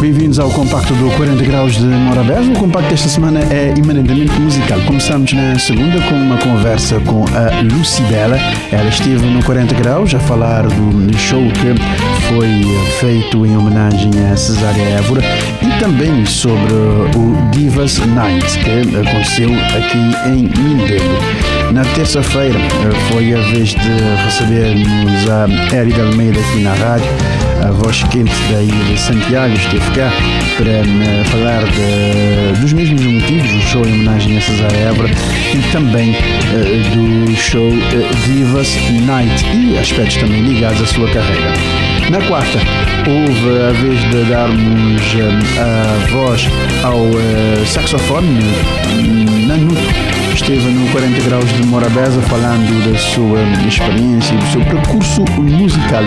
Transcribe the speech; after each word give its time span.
Bem-vindos 0.00 0.38
ao 0.38 0.50
compacto 0.50 0.92
do 0.94 1.10
40 1.16 1.42
Graus 1.44 1.74
de 1.74 1.84
Morabeza. 1.84 2.50
O 2.52 2.58
compacto 2.58 2.90
desta 2.90 3.08
semana 3.08 3.40
é 3.50 3.70
eminentemente 3.70 4.38
musical. 4.38 4.78
Começamos 4.86 5.32
na 5.32 5.58
segunda 5.58 6.00
com 6.02 6.14
uma 6.14 6.36
conversa 6.36 7.00
com 7.00 7.24
a 7.34 7.62
Lucibela. 7.62 8.36
Ela 8.70 8.88
esteve 8.90 9.26
no 9.26 9.42
40 9.42 9.74
Graus 9.74 10.14
a 10.14 10.18
falar 10.20 10.66
do 10.66 11.18
show 11.18 11.40
que 11.40 11.74
foi 12.28 12.62
feito 13.00 13.46
em 13.46 13.56
homenagem 13.56 14.10
a 14.30 14.36
Cesária 14.36 14.82
Évora 14.82 15.22
e 15.62 15.80
também 15.80 16.26
sobre 16.26 16.74
o 16.74 17.50
Divas 17.50 17.98
Night 17.98 18.58
que 18.58 18.96
aconteceu 18.96 19.50
aqui 19.54 20.28
em 20.28 20.42
Mindelo. 20.62 21.55
Na 21.72 21.84
terça-feira 21.94 22.58
foi 23.10 23.34
a 23.34 23.40
vez 23.52 23.70
de 23.70 24.24
recebermos 24.24 25.28
a 25.28 25.74
Érida 25.74 26.02
Almeida 26.02 26.38
aqui 26.40 26.60
na 26.60 26.74
rádio 26.74 27.10
a 27.66 27.70
voz 27.72 28.02
quente 28.04 28.32
daí 28.52 28.68
de 28.68 28.98
Santiago 28.98 29.54
esteve 29.54 29.90
cá 29.92 30.12
para 30.56 30.82
uh, 30.82 31.24
falar 31.30 31.64
de, 31.64 32.60
dos 32.60 32.72
mesmos 32.72 33.02
motivos, 33.02 33.50
o 33.50 33.60
show 33.60 33.84
em 33.84 33.94
homenagem 33.94 34.38
a 34.38 34.40
Cesar 34.40 34.72
Évora 34.74 35.10
e 35.52 35.72
também 35.72 36.12
uh, 36.12 37.26
do 37.26 37.34
show 37.34 37.68
uh, 37.68 38.26
Divas 38.26 38.76
Night 39.04 39.44
e 39.52 39.76
aspectos 39.78 40.16
também 40.16 40.42
ligados 40.42 40.80
à 40.80 40.86
sua 40.86 41.08
carreira. 41.08 41.52
Na 42.10 42.20
quarta, 42.28 42.58
houve 43.08 43.62
a 43.62 43.72
vez 43.72 44.00
de 44.10 44.30
darmos 44.30 45.02
a 45.58 46.12
voz 46.12 46.48
ao 46.84 47.66
saxofone 47.66 48.38
Nanuto 49.48 50.25
esteve 50.36 50.68
no 50.68 50.86
40 50.90 51.20
Graus 51.22 51.50
de 51.54 51.64
Morabeza 51.64 52.20
falando 52.22 52.92
da 52.92 52.98
sua 52.98 53.40
experiência 53.66 54.34
e 54.34 54.36
do 54.36 54.46
seu 54.52 54.60
percurso 54.60 55.24
musical. 55.40 56.02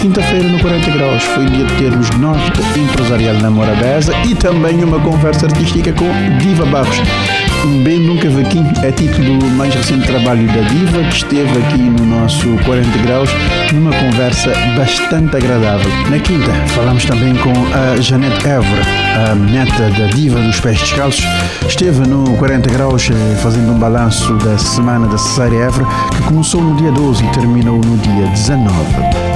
Quinta-feira 0.00 0.48
no 0.48 0.58
40 0.58 0.90
Graus 0.90 1.22
foi 1.22 1.46
dia 1.46 1.64
de 1.64 1.74
termos 1.76 2.10
Norte 2.18 2.60
Empresarial 2.76 3.34
na 3.34 3.50
Morabeza 3.50 4.12
e 4.26 4.34
também 4.34 4.82
uma 4.82 4.98
conversa 5.00 5.46
artística 5.46 5.92
com 5.92 6.08
Diva 6.38 6.66
Barros. 6.66 7.47
Bem 7.68 8.00
Nunca 8.00 8.30
Vaquim 8.30 8.64
é 8.82 8.90
título 8.90 9.38
do 9.38 9.46
mais 9.46 9.74
recente 9.74 10.06
trabalho 10.06 10.46
da 10.46 10.60
Diva, 10.68 11.02
que 11.04 11.16
esteve 11.16 11.58
aqui 11.58 11.78
no 11.78 12.06
nosso 12.06 12.48
40 12.64 12.98
Graus, 12.98 13.30
numa 13.72 13.92
conversa 13.92 14.52
bastante 14.76 15.36
agradável. 15.36 15.90
Na 16.10 16.18
quinta, 16.18 16.50
falamos 16.68 17.04
também 17.04 17.34
com 17.36 17.52
a 17.74 18.00
Janete 18.00 18.48
Évora, 18.48 18.82
a 19.30 19.34
neta 19.34 19.90
da 19.90 20.06
Diva 20.06 20.40
dos 20.40 20.58
Pés 20.60 20.80
Descalços. 20.80 21.24
Esteve 21.66 22.08
no 22.08 22.36
40 22.36 22.70
Graus 22.70 23.10
eh, 23.10 23.36
fazendo 23.42 23.72
um 23.72 23.78
balanço 23.78 24.32
da 24.36 24.56
semana 24.56 25.06
da 25.06 25.18
Cesária 25.18 25.64
Évora, 25.64 25.86
que 26.10 26.22
começou 26.22 26.62
no 26.62 26.74
dia 26.76 26.90
12 26.90 27.24
e 27.24 27.28
terminou 27.32 27.76
no 27.76 27.98
dia 27.98 28.26
19. 28.28 28.72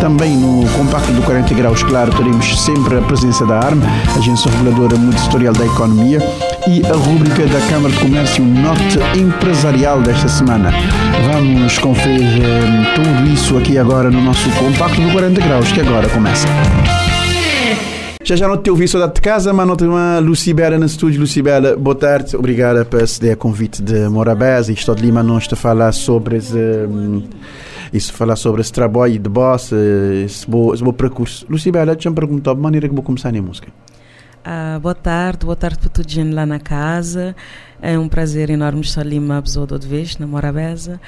Também 0.01 0.37
no 0.37 0.67
compacto 0.71 1.13
do 1.13 1.23
40 1.23 1.55
Graus, 1.55 1.83
claro, 1.83 2.11
teremos 2.13 2.61
sempre 2.61 2.99
a 2.99 3.03
presença 3.03 3.45
da 3.47 3.59
ARM, 3.59 3.81
Agência 4.17 4.51
Reguladora 4.51 4.97
Multissetorial 4.97 5.53
da 5.53 5.65
Economia, 5.65 6.19
e 6.67 6.83
a 6.87 6.97
rúbrica 6.97 7.45
da 7.47 7.61
Câmara 7.69 7.93
de 7.93 8.01
Comércio 8.01 8.22
Norte 8.23 9.01
Empresarial 9.19 10.01
desta 10.01 10.29
semana. 10.29 10.71
Vamos 11.33 11.77
conferir 11.79 12.41
eh, 12.41 12.95
tudo 12.95 13.29
isso 13.29 13.59
aqui 13.59 13.77
agora 13.77 14.13
no 14.13 14.21
nosso 14.23 14.49
compacto 14.51 15.01
do 15.01 15.11
40 15.11 15.41
Graus, 15.41 15.73
que 15.73 15.81
agora 15.81 16.09
começa. 16.09 16.47
Já 18.23 18.37
já 18.37 18.47
não 18.47 18.57
te 18.59 18.71
ouvi 18.71 18.87
saudade 18.87 19.15
de 19.15 19.21
casa, 19.21 19.53
mas 19.53 19.67
não 19.67 19.75
tenho 19.75 19.91
uma 19.91 20.21
Lucibela 20.21 20.79
no 20.79 20.87
estúdio. 20.87 21.21
Lucibela, 21.21 21.77
boa 21.77 21.97
tarde. 21.97 22.37
Obrigada 22.37 22.85
por 22.85 23.05
ceder 23.09 23.33
a 23.33 23.37
convite 23.37 23.83
de 23.83 24.09
Morabés 24.09 24.69
e 24.69 24.73
estou 24.73 24.95
de 24.95 25.03
Lima 25.03 25.25
não 25.25 25.37
a 25.37 25.57
falar 25.57 25.91
sobre 25.91 26.37
esse, 26.37 26.57
um, 26.57 27.25
isso, 27.93 28.13
falar 28.13 28.37
sobre 28.37 28.61
esse 28.61 28.73
trabalho 28.73 29.19
de 29.19 29.29
boss, 29.29 29.73
esse 30.25 30.49
bom, 30.49 30.73
esse 30.73 30.85
bom 30.85 30.93
percurso. 30.93 31.45
Lucibela, 31.51 31.93
deixa-me 31.93 32.15
perguntar 32.15 32.55
de 32.55 32.61
maneira 32.61 32.89
que 32.89 32.95
vou 32.95 33.03
começar 33.03 33.35
a 33.35 33.43
música. 33.43 33.67
Ah, 34.45 34.79
boa 34.83 34.95
tarde, 34.95 35.45
boa 35.45 35.55
tarde 35.55 35.79
para 35.79 35.89
todos 35.89 36.17
lá 36.17 36.45
na 36.45 36.59
casa. 36.59 37.37
É 37.85 37.99
um 37.99 38.09
prazer 38.09 38.49
enorme 38.49 38.83
estar 38.83 39.01
ali 39.01 39.19
uma 39.19 39.43
pessoa 39.43 39.67
de 39.67 39.89
vez, 39.89 40.17
na 40.17 40.25
Morabeza. 40.25 41.01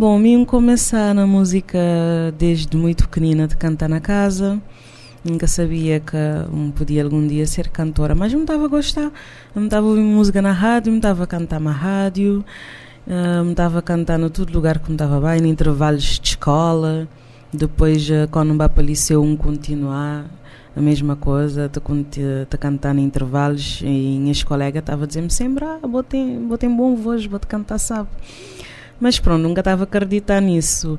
Bom, 0.00 0.18
mim 0.18 0.44
começar 0.44 1.14
na 1.14 1.28
música 1.28 1.78
desde 2.36 2.76
muito 2.76 3.04
pequenina 3.08 3.46
de 3.46 3.56
cantar 3.56 3.88
na 3.88 4.00
casa. 4.00 4.60
Nunca 5.24 5.46
sabia 5.46 6.00
que 6.00 6.16
um 6.52 6.72
podia 6.72 7.04
algum 7.04 7.24
dia 7.24 7.46
ser 7.46 7.68
cantora, 7.68 8.16
mas 8.16 8.32
eu 8.32 8.38
me 8.40 8.42
estava 8.42 8.64
a 8.64 8.68
gostar. 8.68 9.12
Eu 9.54 9.60
me 9.60 9.66
estava 9.68 9.86
a 9.86 9.90
ouvir 9.90 10.02
música 10.02 10.42
na 10.42 10.50
rádio, 10.50 10.90
me 10.90 10.98
estava 10.98 11.22
a 11.22 11.26
cantar 11.26 11.60
na 11.60 11.70
rádio, 11.70 12.44
me 13.44 13.52
estava 13.52 13.78
a 13.78 13.82
cantar 13.82 14.18
no 14.18 14.28
todo 14.28 14.52
lugar 14.52 14.80
que 14.80 14.88
me 14.88 14.96
estava 14.96 15.20
bem, 15.20 15.46
em 15.46 15.50
intervalos 15.50 16.02
de 16.02 16.30
escola. 16.30 17.06
Depois, 17.52 18.10
uh, 18.10 18.26
quando 18.28 18.52
me 18.52 18.82
liceu, 18.82 19.22
um 19.22 19.36
continuar 19.36 20.26
a 20.76 20.80
mesma 20.80 21.16
coisa, 21.16 21.70
te, 21.70 21.80
te 22.50 22.58
cantar 22.58 22.94
em 22.96 23.02
intervalos 23.02 23.80
e 23.82 24.18
minhas 24.20 24.42
colegas 24.42 24.82
estavam 24.82 25.04
a 25.04 25.06
dizer-me 25.06 25.30
sempre, 25.30 25.64
ah, 25.64 25.80
vou 25.82 26.02
ter 26.02 26.68
bom 26.68 26.94
voz, 26.94 27.24
vou 27.24 27.38
te 27.38 27.46
cantar, 27.46 27.78
sabe? 27.78 28.10
Mas 29.00 29.18
pronto, 29.18 29.42
nunca 29.42 29.62
estava 29.62 29.82
a 29.82 29.84
acreditar 29.84 30.40
nisso. 30.40 30.98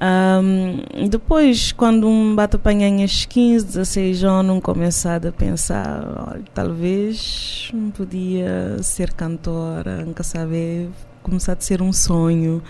Um, 0.00 1.08
depois, 1.08 1.72
quando 1.72 2.08
um 2.08 2.34
bate 2.34 2.56
apanha 2.56 3.04
às 3.04 3.26
15, 3.26 3.66
16 3.66 4.24
anos, 4.24 4.62
começado 4.62 5.26
a 5.26 5.32
pensar, 5.32 6.30
olha, 6.30 6.44
talvez 6.54 7.70
podia 7.94 8.82
ser 8.82 9.12
cantora, 9.12 10.02
nunca 10.02 10.22
saber, 10.22 10.88
começar 11.22 11.52
a 11.52 11.60
ser 11.60 11.82
um 11.82 11.92
sonho. 11.92 12.62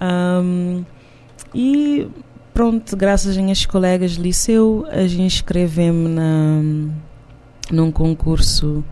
Um, 0.00 0.82
e 1.54 2.08
pronto, 2.54 2.96
graças 2.96 3.32
às 3.32 3.36
minhas 3.36 3.66
colegas 3.66 4.12
de 4.12 4.22
liceu, 4.22 4.86
a 4.90 5.06
gente 5.06 5.22
inscrevemos 5.22 6.10
na 6.10 6.62
num 7.70 7.90
concurso. 7.90 8.84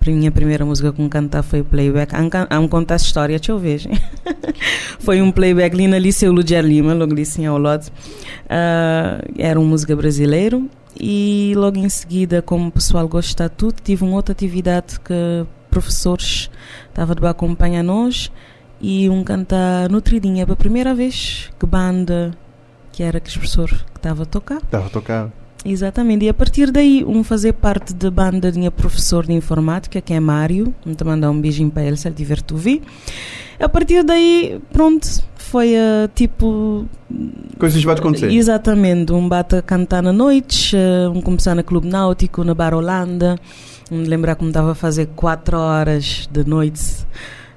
A 0.00 0.10
minha 0.10 0.30
primeira 0.30 0.64
música 0.64 0.92
com 0.92 1.08
cantar 1.08 1.42
foi 1.42 1.64
playback. 1.64 2.12
Há 2.48 2.60
um 2.60 2.68
contar 2.68 2.94
história, 2.94 3.36
deixa 3.38 3.50
eu 3.50 3.58
ver. 3.58 3.82
foi 5.00 5.20
um 5.20 5.32
playback 5.32 5.74
ali 5.74 5.88
na 5.88 5.98
Liceu 5.98 6.30
Ludier 6.30 6.64
Lima, 6.64 6.94
logo 6.94 7.12
ali 7.12 7.22
assim 7.22 7.44
ao 7.44 7.58
lado. 7.58 7.88
Uh, 8.44 9.32
era 9.36 9.58
uma 9.58 9.68
música 9.68 9.96
brasileiro. 9.96 10.70
E 10.98 11.52
logo 11.56 11.76
em 11.76 11.88
seguida, 11.88 12.40
como 12.40 12.68
o 12.68 12.70
pessoal 12.70 13.08
gosta 13.08 13.48
de 13.48 13.56
tudo, 13.56 13.74
tive 13.82 14.04
uma 14.04 14.14
outra 14.14 14.30
atividade 14.30 15.00
que 15.00 15.44
professores 15.68 16.48
estavam 16.88 17.16
de 17.16 17.26
acompanhar 17.26 17.82
nós 17.82 18.30
e 18.80 19.10
um 19.10 19.24
cantar 19.24 19.90
Nutridinha 19.90 20.46
pela 20.46 20.56
primeira 20.56 20.94
vez 20.94 21.50
que 21.58 21.66
banda 21.66 22.30
que 22.96 23.02
era 23.02 23.20
que 23.20 23.28
o 23.28 23.32
professor 23.34 23.68
que 23.68 23.98
estava 23.98 24.22
a 24.22 24.26
tocar. 24.26 24.56
Estava 24.56 24.86
a 24.86 24.88
tocar. 24.88 25.30
Exatamente, 25.62 26.24
e 26.24 26.30
a 26.30 26.34
partir 26.34 26.70
daí, 26.70 27.04
um 27.04 27.22
fazer 27.22 27.52
parte 27.52 27.92
da 27.92 28.10
banda 28.10 28.50
de 28.50 28.58
minha 28.58 28.70
professor 28.70 29.26
de 29.26 29.34
informática, 29.34 30.00
que 30.00 30.14
é 30.14 30.20
Mário, 30.20 30.74
vou-te 30.82 31.04
mandar 31.04 31.30
um 31.30 31.38
beijinho 31.38 31.70
para 31.70 31.82
ele 31.82 31.96
se 31.98 32.08
ele 32.08 32.14
tiver 32.14 32.40
tu 32.40 32.56
vi. 32.56 32.80
A 33.60 33.68
partir 33.68 34.02
daí, 34.02 34.58
pronto, 34.72 35.06
foi 35.36 35.74
uh, 35.74 36.08
tipo. 36.14 36.86
Coisas 37.58 37.84
vai 37.84 37.94
acontecer. 37.94 38.30
Exatamente, 38.32 39.12
um 39.12 39.28
bate 39.28 39.56
a 39.56 39.62
cantar 39.62 40.02
na 40.02 40.12
noite, 40.12 40.74
uh, 40.74 41.10
um 41.10 41.20
começar 41.20 41.54
no 41.54 41.62
Clube 41.62 41.88
Náutico, 41.88 42.44
na 42.44 42.54
Bar 42.54 42.72
Holanda, 42.72 43.38
um 43.90 44.04
lembrar 44.04 44.36
como 44.36 44.48
estava 44.48 44.72
a 44.72 44.74
fazer 44.74 45.08
4 45.14 45.58
horas 45.58 46.26
de 46.32 46.48
noite 46.48 47.04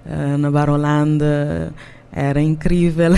uh, 0.06 0.38
na 0.38 0.52
Bar 0.52 0.70
Holanda 0.70 1.72
era 2.12 2.42
incrível. 2.42 3.12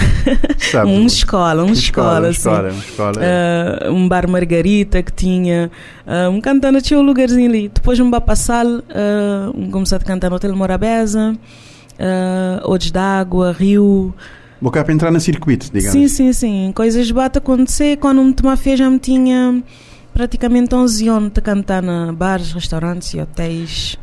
Sabe, 0.58 0.90
um 0.92 1.06
escola, 1.06 1.64
um 1.64 1.72
escola, 1.72 2.30
escola, 2.30 2.68
assim. 2.68 2.78
um, 2.78 2.80
escola, 2.80 3.14
uh, 3.18 3.94
um 3.94 4.08
bar 4.08 4.30
Margarita 4.30 5.02
que 5.02 5.14
tinha 5.14 5.72
uh, 6.06 6.30
um 6.30 6.42
cantando 6.42 6.82
tinha 6.82 7.00
um 7.00 7.04
lugarzinho 7.04 7.50
ali. 7.50 7.70
Depois 7.70 8.00
um 8.00 8.10
bar 8.10 8.22
passal, 8.22 8.66
uh, 8.68 8.82
um 9.56 9.72
começou 9.72 9.98
a 9.98 10.00
cantar 10.00 10.30
no 10.30 10.36
Hotel 10.36 10.56
Morabeza, 10.56 11.36
uh, 11.94 12.70
Odes 12.70 12.92
d'Água, 12.92 13.52
Rio. 13.52 14.14
Vou 14.62 14.72
cá 14.72 14.84
para 14.84 14.94
entrar 14.94 15.12
no 15.12 15.20
circuito, 15.20 15.72
digamos. 15.74 15.92
Sim, 15.92 16.08
sim, 16.08 16.34
sim. 16.34 16.72
Coisas 16.76 17.10
bate 17.10 17.40
acontecer. 17.40 17.98
Quando 17.98 18.24
me 18.24 18.34
tomar 18.34 18.58
fez 18.58 18.78
já 18.78 18.90
me 18.90 19.00
tinha 19.00 19.64
praticamente 20.14 20.76
11 20.76 21.08
anos 21.08 21.32
de 21.32 21.42
cantar 21.42 21.82
na 21.82 22.12
bares, 22.12 22.52
restaurantes 22.52 23.14
e 23.14 23.20
hotéis 23.20 23.98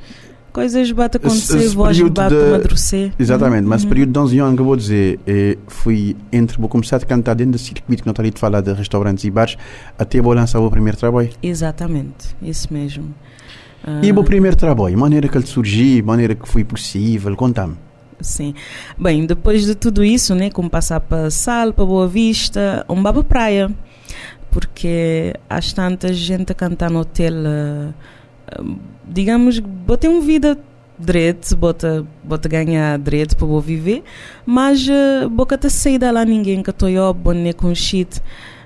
coisas 0.59 0.91
bate 0.91 1.19
acontecer, 1.19 1.59
esse, 1.59 1.77
voz 1.77 2.01
bate 2.01 2.35
de, 2.35 2.41
amadurecer. 2.41 3.13
Exatamente, 3.17 3.63
uhum. 3.63 3.69
mas 3.69 3.85
uhum. 3.85 3.89
período 3.91 4.13
de 4.13 4.19
11 4.19 4.39
anos 4.41 4.55
que 4.57 4.61
eu 4.61 4.65
vou 4.65 4.77
dizer, 4.77 5.21
é, 5.25 5.57
fui 5.69 6.17
entre, 6.33 6.59
vou 6.59 6.69
começar 6.69 6.97
a 6.97 7.01
cantar 7.01 7.35
dentro 7.35 7.53
do 7.53 7.59
circuito 7.59 8.03
que 8.03 8.07
não 8.07 8.11
está 8.11 8.23
ali 8.23 8.33
de 8.33 8.41
falar 8.41 8.61
de 8.61 8.73
restaurantes 8.73 9.23
e 9.23 9.31
bares, 9.31 9.57
até 9.97 10.21
vou 10.21 10.33
lançar 10.33 10.59
o 10.59 10.69
primeiro 10.69 10.99
trabalho. 10.99 11.31
Exatamente, 11.41 12.35
isso 12.43 12.73
mesmo. 12.73 13.05
Uh, 13.87 14.05
e 14.05 14.11
o 14.11 14.25
primeiro 14.25 14.57
trabalho, 14.57 14.99
maneira 14.99 15.29
que 15.29 15.39
ele 15.39 15.47
surgiu, 15.47 16.05
maneira 16.05 16.35
que 16.35 16.49
foi 16.49 16.65
possível, 16.65 17.37
conta-me. 17.37 17.77
Sim. 18.21 18.53
Bem, 18.99 19.27
depois 19.27 19.65
de 19.65 19.77
tudo 19.77 20.03
isso, 20.03 20.35
né, 20.35 20.51
como 20.51 20.69
passar 20.69 20.99
para 20.99 21.31
Sal, 21.31 21.73
para 21.73 21.85
Boa 21.85 22.09
Vista, 22.09 22.85
um 22.89 23.01
baba 23.01 23.23
praia 23.23 23.71
porque 24.51 25.35
há 25.49 25.61
tanta 25.61 26.13
gente 26.13 26.53
a 26.53 26.55
cantar 26.55 26.91
no 26.91 27.01
hotel, 27.01 27.35
uh, 27.35 27.95
digamos, 29.07 29.59
botei 29.59 30.09
uma 30.09 30.21
vida 30.21 30.59
direito, 30.99 31.57
bota, 31.57 32.05
bota 32.25 32.49
ganhar 32.49 32.99
direito 32.99 33.37
para 33.37 33.47
eu 33.47 33.61
viver, 33.61 34.03
mas 34.45 34.87
uh, 34.89 35.29
boca 35.31 35.57
tá 35.57 35.71
saída 35.71 36.11
lá 36.11 36.25
ninguém 36.25 36.63
que 36.63 36.71
estou 36.71 36.89
eu, 36.89 37.15
boné 37.15 37.53
com 37.53 37.73
shit, 37.75 38.21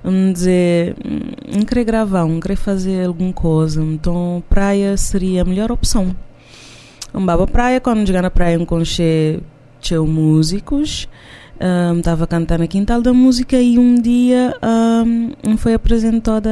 um 0.05 0.33
dizer, 0.33 0.97
hum, 1.05 1.21
não 1.57 1.63
querer 1.65 1.85
gravar, 1.85 2.27
não 2.27 2.41
querer 2.41 2.57
fazer 2.57 3.07
alguma 3.07 3.33
coisa, 3.33 3.83
então 3.83 4.43
praia 4.49 4.97
seria 4.97 5.43
a 5.43 5.45
melhor 5.45 5.71
opção. 5.71 6.17
Um 7.15 7.25
baba 7.27 7.47
praia, 7.47 7.79
quando 7.81 8.07
chegar 8.07 8.23
na 8.23 8.31
praia, 8.31 8.59
conche 8.65 9.41
tinha 9.81 10.01
músicos, 10.01 11.09
estava 11.99 12.25
um, 12.25 12.27
cantando 12.27 12.63
na 12.63 12.67
quintal 12.67 13.03
da 13.03 13.13
música 13.13 13.61
e 13.61 13.79
um 13.79 14.01
dia 14.01 14.57
um, 15.47 15.57
foi 15.57 15.75
apresentada 15.75 16.51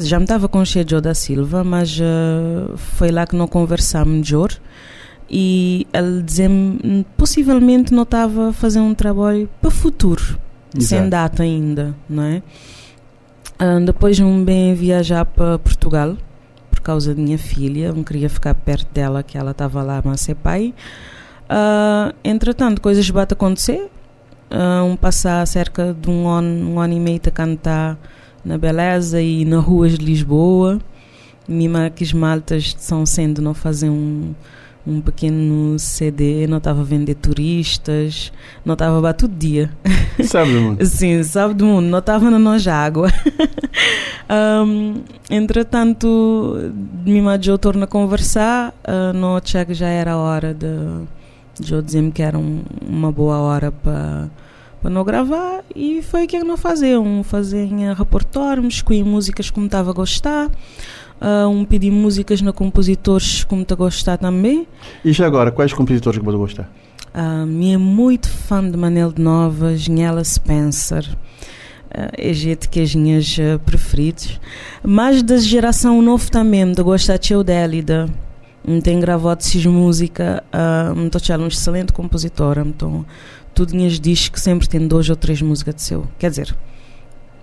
já 0.00 0.18
me 0.18 0.24
estava 0.24 0.48
com 0.48 0.60
o 0.60 0.64
Joe 0.64 1.00
da 1.00 1.14
Silva, 1.14 1.64
mas 1.64 1.98
uh, 1.98 2.76
foi 2.76 3.10
lá 3.10 3.26
que 3.26 3.34
não 3.34 3.48
conversamos 3.48 4.30
melhor 4.30 4.50
e 5.28 5.86
ele 5.92 6.22
dizia-me 6.22 7.06
possivelmente 7.16 7.94
não 7.94 8.02
estava 8.02 8.50
a 8.50 8.52
fazer 8.52 8.80
um 8.80 8.94
trabalho 8.94 9.48
para 9.60 9.68
o 9.68 9.70
futuro, 9.70 10.38
Exato. 10.74 10.84
sem 10.84 11.08
data 11.08 11.42
ainda, 11.42 11.94
não 12.08 12.22
é? 12.22 12.42
Uh, 13.60 13.84
depois 13.84 14.18
um 14.18 14.44
bem 14.44 14.74
viajar 14.74 15.24
para 15.24 15.58
Portugal 15.58 16.16
por 16.70 16.80
causa 16.80 17.14
da 17.14 17.22
minha 17.22 17.38
filha, 17.38 17.92
não 17.92 18.02
queria 18.02 18.28
ficar 18.30 18.54
perto 18.54 18.92
dela, 18.92 19.22
que 19.22 19.36
ela 19.36 19.50
estava 19.50 19.82
lá 19.82 20.02
a 20.02 20.16
ser 20.16 20.34
pai. 20.34 20.74
Uh, 21.44 22.14
entretanto, 22.24 22.80
coisas 22.80 23.08
bate 23.10 23.34
acontecer. 23.34 23.90
Uh, 24.50 24.84
um 24.84 24.96
passar 24.96 25.46
cerca 25.46 25.94
de 25.94 26.10
um 26.10 26.26
ano, 26.26 26.70
um 26.70 26.80
ano 26.80 26.94
e 26.94 26.98
meio 26.98 27.20
a 27.24 27.30
cantar 27.30 27.98
na 28.44 28.58
Beleza 28.58 29.20
e 29.20 29.44
nas 29.44 29.64
ruas 29.64 29.98
de 29.98 30.04
Lisboa. 30.04 30.78
Mima 31.48 31.90
que 31.90 32.04
as 32.04 32.12
maltas 32.12 32.74
de 32.74 32.82
São 32.82 33.04
Sendo 33.04 33.42
não 33.42 33.54
fazem 33.54 33.90
um, 33.90 34.34
um 34.86 35.00
pequeno 35.00 35.78
CD, 35.78 36.46
não 36.46 36.58
estava 36.58 36.80
a 36.80 36.84
vender 36.84 37.14
turistas, 37.14 38.32
não 38.64 38.74
estava 38.74 39.10
a 39.10 39.12
todo 39.12 39.34
dia. 39.34 39.70
Sabe 40.24 40.52
do 40.52 40.60
mundo? 40.60 40.84
Sim, 40.86 41.22
sabe 41.22 41.54
do 41.54 41.66
mundo, 41.66 41.86
não 41.86 41.98
estava 41.98 42.30
na 42.30 42.38
nossa 42.38 42.72
água. 42.72 43.08
um, 44.66 45.02
entretanto, 45.30 46.72
Mima 47.04 47.36
de 47.38 47.50
eu 47.50 47.58
torno 47.58 47.84
a 47.84 47.86
conversar, 47.86 48.74
uh, 48.86 49.12
no 49.12 49.40
que 49.40 49.74
já 49.74 49.88
era 49.88 50.12
a 50.12 50.16
hora 50.16 50.54
de, 50.54 50.66
de 51.60 51.72
eu 51.72 51.82
dizer-me 51.82 52.12
que 52.12 52.22
era 52.22 52.38
um, 52.38 52.62
uma 52.86 53.10
boa 53.10 53.38
hora 53.38 53.72
para 53.72 54.28
para 54.80 54.90
não 54.90 55.04
gravar 55.04 55.62
e 55.74 56.02
foi 56.02 56.24
o 56.24 56.28
que 56.28 56.38
não 56.40 56.56
faziam 56.56 57.22
fazem 57.22 57.92
repertório 57.94 58.66
escolhi 58.66 59.02
músicas 59.02 59.50
como 59.50 59.66
estava 59.66 59.90
a 59.90 59.92
gostar 59.92 60.46
uh, 60.48 61.48
um 61.48 61.64
pedi 61.64 61.90
músicas 61.90 62.40
na 62.40 62.52
compositores 62.52 63.44
como 63.44 63.62
está 63.62 63.74
a 63.74 63.78
gostar 63.78 64.18
também 64.18 64.66
e 65.04 65.12
já 65.12 65.26
agora 65.26 65.50
quais 65.50 65.72
compositores 65.72 66.18
que 66.18 66.24
você 66.24 66.36
gostar 66.36 66.70
uh, 67.14 67.46
me 67.46 67.72
é 67.72 67.76
muito 67.76 68.28
fã 68.28 68.68
de 68.68 68.76
Manel 68.76 69.12
de 69.12 69.20
Novas 69.20 69.88
Nela 69.88 70.24
Spencer 70.24 71.06
Uh, 71.90 72.06
é 72.16 72.32
gente 72.32 72.68
que 72.68 72.78
é 72.78 72.82
as 72.84 72.94
minhas 72.94 73.36
uh, 73.36 73.58
preferidas. 73.58 74.40
Mas 74.82 75.24
da 75.24 75.36
geração 75.38 76.00
novo 76.00 76.30
também, 76.30 76.70
de 76.72 76.82
gostar 76.82 77.14
de 77.14 77.20
Tio 77.20 77.42
Délida. 77.42 78.08
Tem 78.84 79.00
gravado 79.00 79.40
esses 79.40 79.64
música, 79.66 80.44
uh, 80.54 80.96
um 81.40 81.46
excelente 81.48 81.92
compositora. 81.92 82.62
Então, 82.64 83.04
tinhas 83.66 83.98
discos 83.98 84.28
que 84.28 84.40
sempre 84.40 84.68
tem 84.68 84.86
dois 84.86 85.08
ou 85.08 85.16
três 85.16 85.40
músicas 85.42 85.74
de 85.74 85.82
seu. 85.82 86.06
Quer 86.18 86.30
dizer, 86.30 86.54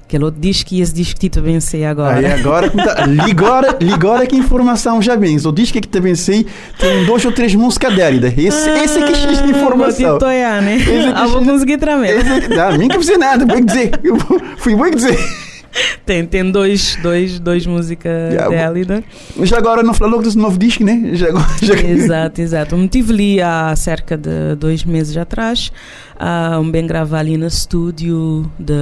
aquele 0.03 0.23
outro 0.23 0.39
disco 0.39 0.73
e 0.73 0.81
esse 0.81 0.93
disco 0.93 1.19
que 1.19 1.29
te 1.29 1.41
bem 1.41 1.59
sei 1.59 1.85
agora. 1.85 2.17
Aí 2.17 2.25
agora, 2.25 2.69
tá, 2.69 3.05
ligora, 3.05 3.77
ligora 3.81 4.25
que 4.25 4.35
informação 4.35 5.01
já 5.01 5.15
vem. 5.15 5.37
O 5.37 5.51
disco 5.51 5.79
que 5.79 5.87
te 5.87 5.99
bem 5.99 6.15
sei 6.15 6.45
tem 6.79 7.05
dois 7.05 7.23
ou 7.25 7.31
três 7.31 7.53
músicas 7.53 7.95
dela. 7.95 8.27
Esse, 8.37 8.69
ah, 8.69 8.83
esse 8.83 8.99
é 8.99 9.05
que 9.05 9.15
X 9.15 9.43
de 9.43 9.49
informação. 9.49 10.17
Toia, 10.17 10.61
né? 10.61 10.77
Ah, 11.15 11.27
vou 11.27 11.43
conseguir 11.43 11.77
também. 11.77 12.11
Não, 12.49 12.77
nem 12.77 12.87
que 12.87 12.95
fazer 12.95 13.17
nada, 13.17 13.45
vou 13.45 13.63
dizer. 13.63 13.91
Fui 14.57 14.75
bom 14.75 14.89
dizer 14.89 15.46
tem, 16.06 16.25
tem 16.25 16.50
dois, 16.51 16.97
dois, 17.01 17.39
dois 17.39 17.65
músicas 17.65 18.33
yeah, 18.33 18.50
dela. 18.50 19.03
Já 19.44 19.57
agora 19.57 19.83
não 19.83 19.94
falou 19.94 20.21
desse 20.21 20.38
novo 20.38 20.57
disco, 20.57 20.83
né? 20.83 21.12
Já, 21.13 21.27
já... 21.62 21.74
Exato, 21.74 22.41
exato. 22.41 22.75
Eu 22.75 22.88
tive 22.88 23.13
ali 23.13 23.41
há 23.41 23.75
cerca 23.75 24.18
de 24.18 24.56
dois 24.56 24.83
meses 24.83 25.15
atrás, 25.18 25.71
uh, 26.15 26.59
um 26.59 26.69
bem 26.69 26.85
gravar 26.85 27.19
ali 27.19 27.38
no 27.38 27.47
estúdio 27.47 28.50
de, 28.59 28.74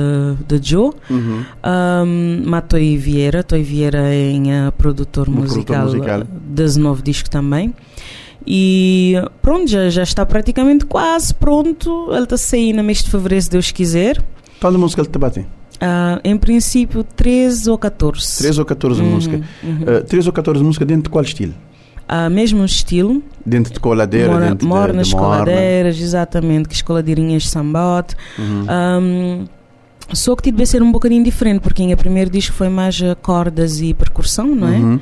de 0.47 0.69
Joe. 0.69 0.92
Uhum. 1.09 1.44
Um, 1.65 2.44
Matoi 2.45 2.97
Vieira, 2.97 3.44
Toi 3.44 3.63
Vieira 3.63 4.13
é 4.13 4.68
uh, 4.68 4.71
produtor, 4.71 5.30
musical, 5.30 5.89
produtor 5.89 6.00
musical 6.00 6.24
desse 6.30 6.80
novo 6.80 7.01
disco 7.01 7.30
também. 7.30 7.74
E 8.47 9.15
pronto, 9.42 9.68
já, 9.68 9.89
já 9.89 10.03
está 10.03 10.25
praticamente 10.25 10.86
quase 10.86 11.33
pronto. 11.33 12.09
Ele 12.12 12.24
está 12.24 12.36
a 12.36 12.38
sair 12.38 12.74
no 12.74 12.83
mês 12.83 13.03
de 13.03 13.09
fevereiro, 13.09 13.44
se 13.44 13.50
Deus 13.50 13.71
quiser. 13.71 14.24
Qual 14.59 14.74
a 14.74 14.77
música 14.77 15.01
ele 15.01 15.09
está 15.09 15.19
batendo? 15.19 15.47
Uh, 15.85 16.19
em 16.23 16.37
princípio, 16.37 17.03
13 17.03 17.69
ou 17.69 17.77
14. 17.77 18.37
13 18.37 18.59
ou 18.59 18.65
14 18.65 19.01
uhum, 19.01 19.09
músicas. 19.11 19.41
Uhum. 19.63 19.99
Uh, 19.99 20.03
13 20.03 20.27
ou 20.27 20.33
14 20.33 20.63
músicas 20.63 20.87
dentro 20.87 21.03
de 21.03 21.09
qual 21.09 21.23
estilo? 21.23 21.53
Uh, 22.09 22.29
mesmo 22.29 22.65
estilo. 22.65 23.21
Dentro 23.45 23.73
de 23.73 23.79
coladeira, 23.79 24.31
mora, 24.31 24.49
dentro 24.49 24.67
mora 24.67 24.91
de, 24.91 24.97
nas 24.97 25.07
de 25.07 25.15
coladeiras, 25.15 25.99
exatamente, 25.99 26.69
que 26.69 26.75
escoladeirinhas 26.75 27.43
de 27.43 27.49
sambote. 27.49 28.15
Uhum. 28.39 28.65
Um, 28.69 29.45
só 30.13 30.35
que 30.35 30.51
deve 30.51 30.65
ser 30.65 30.83
um 30.83 30.91
bocadinho 30.91 31.23
diferente, 31.23 31.61
porque 31.61 31.81
em 31.81 31.95
primeiro 31.95 32.29
disco 32.29 32.55
foi 32.55 32.69
mais 32.69 32.99
cordas 33.21 33.81
e 33.81 33.93
percussão, 33.93 34.55
não 34.55 34.67
é? 34.67 34.99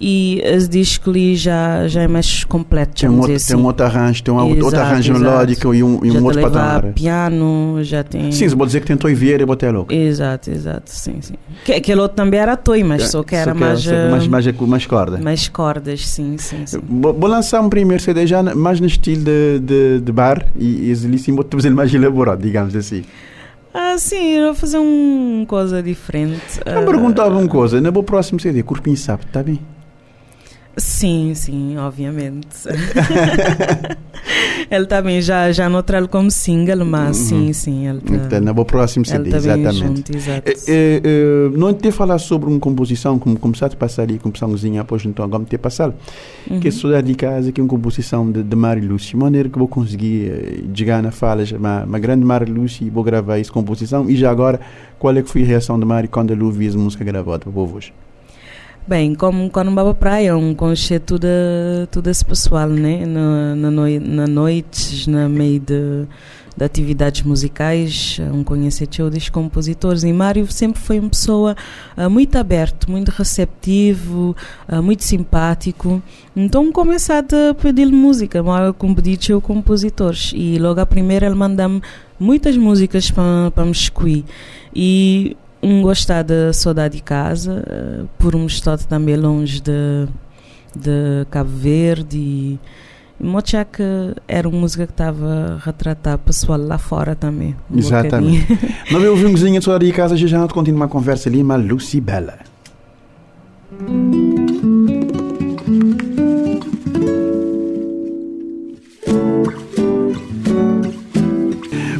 E 0.00 0.42
as 0.44 0.68
discos 0.68 1.08
ali 1.08 1.36
já, 1.36 1.88
já 1.88 2.02
é 2.02 2.08
mais 2.08 2.44
completo. 2.44 3.00
Tem 3.00 3.08
um, 3.08 3.18
outro, 3.18 3.34
assim. 3.34 3.54
tem 3.54 3.56
um 3.56 3.64
outro 3.64 3.86
arranjo, 3.86 4.22
tem 4.22 4.34
um 4.34 4.46
exato, 4.46 4.64
outro 4.64 4.80
arranjo 4.80 5.12
exato. 5.12 5.20
melódico 5.20 5.74
e 5.74 5.82
um, 5.82 6.04
e 6.04 6.10
um 6.10 6.24
outro 6.24 6.42
patamar. 6.42 6.92
piano, 6.92 7.78
já 7.82 8.02
tem. 8.02 8.30
Sim, 8.30 8.48
você 8.48 8.56
pode 8.56 8.68
dizer 8.68 8.80
que 8.80 8.86
tem 8.86 8.96
Toy 8.96 9.14
Vieira 9.14 9.42
e 9.42 9.46
Botelo. 9.46 9.78
louco. 9.78 9.92
Exato, 9.92 10.50
exato, 10.50 10.90
sim, 10.90 11.16
sim. 11.20 11.34
Que, 11.64 11.72
aquele 11.72 12.00
outro 12.00 12.16
também 12.16 12.38
era 12.38 12.56
Toy, 12.56 12.82
mas 12.82 13.02
é, 13.02 13.06
só 13.06 13.22
que 13.22 13.34
era 13.34 13.52
só 13.52 13.58
mais, 13.58 13.82
que 13.82 13.88
era, 13.88 14.10
mais, 14.10 14.26
mais. 14.26 14.46
Mais 14.46 14.86
cordas. 14.86 15.20
Mais 15.20 15.48
cordas, 15.48 16.06
sim, 16.06 16.36
sim. 16.38 16.66
sim. 16.66 16.80
Vou, 16.86 17.14
vou 17.14 17.28
lançar 17.28 17.60
um 17.60 17.68
primeiro 17.68 18.02
CD 18.02 18.26
já 18.26 18.42
mais 18.42 18.80
no 18.80 18.86
estilo 18.86 19.24
de, 19.24 19.60
de, 19.60 20.00
de 20.00 20.12
bar 20.12 20.46
e, 20.58 20.90
e 20.90 20.92
ali 20.92 21.18
sim 21.18 21.34
vou 21.34 21.46
fazer 21.50 21.70
mais 21.70 21.92
elaborado, 21.92 22.42
digamos 22.42 22.76
assim. 22.76 23.02
Ah, 23.72 23.96
sim, 23.98 24.36
eu 24.36 24.46
vou 24.46 24.54
fazer 24.54 24.78
uma 24.78 25.44
coisa 25.44 25.82
diferente. 25.82 26.60
Eu 26.64 26.82
uh, 26.82 26.86
perguntava 26.86 27.36
uma 27.36 27.46
coisa, 27.46 27.78
no 27.78 28.02
próximo 28.02 28.40
CD, 28.40 28.62
Corpinho 28.62 28.96
Sabe, 28.96 29.24
está 29.26 29.42
bem? 29.42 29.60
Sim, 30.76 31.32
sim, 31.34 31.78
obviamente. 31.78 32.48
ele 34.70 34.86
também 34.86 35.22
já 35.22 35.50
já 35.50 35.70
notei 35.70 36.06
como 36.06 36.30
single, 36.30 36.84
mas 36.84 37.18
uhum. 37.18 37.24
sim, 37.24 37.52
sim, 37.54 37.88
ele 37.88 38.00
tá, 38.00 38.14
então, 38.14 38.40
no 38.40 38.64
próximo 38.64 39.04
CD, 39.04 39.30
ele 39.30 39.36
exatamente. 39.36 39.78
Junto, 39.78 40.16
exato. 40.16 40.50
É, 40.50 40.54
é, 40.68 41.00
é, 41.02 41.56
não 41.56 41.72
te 41.72 41.90
falar 41.90 42.18
sobre 42.18 42.50
uma 42.50 42.60
composição 42.60 43.18
como 43.18 43.38
começar 43.38 43.66
a 43.66 43.70
passar 43.70 44.02
ali, 44.02 44.18
composiçãozinha 44.18 44.82
após 44.82 45.04
então 45.06 45.28
como 45.30 45.46
te 45.46 45.56
passar, 45.56 45.94
uhum. 46.50 46.60
que 46.60 46.70
só 46.70 47.00
de 47.00 47.14
casa 47.14 47.50
que 47.50 47.60
é 47.60 47.64
uma 47.64 47.70
composição 47.70 48.30
de, 48.30 48.42
de 48.42 48.56
Mário 48.56 48.86
Lúcio, 48.86 49.18
maneira 49.18 49.48
que 49.48 49.58
vou 49.58 49.68
conseguir 49.68 50.68
chegar 50.74 51.02
na 51.02 51.10
fala, 51.10 51.42
uma, 51.58 51.84
uma 51.84 51.98
grande 51.98 52.24
Mário 52.24 52.52
Lúcio 52.52 52.86
e 52.86 52.90
vou 52.90 53.02
gravar 53.02 53.38
essa 53.38 53.50
composição 53.50 54.10
e 54.10 54.16
já 54.16 54.30
agora 54.30 54.60
qual 54.98 55.16
é 55.16 55.22
que 55.22 55.30
foi 55.30 55.42
a 55.42 55.46
reação 55.46 55.78
de 55.78 55.86
Mário 55.86 56.08
quando 56.10 56.32
ele 56.32 56.42
ouviu 56.42 56.68
essa 56.68 56.78
música 56.78 57.02
gravada 57.02 57.44
para 57.44 57.50
vos? 57.50 57.92
Bem, 58.88 59.16
como 59.16 59.50
quando 59.50 59.72
baba 59.72 59.92
praia, 59.92 60.36
um 60.36 60.54
conceito 60.54 61.14
tudo, 61.14 61.26
tudo 61.90 62.08
esse 62.08 62.24
pessoal, 62.24 62.68
né? 62.68 63.04
Na, 63.04 63.56
na, 63.56 63.68
noi, 63.68 63.98
na 63.98 64.28
noites, 64.28 65.08
na 65.08 65.28
meio 65.28 65.58
de, 65.58 66.06
de 66.56 66.64
atividades 66.64 67.22
musicais, 67.22 68.20
um 68.32 68.44
conhecer 68.44 68.86
dos 69.10 69.28
compositores. 69.28 70.04
E 70.04 70.12
Mário 70.12 70.46
sempre 70.52 70.80
foi 70.80 71.00
uma 71.00 71.08
pessoa 71.08 71.56
uh, 71.96 72.08
muito 72.08 72.38
aberto, 72.38 72.88
muito 72.88 73.08
receptivo, 73.08 74.36
uh, 74.68 74.80
muito 74.80 75.02
simpático. 75.02 76.00
Então 76.36 76.70
começar 76.70 77.24
a 77.24 77.54
pedir 77.54 77.86
música, 77.86 78.40
com 78.78 78.94
pedir 78.94 79.18
compositores. 79.40 80.30
E 80.32 80.60
logo 80.60 80.80
a 80.80 80.86
primeira 80.86 81.26
ele 81.26 81.34
manda-me 81.34 81.82
muitas 82.20 82.56
músicas 82.56 83.10
para 83.10 83.64
me 83.64 83.72
escolher. 83.72 84.22
E 84.72 85.36
um 85.66 85.82
gostar 85.82 86.22
da 86.22 86.52
saudade 86.52 86.96
de 86.96 87.02
casa, 87.02 87.64
uh, 87.66 88.08
por 88.18 88.36
um 88.36 88.46
estado 88.46 88.86
também 88.86 89.16
longe 89.16 89.60
de, 89.60 90.06
de 90.74 91.26
Cabo 91.28 91.50
Verde 91.50 92.16
e 92.16 92.60
Mochak 93.18 93.82
era 94.28 94.48
uma 94.48 94.60
música 94.60 94.86
que 94.86 94.92
estava 94.92 95.56
a 95.56 95.64
retratar 95.64 96.18
pessoal 96.18 96.58
lá 96.58 96.78
fora 96.78 97.16
também. 97.16 97.56
Um 97.70 97.78
Exatamente. 97.78 98.46
Nós 98.92 99.02
ouvimos 99.02 99.40
um 99.40 99.44
cozinha 99.44 99.58
de 99.58 99.64
saudade 99.64 99.86
de 99.86 99.92
casa, 99.92 100.16
já 100.16 100.38
não 100.38 100.46
continua 100.46 100.82
uma 100.82 100.88
conversa 100.88 101.28
ali, 101.28 101.42
mas 101.42 101.66
Lucy 101.66 102.00
Bella. 102.00 102.38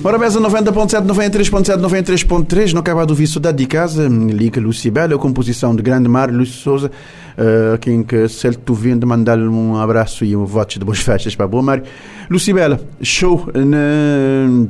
Morabeza 0.06 0.40
90.7, 0.40 1.04
93.7, 1.04 1.80
93.3. 1.80 2.72
Não 2.72 2.78
acaba 2.78 3.04
de 3.04 3.10
ouvir 3.10 3.26
Saudade 3.26 3.58
de 3.58 3.66
Casa, 3.66 4.06
Liga 4.06 4.60
Lucibela, 4.60 5.18
composição 5.18 5.74
de 5.74 5.82
grande 5.82 6.08
Mário 6.08 6.32
Luís 6.32 6.50
Souza, 6.50 6.92
uh, 7.36 7.76
quem 7.78 8.04
que 8.04 8.28
se 8.28 8.46
ele 8.46 8.54
tu 8.54 8.72
vendo 8.72 9.04
mandar-lhe 9.04 9.48
um 9.48 9.76
abraço 9.76 10.24
e 10.24 10.36
um 10.36 10.44
voto 10.44 10.78
de 10.78 10.84
boas 10.84 11.00
festas 11.00 11.34
para 11.34 11.48
boa 11.48 11.60
Mário. 11.60 11.82
Lucibela, 12.30 12.80
show 13.02 13.48
na. 13.52 14.68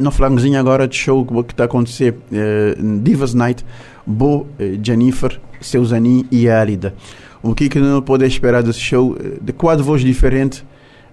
Não 0.00 0.10
falamos 0.10 0.44
agora 0.56 0.88
de 0.88 0.96
show 0.96 1.24
que 1.24 1.52
está 1.52 1.62
a 1.62 1.66
acontecer 1.66 2.16
uh, 2.32 2.98
Divas 3.00 3.34
Night, 3.34 3.64
Bo, 4.04 4.38
uh, 4.38 4.46
Jennifer, 4.82 5.38
Seusani 5.60 6.26
e 6.28 6.50
Alida. 6.50 6.92
O 7.40 7.54
que 7.54 7.68
que 7.68 7.78
não 7.78 8.02
pode 8.02 8.26
esperar 8.26 8.64
desse 8.64 8.80
show? 8.80 9.16
De 9.40 9.52
quatro 9.52 9.84
vozes 9.84 10.04
diferentes 10.04 10.64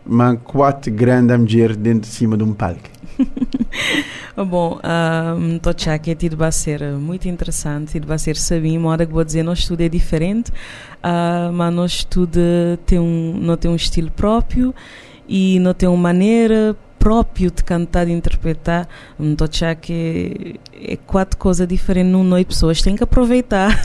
mas 0.05 0.37
quatro 0.43 0.91
grandes 0.91 1.37
mulheres 1.37 1.77
dentro 1.77 2.09
de 2.09 2.15
cima 2.15 2.37
de 2.37 2.43
um 2.43 2.53
palco. 2.53 2.89
Bom, 4.47 4.79
um, 5.37 5.59
que 5.99 6.15
tido 6.15 6.37
vai 6.37 6.51
ser 6.51 6.81
muito 6.93 7.27
interessante, 7.27 7.93
tido 7.93 8.07
vai 8.07 8.17
ser 8.17 8.35
sabim, 8.35 8.77
uma 8.77 8.89
hora 8.89 9.05
que 9.05 9.13
vou 9.13 9.23
dizer, 9.23 9.43
nosso 9.43 9.61
estudo 9.61 9.81
é 9.81 9.89
diferente, 9.89 10.51
uh, 10.51 11.51
mas 11.53 11.73
nosso 11.73 11.95
estudo 11.97 12.39
tem 12.85 12.99
um, 12.99 13.37
não 13.39 13.57
tem 13.57 13.69
um 13.69 13.75
estilo 13.75 14.11
próprio 14.11 14.73
e 15.27 15.59
não 15.59 15.73
tem 15.73 15.87
uma 15.87 15.97
maneira 15.97 16.75
próprio 17.03 17.51
de 17.51 17.61
cantar, 17.65 18.05
de 18.05 18.13
interpretar, 18.13 18.87
não 19.19 19.33
estou 19.33 19.45
achar 19.45 19.75
que 19.75 20.55
é 20.73 20.95
quatro 20.95 21.37
coisas 21.37 21.67
diferentes 21.67 22.09
num 22.09 22.23
noite. 22.23 22.47
Pessoas 22.47 22.81
têm 22.81 22.95
que 22.95 23.03
aproveitar 23.03 23.77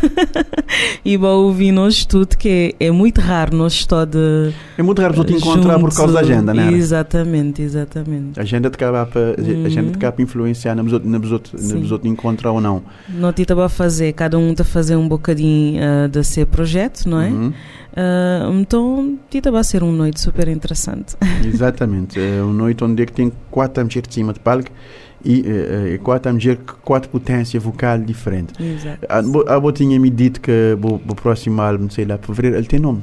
e 1.05 1.17
vão 1.17 1.41
ouvir 1.41 1.73
nós 1.73 2.07
tudo, 2.07 2.37
que 2.39 2.77
é, 2.79 2.87
é 2.87 2.91
muito 2.93 3.21
raro 3.21 3.57
nós 3.57 3.73
estar 3.73 4.05
de. 4.05 4.53
É 4.79 4.83
muito 4.85 5.03
raro 5.03 5.25
te 5.25 5.33
encontrar 5.33 5.81
por 5.81 5.93
causa 5.93 6.13
da 6.13 6.21
agenda, 6.21 6.55
né? 6.55 6.73
Exatamente, 6.73 7.61
exatamente. 7.61 8.39
A 8.39 8.45
agenda 8.45 8.71
te 8.71 8.77
acaba 8.77 9.03
a 9.03 9.67
agenda 9.67 9.91
te 9.91 9.97
acaba 9.97 10.23
influenciar 10.23 10.77
na 10.77 10.85
nos 10.85 11.33
outros 11.33 12.05
encontrar 12.05 12.53
ou 12.53 12.61
não. 12.61 12.85
Não 13.09 13.33
te 13.33 13.45
a 13.53 13.69
fazer, 13.69 14.13
cada 14.13 14.39
um 14.39 14.53
está 14.53 14.63
a 14.63 14.67
fazer 14.67 14.95
um 14.95 15.09
bocadinho 15.09 15.81
uh, 15.83 16.09
de 16.09 16.23
ser 16.23 16.47
projeto, 16.47 17.09
não 17.09 17.21
é? 17.21 17.31
Uhum. 17.31 17.53
Uh, 17.99 18.53
então, 18.61 19.19
Tita 19.29 19.51
vai 19.51 19.65
ser 19.65 19.83
uma 19.83 19.93
noite 19.93 20.21
super 20.21 20.47
interessante. 20.47 21.17
Exatamente. 21.45 22.21
É 22.21 22.41
uma 22.41 22.55
noite 22.55 22.85
onde 22.85 23.03
é 23.03 23.07
tem 23.07 23.33
quatro 23.51 23.85
mulheres 23.85 24.09
de 24.09 24.15
cima 24.15 24.33
de 24.33 24.39
palco 24.39 24.71
e 25.25 25.41
uh, 25.41 25.99
quatro 26.05 26.33
mulheres 26.33 26.61
quatro 26.85 27.11
potências 27.11 27.61
vocal 27.61 27.99
diferentes. 27.99 28.55
Exato. 28.61 29.05
A, 29.09 29.53
a, 29.53 29.57
a 29.57 29.73
tinha 29.73 29.99
me 29.99 30.11
dito 30.11 30.41
que 30.41 30.79
o 30.81 31.15
próximo 31.17 31.61
álbum, 31.61 31.91
sei 31.91 32.05
lá, 32.05 32.17
fevereiro, 32.19 32.57
ele 32.57 32.69
tem 32.69 32.79
nome. 32.79 33.03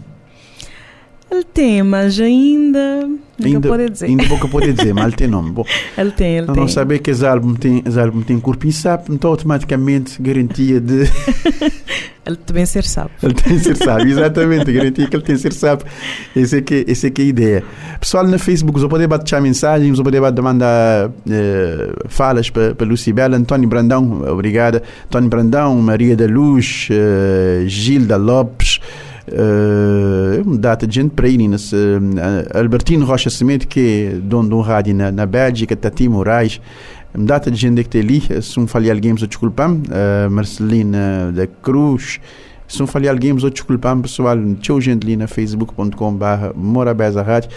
Ele 1.29 1.43
tem, 1.43 1.81
mas 1.81 2.19
ainda. 2.19 3.09
Ainda 3.43 3.67
pode 3.67 3.89
dizer. 3.89 4.05
Ainda 4.05 4.25
pouco 4.27 4.47
pode 4.47 4.71
dizer, 4.71 4.93
mas 4.95 5.05
ele 5.05 5.15
tem 5.15 5.27
nome. 5.27 5.51
Bom, 5.51 5.65
ele 5.97 6.11
tem, 6.11 6.37
ele 6.37 6.47
não 6.47 6.53
tem. 6.53 6.63
Não 6.63 6.67
saber 6.67 6.99
que 6.99 7.11
esse 7.11 7.25
álbum 7.25 7.55
tem, 7.55 7.81
esse 7.85 7.99
álbum 7.99 8.21
tem 8.21 8.39
corpo 8.39 8.67
e 8.67 8.71
sapo, 8.71 9.11
então 9.13 9.31
automaticamente 9.31 10.21
garantia 10.21 10.79
de. 10.79 11.09
ele 12.25 12.35
também 12.45 12.65
ser 12.65 12.83
sapo. 12.83 13.11
Ele 13.23 13.33
tem 13.33 13.57
ser 13.57 13.75
sapo, 13.75 14.05
exatamente. 14.05 14.71
Garantia 14.71 15.07
que 15.07 15.15
ele 15.15 15.23
tem 15.23 15.35
ser 15.35 15.51
sapo. 15.51 15.83
Esse 16.35 16.57
é 16.57 16.61
que, 16.61 16.85
esse 16.87 17.07
é, 17.07 17.09
que 17.09 17.21
é 17.23 17.25
a 17.25 17.27
ideia. 17.27 17.63
Pessoal 17.99 18.25
no 18.25 18.37
Facebook, 18.37 18.79
você 18.79 18.87
pode 18.87 19.07
bater 19.07 19.41
mensagens, 19.41 19.97
você 19.97 20.03
pode 20.03 20.41
mandar 20.41 21.11
eh, 21.29 21.93
falas 22.07 22.49
para, 22.51 22.75
para 22.75 22.85
Lucibela, 22.85 23.35
António 23.35 23.67
Brandão, 23.67 24.21
obrigada. 24.31 24.83
António 25.07 25.29
Brandão, 25.29 25.75
Maria 25.81 26.15
da 26.15 26.27
Luz, 26.27 26.87
uh, 26.91 27.67
Gilda 27.67 28.15
Lopes. 28.15 28.79
Uh, 29.27 30.57
data 30.57 30.85
de 30.85 30.95
gente 30.95 31.11
para 31.11 31.27
ir 31.27 31.39
uh, 31.39 32.57
Albertino 32.57 33.05
Rocha 33.05 33.29
Semente, 33.29 33.65
que 33.65 34.11
é 34.13 34.15
dono 34.17 34.49
de 34.49 34.55
um 34.55 34.61
rádio 34.61 34.93
na, 34.93 35.11
na 35.11 35.25
Bélgica, 35.25 35.75
Tati 35.75 36.07
Moraes, 36.07 36.61
data 37.17 37.49
de 37.49 37.57
gente 37.57 37.83
que 37.83 37.97
está 37.97 37.99
ali, 37.99 38.21
se 38.41 38.59
não 38.59 38.67
falei 38.67 38.91
alguém, 38.91 39.15
eu 39.19 39.27
desculpam, 39.27 39.81
uh, 39.81 40.29
Marcelina 40.29 41.31
da 41.33 41.47
Cruz, 41.47 42.19
se 42.67 42.79
não 42.79 42.87
falei 42.87 43.09
alguém, 43.09 43.31
eu 43.31 43.49
desculpam, 43.49 44.01
pessoal, 44.01 44.37
tinha 44.59 44.79
gente 44.81 45.05
ali 45.05 45.15
na 45.15 45.27
facebook.com 45.27 46.13
barra 46.13 46.51
Morabeza 46.55 47.21
Rádio, 47.21 47.49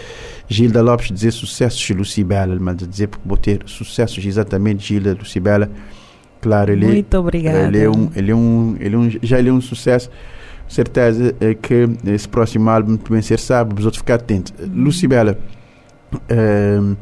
Gilda 0.47 0.81
Lopes 0.81 1.11
dizer 1.11 1.31
sucessos 1.31 1.79
de 1.79 1.93
Lucibela, 1.93 2.57
mas 2.59 2.77
dizer 2.77 3.07
porque 3.07 3.27
vou 3.27 3.37
ter 3.37 3.61
sucessos 3.65 4.25
exatamente 4.25 4.87
Gilda 4.87 5.15
Lucibela, 5.19 5.69
claro, 6.41 6.71
ele, 6.71 6.87
Muito 6.87 7.17
obrigada. 7.17 7.67
Ele 7.67 7.83
é 7.83 7.89
um, 7.89 8.09
ele 8.15 8.31
é 8.31 8.35
um, 8.35 8.75
ele 8.79 8.95
é 8.95 8.97
um, 8.97 9.09
já 9.21 9.37
ele 9.37 9.49
é 9.49 9.53
um 9.53 9.61
sucesso, 9.61 10.09
certeza 10.69 11.35
é 11.39 11.53
que 11.53 11.89
esse 12.07 12.27
próximo 12.27 12.69
álbum 12.69 12.95
também 12.95 13.21
ser 13.21 13.39
sabe, 13.39 13.73
os 13.77 13.85
outros 13.85 13.99
ficar 13.99 14.15
atentos. 14.15 14.53
Lucibela, 14.73 15.37
uh, 16.13 16.97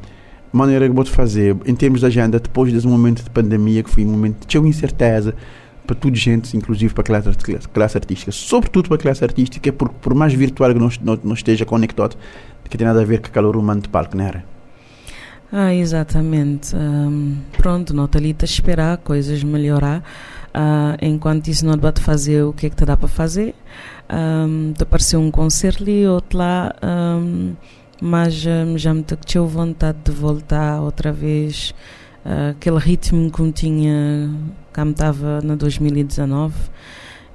maneira 0.52 0.88
que 0.88 0.96
vou 0.96 1.06
fazer 1.06 1.56
em 1.66 1.76
termos 1.76 2.00
de 2.00 2.06
agenda 2.06 2.40
depois 2.40 2.72
desse 2.72 2.88
momento 2.88 3.24
de 3.24 3.30
pandemia 3.30 3.84
que 3.84 3.90
foi 3.90 4.06
um 4.06 4.10
momento 4.10 4.48
de 4.48 4.58
incerteza 4.58 5.36
para 5.86 5.96
toda 5.96 6.16
gente, 6.16 6.56
inclusive 6.56 6.94
para 6.94 7.02
a 7.02 7.06
classe, 7.06 7.30
classe 7.74 7.98
artística, 7.98 8.32
sobretudo 8.32 8.90
para 8.90 8.96
a 8.96 9.00
classe 9.00 9.24
artística, 9.24 9.72
por, 9.72 9.90
por 9.90 10.14
mais 10.14 10.34
virtual 10.34 10.74
que 10.74 10.80
não, 11.24 11.34
esteja 11.34 11.66
conectado, 11.66 12.18
que 12.70 12.78
tem 12.78 12.86
nada 12.86 13.02
a 13.02 13.06
ver 13.06 13.22
com 13.22 13.30
o 13.30 13.32
calor 13.32 13.56
humano 13.56 13.82
de 13.82 13.88
palco, 13.88 14.18
não 14.18 14.26
era? 14.26 14.44
Ah, 15.52 15.74
exatamente. 15.74 16.76
Um, 16.76 17.38
pronto, 17.56 17.94
não 17.94 18.04
está 18.04 18.20
ali 18.20 18.36
a 18.38 18.44
esperar 18.44 18.98
coisas 18.98 19.42
melhorar. 19.42 20.04
Uh, 20.58 20.98
enquanto 21.06 21.50
isso 21.50 21.64
não 21.68 21.78
para 21.78 22.02
fazer 22.02 22.42
o 22.42 22.52
que 22.52 22.66
é 22.66 22.70
que 22.72 22.76
te 22.76 22.84
dá 22.84 22.98
para 22.98 23.08
fazer. 23.08 23.54
Um, 24.10 24.74
te 24.74 24.82
apareceu 24.82 25.20
um 25.20 25.30
concerto 25.30 25.84
ali, 25.84 26.08
outro 26.08 26.40
lá, 26.40 26.74
um, 26.82 27.54
mas 28.02 28.44
um, 28.44 28.76
já 28.76 28.92
me 28.92 29.04
tinha 29.04 29.44
vontade 29.44 30.00
de 30.04 30.12
voltar 30.12 30.82
outra 30.82 31.12
vez 31.14 31.76
uh, 32.26 32.52
aquele 32.52 32.80
ritmo 32.80 33.30
que 33.30 33.40
me 33.40 33.52
tinha, 33.52 34.32
que 34.74 34.84
me 34.84 34.92
estava 34.92 35.42
na 35.44 35.54
2019 35.54 36.56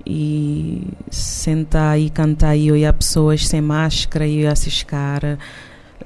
e 0.04 0.88
sentar 1.08 2.00
e 2.00 2.10
cantar 2.10 2.56
e 2.56 2.72
olhar 2.72 2.92
pessoas 2.92 3.46
sem 3.46 3.60
máscara 3.60 4.26
e 4.26 4.40
olhar 4.40 4.52
esses 4.52 4.82
caras 4.82 5.38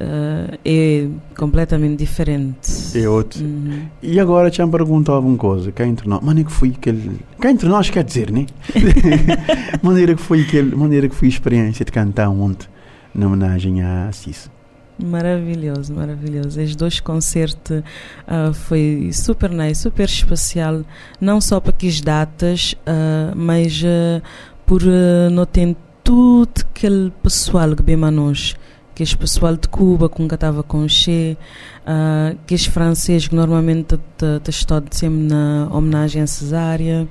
uh, 0.00 0.58
é 0.64 1.08
completamente 1.36 1.98
diferente. 1.98 2.96
É 2.96 3.08
outro. 3.08 3.42
Uhum. 3.42 3.86
E 4.02 4.18
agora 4.20 4.50
te 4.50 4.64
perguntado 4.66 5.16
alguma 5.16 5.36
coisa, 5.36 5.72
cá 5.72 5.86
entre 5.86 6.08
nós, 6.08 6.22
maneira 6.22 6.48
que 6.48 6.54
foi 6.54 6.70
aquele. 6.70 7.20
Cá 7.40 7.50
entre 7.50 7.68
nós 7.68 7.90
quer 7.90 8.04
dizer, 8.04 8.30
né? 8.30 8.46
maneira 9.82 10.14
que 10.14 10.22
foi 10.22 10.42
aquele, 10.42 10.74
maneira 10.74 11.08
que 11.08 11.14
foi 11.14 11.28
a 11.28 11.30
experiência 11.30 11.84
de 11.84 11.92
cantar 11.92 12.28
ontem 12.28 12.68
na 13.14 13.26
homenagem 13.26 13.82
a 13.82 14.08
Assis. 14.08 14.50
Maravilhoso, 14.98 15.92
maravilhoso. 15.92 16.60
Os 16.60 16.74
dois 16.74 17.00
concertos 17.00 17.80
uh, 17.80 18.52
foi 18.54 19.10
super 19.12 19.50
nice, 19.50 19.82
super 19.82 20.06
especial, 20.06 20.84
não 21.20 21.40
só 21.40 21.60
para 21.60 21.72
que 21.72 21.86
as 21.86 22.00
datas, 22.00 22.74
uh, 22.86 23.36
mas 23.36 23.82
uh, 23.82 24.22
por 24.64 24.82
uh, 24.82 25.30
não 25.30 25.44
ter 25.44 25.76
tudo 26.02 26.50
aquele 26.60 27.12
pessoal 27.22 27.74
que 27.76 27.82
bem 27.82 28.02
a 28.02 28.10
nós 28.10 28.56
que 28.96 29.02
é 29.02 29.06
pessoal 29.06 29.54
de 29.54 29.68
Cuba 29.68 30.08
que 30.08 30.22
nunca 30.22 30.36
estava 30.36 30.62
com 30.62 30.88
Che, 30.88 31.36
uh, 31.82 32.34
que 32.46 32.54
é 32.54 32.58
francês 32.58 33.28
que 33.28 33.34
normalmente 33.34 34.00
está 34.48 34.82
sempre 34.90 35.18
na 35.18 35.68
homenagem 35.70 36.22
a 36.22 36.26
Cesária. 36.26 37.06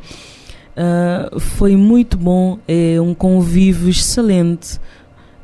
Uh, 0.75 1.39
foi 1.39 1.75
muito 1.75 2.17
bom, 2.17 2.57
é 2.67 2.99
um 2.99 3.13
convívio 3.13 3.87
excelente. 3.87 4.79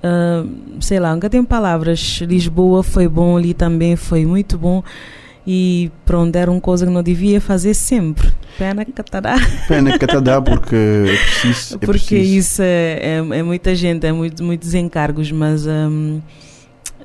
Uh, 0.03 0.81
sei 0.81 0.99
lá, 0.99 1.13
nunca 1.13 1.29
tenho 1.29 1.45
palavras. 1.45 2.19
Lisboa 2.21 2.81
foi 2.81 3.07
bom, 3.07 3.37
ali 3.37 3.53
também 3.53 3.95
foi 3.95 4.25
muito 4.25 4.57
bom. 4.57 4.83
E 5.45 5.91
pronto, 6.05 6.35
era 6.35 6.51
uma 6.51 6.61
coisa 6.61 6.85
que 6.85 6.91
não 6.91 7.01
devia 7.01 7.41
fazer 7.41 7.73
sempre. 7.73 8.31
Pena 8.57 8.85
que 8.85 8.91
te 8.91 9.21
dá. 9.21 9.35
Pena 9.67 9.97
que 9.97 10.05
te 10.05 10.21
dá, 10.21 10.41
porque 10.41 10.75
é 10.75 11.15
preciso. 11.17 11.75
É 11.75 11.77
porque 11.79 12.15
preciso. 12.15 12.37
isso 12.37 12.61
é, 12.61 12.99
é, 13.01 13.15
é, 13.17 13.43
muita 13.43 13.73
gente, 13.73 14.05
é 14.05 14.11
muito, 14.11 14.43
muitos 14.43 14.73
encargos, 14.75 15.31
mas 15.31 15.65
um, 15.65 16.17
uh, 16.17 16.21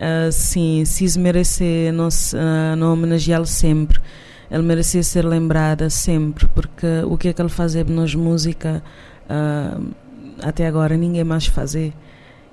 ah, 0.01 0.31
sim, 0.31 0.85
se 0.85 1.05
isso 1.05 1.19
merecer 1.19 1.93
não, 1.93 2.09
uh, 2.09 2.77
não 2.77 2.93
homenageá-lo 2.93 3.47
sempre. 3.47 3.99
Ele 4.51 4.63
merecia 4.63 5.03
ser 5.03 5.25
lembrado 5.25 5.89
sempre, 5.91 6.47
porque 6.49 6.87
o 7.07 7.17
que 7.17 7.29
é 7.29 7.33
que 7.33 7.43
ele 7.43 7.49
fazia 7.49 7.83
nas 7.85 8.15
música 8.15 8.83
uh, 9.29 9.83
até 10.43 10.67
agora 10.67 10.97
ninguém 10.97 11.25
mais 11.25 11.47
fazer. 11.47 11.93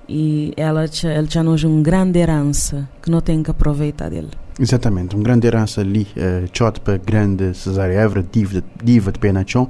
E 0.08 0.52
ela, 0.56 0.84
ele 0.84 1.28
já 1.30 1.42
nos 1.42 1.62
uma 1.62 1.82
grande 1.82 2.18
herança 2.18 2.88
que 3.00 3.10
não 3.10 3.20
tem 3.20 3.42
que 3.42 3.50
aproveitar 3.50 4.10
dele. 4.10 4.30
Exatamente, 4.58 5.16
uma 5.16 5.24
grande 5.24 5.48
herança 5.48 5.80
ali, 5.80 6.06
uh, 6.16 6.80
para 6.80 6.96
grande 6.96 7.52
Cesária 7.54 7.94
Évora, 7.94 8.24
diva, 8.30 8.62
diva 8.84 9.10
de 9.10 9.18
Penachon. 9.18 9.68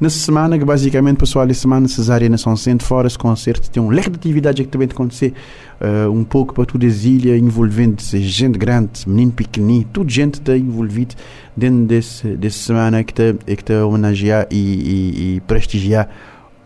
Nessa 0.00 0.18
semana, 0.18 0.58
que 0.58 0.64
basicamente, 0.64 1.18
pessoal, 1.18 1.46
essa 1.48 1.60
semana, 1.60 1.86
Cesária 1.86 2.28
na 2.28 2.36
São 2.36 2.56
Centro, 2.56 2.84
fora 2.84 3.06
esse 3.06 3.16
concerto, 3.16 3.70
tem 3.70 3.80
um 3.80 3.90
leque 3.90 4.10
de 4.10 4.16
atividades 4.16 4.66
que 4.66 4.72
também 4.72 4.88
acontecer, 4.90 5.34
uh, 5.80 6.10
um 6.10 6.24
pouco 6.24 6.52
para 6.52 6.66
toda 6.66 6.84
a 6.84 6.88
ilha, 6.88 7.38
envolvendo 7.38 8.02
gente 8.02 8.58
grande, 8.58 9.08
menino 9.08 9.30
pequenino, 9.30 9.86
tudo 9.92 10.10
gente 10.10 10.34
está 10.34 10.56
envolvida 10.56 11.14
dentro 11.56 11.84
desse, 11.84 12.26
dessa 12.36 12.58
semana 12.58 13.04
que 13.04 13.12
está 13.12 13.38
que 13.54 13.64
tá 13.64 13.86
homenagear 13.86 14.48
e, 14.50 14.56
e, 14.56 15.36
e, 15.36 15.40
prestigiar 15.42 16.08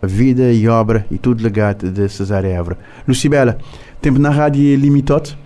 a 0.00 0.06
vida 0.06 0.50
e 0.50 0.66
obra 0.68 1.04
e 1.10 1.18
tudo 1.18 1.42
legado 1.42 1.90
de 1.90 2.08
Cesária 2.08 2.48
Évora. 2.48 2.78
Lucibela, 3.06 3.58
tempo 4.00 4.18
na 4.18 4.30
rádio 4.30 4.74
limitado. 4.74 5.36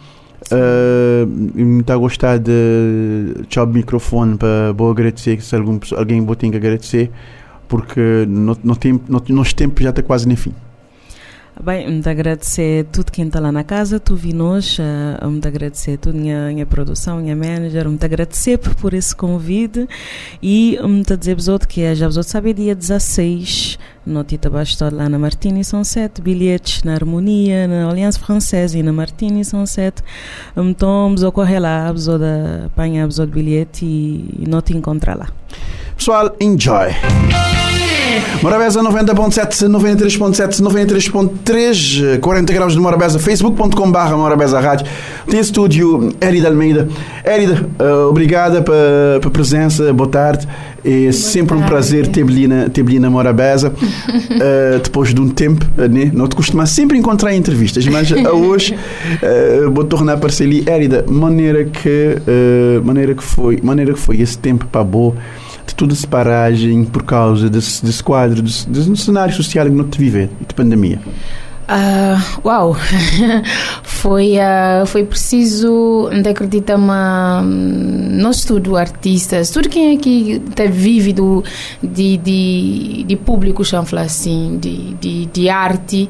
Uh, 0.52 1.80
está 1.80 1.94
a 1.94 1.96
gostar 1.96 2.38
de 2.38 3.34
tchau 3.48 3.66
microfone 3.66 4.36
para 4.36 4.72
vou 4.72 4.90
agradecer 4.90 5.40
se 5.40 5.56
algum, 5.56 5.78
alguém 5.96 6.20
vou 6.20 6.36
ter 6.36 6.50
que 6.50 6.56
agradecer 6.56 7.10
porque 7.68 8.26
no, 8.28 8.54
no 8.62 8.76
tempo, 8.76 9.04
no, 9.08 9.44
tempo 9.44 9.82
já 9.82 9.88
está 9.88 10.02
quase 10.02 10.28
no 10.28 10.36
fim. 10.36 10.52
Bem, 11.64 11.88
muito 11.88 12.08
agradecer 12.08 12.86
tudo 12.90 13.12
quem 13.12 13.28
está 13.28 13.38
lá 13.38 13.52
na 13.52 13.62
casa, 13.62 14.00
tu 14.00 14.16
vi 14.16 14.32
nós, 14.32 14.78
uh, 14.80 15.30
muito 15.30 15.46
agradecer 15.46 15.96
tudo 15.96 16.18
minha, 16.18 16.48
minha 16.48 16.66
produção, 16.66 17.18
minha 17.18 17.36
manager, 17.36 17.86
muito 17.88 18.04
agradecer 18.04 18.58
por, 18.58 18.92
esse 18.92 19.14
convite 19.14 19.88
e 20.42 20.76
muito 20.82 21.16
dizer 21.16 21.36
outros 21.48 21.72
que 21.72 21.82
é, 21.82 21.94
já 21.94 22.08
vos 22.08 22.26
sabe 22.26 22.52
dia 22.52 22.74
16, 22.74 23.78
no 24.04 24.24
Tita 24.24 24.50
Bastor 24.50 24.92
lá 24.92 25.08
na 25.08 25.20
Martini 25.20 25.62
são 25.62 25.84
sete 25.84 26.20
bilhetes 26.20 26.82
na 26.82 26.94
Harmonia, 26.94 27.68
na 27.68 27.88
Aliança 27.88 28.18
Francesa 28.18 28.76
e 28.76 28.82
na 28.82 28.92
Martini 28.92 29.44
são 29.44 29.64
sete, 29.64 30.02
então 30.56 31.04
vamos 31.04 31.22
ocorrer 31.22 31.62
lá, 31.62 31.86
vamos 31.86 32.08
apanhar 32.08 33.06
o 33.06 33.26
bilhete 33.28 33.84
e, 33.84 34.34
e 34.40 34.48
não 34.48 34.60
te 34.60 34.76
encontrar 34.76 35.16
lá. 35.16 35.28
Pessoal, 35.96 36.34
enjoy! 36.40 36.90
Morabeza 38.42 38.82
90.7, 38.82 39.68
93.7, 39.68 40.60
93.3, 40.60 42.18
40 42.20 42.52
graus 42.52 42.72
de 42.72 42.80
Morabeza, 42.80 43.18
facebook.com 43.18 43.90
barra 43.90 44.16
Morabeza 44.16 44.58
Rádio. 44.60 44.86
Tem 45.28 45.40
estúdio 45.40 46.12
Érida 46.20 46.48
Almeida. 46.48 46.88
Érida, 47.24 47.66
uh, 47.80 48.08
obrigada 48.08 48.60
pela 48.62 49.30
presença, 49.32 49.92
boa 49.92 50.08
tarde. 50.08 50.46
É 50.84 51.12
sempre 51.12 51.56
um 51.56 51.62
prazer 51.62 52.08
ter-lhe 52.08 52.48
na, 52.48 52.68
ter 52.68 52.82
na 52.98 53.08
Morabeza. 53.08 53.70
Uh, 53.70 54.78
depois 54.82 55.14
de 55.14 55.20
um 55.20 55.28
tempo, 55.28 55.64
né? 55.76 56.10
não 56.12 56.26
te 56.26 56.34
costuma 56.34 56.66
sempre 56.66 56.98
encontrar 56.98 57.34
entrevistas, 57.34 57.86
mas 57.86 58.10
hoje 58.10 58.74
uh, 58.74 59.70
vou 59.70 59.84
tornar 59.84 60.12
a 60.12 60.14
aparecer 60.16 60.44
ali. 60.44 60.64
Érida, 60.66 61.04
maneira 61.08 61.64
que, 61.64 62.16
maneira 62.84 63.14
que 63.14 63.22
foi, 63.22 63.58
maneira 63.62 63.92
que 63.92 63.98
foi 63.98 64.20
esse 64.20 64.36
tempo 64.36 64.66
para 64.66 64.82
boa 64.82 65.14
de 65.66 65.74
toda 65.74 65.92
essa 65.92 66.06
paragem 66.06 66.84
por 66.84 67.02
causa 67.02 67.48
desse, 67.48 67.84
desse 67.84 68.02
quadro, 68.02 68.42
desse, 68.42 68.68
desse 68.68 68.96
cenário 68.96 69.34
social 69.34 69.66
que 69.66 69.72
não 69.72 69.88
te 69.88 69.98
viver, 69.98 70.30
de 70.46 70.54
pandemia? 70.54 71.00
Uh, 71.68 72.48
uau! 72.48 72.76
foi, 73.84 74.34
uh, 74.36 74.84
foi 74.84 75.04
preciso, 75.04 76.10
não 76.12 76.30
acredita, 76.30 76.76
uma, 76.76 77.40
nós 77.42 78.38
estudo 78.38 78.76
artistas, 78.76 79.50
tudo 79.50 79.68
quem 79.68 79.94
é 79.94 79.96
vive 80.68 81.12
do, 81.12 81.44
de, 81.82 82.16
de, 82.16 83.04
de 83.06 83.16
público, 83.16 83.64
chanfla 83.64 84.02
assim, 84.02 84.58
de, 84.60 84.94
de, 84.94 85.26
de 85.26 85.48
arte, 85.48 86.08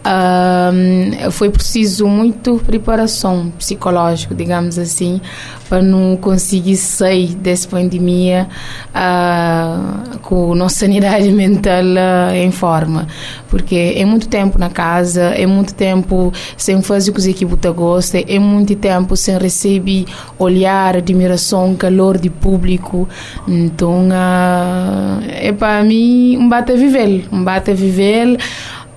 uh, 0.00 1.30
foi 1.30 1.50
preciso 1.50 2.06
muito 2.06 2.56
preparação 2.64 3.52
psicológica, 3.58 4.34
digamos 4.34 4.78
assim, 4.78 5.20
para 5.68 5.82
não 5.82 6.16
conseguir 6.16 6.76
sair 6.76 7.34
dessa 7.34 7.68
pandemia 7.68 8.48
com 10.22 10.54
nossa 10.54 10.76
sanidade 10.76 11.30
mental 11.32 11.84
em 12.34 12.50
forma. 12.50 13.06
Porque 13.48 13.94
é 13.96 14.04
muito 14.04 14.28
tempo 14.28 14.58
na 14.58 14.70
casa, 14.70 15.03
é 15.16 15.46
muito 15.46 15.74
tempo 15.74 16.32
sem 16.56 16.80
fazer 16.82 17.10
o 17.10 17.14
que 17.14 17.30
equipe 17.30 17.56
gosta, 17.70 18.18
é 18.18 18.38
muito 18.38 18.74
tempo 18.76 19.16
sem 19.16 19.38
receber 19.38 20.04
olhar, 20.38 20.96
admiração, 20.96 21.74
calor 21.74 22.18
de 22.18 22.30
público. 22.30 23.08
Então, 23.46 24.08
uh, 24.08 25.22
é 25.28 25.52
para 25.52 25.82
mim 25.84 26.36
um 26.36 26.48
bate 26.48 26.74
viver, 26.76 27.26
um 27.32 27.44
bate 27.44 27.72
viver 27.74 28.38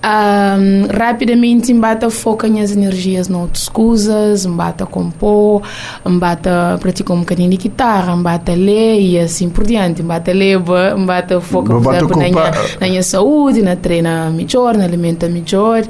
um, 0.08 0.88
rapidamente 0.98 1.72
embata 1.72 2.10
foca 2.10 2.48
as 2.48 2.72
energias 2.72 3.28
noutras 3.28 3.68
coisas, 3.68 4.46
embata 4.46 4.86
compor, 4.86 5.62
embata 6.06 6.78
praticar 6.80 7.16
um 7.16 7.20
bocadinho 7.20 7.50
de 7.50 7.58
guitarra, 7.58 8.14
embata 8.14 8.54
ler 8.54 9.00
e 9.02 9.20
assim 9.20 9.50
por 9.50 9.66
diante, 9.66 10.02
embata 10.02 10.32
ler, 10.32 10.60
embata 10.98 11.42
foca 11.42 11.74
por 11.74 11.94
na, 12.18 12.30
minha, 12.30 12.52
na 12.80 12.88
minha 12.88 13.04
saúde, 13.04 13.62
na 13.62 13.76
treina 13.76 14.30
melhor, 14.30 14.78
na 14.78 14.86
alimenta 14.86 15.28
melhor, 15.28 15.84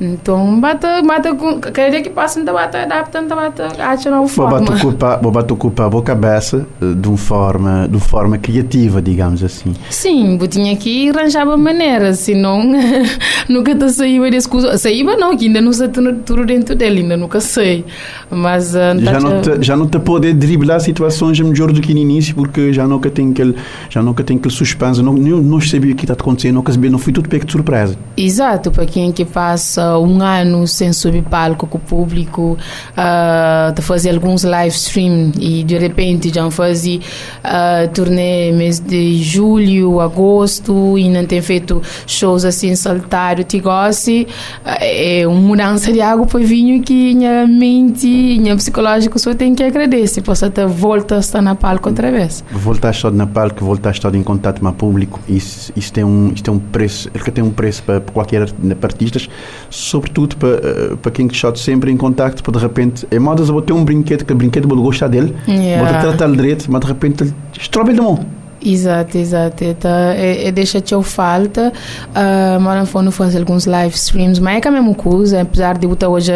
então 0.00 0.56
embata, 0.56 1.00
embata 1.00 1.34
cada 1.72 1.90
dia 1.90 2.02
que 2.02 2.10
passa, 2.10 2.42
não 2.42 2.52
bata 2.52 2.82
adapta, 2.82 3.20
não 3.20 3.28
bata 3.28 3.68
acha 3.78 4.10
nova 4.10 4.26
forma. 4.26 4.58
Bota 4.58 4.78
culpa, 4.78 5.16
bota 5.16 5.54
culpa 5.54 5.86
a 5.86 5.90
boa 5.90 6.02
cabeça 6.02 6.66
eh, 6.82 6.94
de 6.94 7.08
uma 7.08 7.16
forma, 7.16 7.86
de 7.88 7.94
uma 7.94 8.00
forma 8.00 8.36
criativa, 8.36 9.00
digamos 9.00 9.42
assim. 9.44 9.72
Sim, 9.90 10.36
eu 10.40 10.48
tinha 10.48 10.76
que 10.76 11.10
arranjar 11.10 11.44
uma 11.44 11.56
maneira, 11.56 12.12
senão 12.14 12.64
nunca 13.48 13.72
está 13.72 13.88
saiu 13.88 14.28
desse 14.30 14.48
curso. 14.48 14.76
Saiba 14.78 15.16
não, 15.16 15.36
que 15.36 15.46
ainda 15.46 15.60
não 15.60 15.72
sei 15.72 15.88
tudo 15.88 16.44
dentro 16.44 16.74
dele, 16.74 17.02
ainda 17.02 17.16
nunca 17.16 17.40
sei. 17.40 17.84
Mas 18.30 18.74
uh, 18.74 18.98
já, 19.00 19.20
não 19.20 19.40
te, 19.40 19.62
já 19.62 19.76
não 19.76 19.86
te 19.86 19.98
poder 20.00 20.34
driblar 20.34 20.80
situações 20.80 21.38
melhor 21.38 21.70
do 21.70 21.80
que 21.80 21.94
no 21.94 22.00
início, 22.00 22.34
porque 22.34 22.72
já 22.72 22.86
nunca 22.86 23.08
tem 23.10 23.30
aquele, 23.30 23.54
já 23.88 24.02
nunca 24.02 24.24
tem 24.24 24.36
aquele 24.36 24.54
suspense, 24.54 25.00
não, 25.00 25.12
não, 25.12 25.40
não 25.40 25.60
sabia 25.60 25.92
o 25.92 25.96
que 25.96 26.04
está 26.04 26.14
acontecendo, 26.14 26.54
nunca 26.54 26.72
sabia, 26.72 26.90
não 26.90 26.98
fui 26.98 27.12
tudo 27.12 27.28
pego 27.28 27.44
de 27.44 27.52
surpresa. 27.52 27.96
Exato, 28.16 28.72
para 28.72 28.86
quem 28.86 29.12
que 29.12 29.24
passa 29.24 29.83
um 29.98 30.22
ano 30.22 30.66
sem 30.66 30.92
subir 30.92 31.22
palco 31.22 31.66
com 31.66 31.78
o 31.78 31.80
público, 31.80 32.58
uh, 32.92 33.72
de 33.72 33.82
fazer 33.82 34.10
alguns 34.10 34.44
live 34.44 34.74
stream 34.74 35.32
e 35.38 35.64
de 35.64 35.78
repente 35.78 36.32
já 36.32 36.50
fazia 36.50 36.98
uh, 36.98 37.88
turnê 37.92 38.52
mês 38.52 38.80
de 38.80 39.22
julho, 39.22 40.00
agosto 40.00 40.98
e 40.98 41.08
não 41.08 41.24
tem 41.24 41.40
feito 41.40 41.82
shows 42.06 42.44
assim 42.44 42.74
solitário 42.76 43.44
Tigosi 43.44 44.26
é 44.64 45.26
uma 45.26 45.40
mudança 45.40 45.92
de 45.92 46.00
água 46.00 46.26
para 46.26 46.40
vinho 46.40 46.82
que 46.82 47.14
minha 47.14 47.46
mente, 47.46 48.06
minha 48.06 48.56
psicológico 48.56 49.18
só 49.18 49.34
tem 49.34 49.54
que 49.54 49.62
agradecer, 49.62 50.22
posso 50.22 50.44
até 50.44 50.66
voltar 50.66 51.16
a 51.16 51.18
estar 51.20 51.42
na 51.42 51.54
palco 51.54 51.88
outra 51.88 52.10
vez. 52.10 52.44
Voltar 52.50 52.88
a 52.88 52.90
estar 52.90 53.10
na 53.10 53.26
palco, 53.26 53.64
voltar 53.64 53.90
a 53.90 53.92
estar 53.92 54.14
em 54.14 54.22
contato 54.22 54.60
com 54.60 54.68
o 54.68 54.72
público, 54.72 55.20
isso, 55.28 55.72
isso 55.76 55.92
tem 55.92 56.04
um, 56.04 56.32
isso 56.32 56.42
tem 56.42 56.54
um 56.54 56.58
preço, 56.58 57.10
ele 57.14 57.24
tem 57.24 57.44
um 57.44 57.50
preço 57.50 57.82
para, 57.82 58.00
para 58.00 58.12
qualquer 58.12 58.42
artista, 58.82 59.18
sobretudo 59.74 60.36
para, 60.36 60.48
eh, 60.50 60.96
para 61.02 61.10
quem 61.10 61.26
está 61.26 61.54
sempre 61.56 61.90
em 61.90 61.96
contato, 61.96 62.42
para 62.42 62.52
de 62.52 62.58
repente, 62.58 63.06
é 63.10 63.18
modas, 63.18 63.48
eu 63.48 63.54
vou 63.54 63.62
ter 63.62 63.72
um 63.72 63.84
brinquedo, 63.84 64.24
que 64.24 64.32
o 64.32 64.36
brinquedo 64.36 64.68
vou 64.68 64.80
gostar 64.80 65.08
dele, 65.08 65.34
yeah. 65.48 65.90
vou 65.90 66.00
tratar 66.00 66.30
direito, 66.30 66.70
mas 66.70 66.80
de 66.80 66.86
repente 66.86 67.24
ele 67.24 67.34
estrobe 67.58 67.92
de 67.92 68.00
mão. 68.00 68.24
Exato, 68.64 69.18
exato. 69.18 69.62
Então, 69.62 69.90
é, 69.90 70.46
é 70.46 70.52
deixa-te 70.52 70.94
falta. 71.02 71.70
Uh, 72.10 73.02
não 73.02 73.12
fazer 73.12 73.38
alguns 73.38 73.66
live 73.66 73.94
streams, 73.94 74.40
mas 74.40 74.64
é 74.64 74.68
a 74.68 74.70
mesma 74.70 74.94
coisa, 74.94 75.42
apesar 75.42 75.76
de 75.76 75.86
botar 75.86 76.08
hoje, 76.08 76.32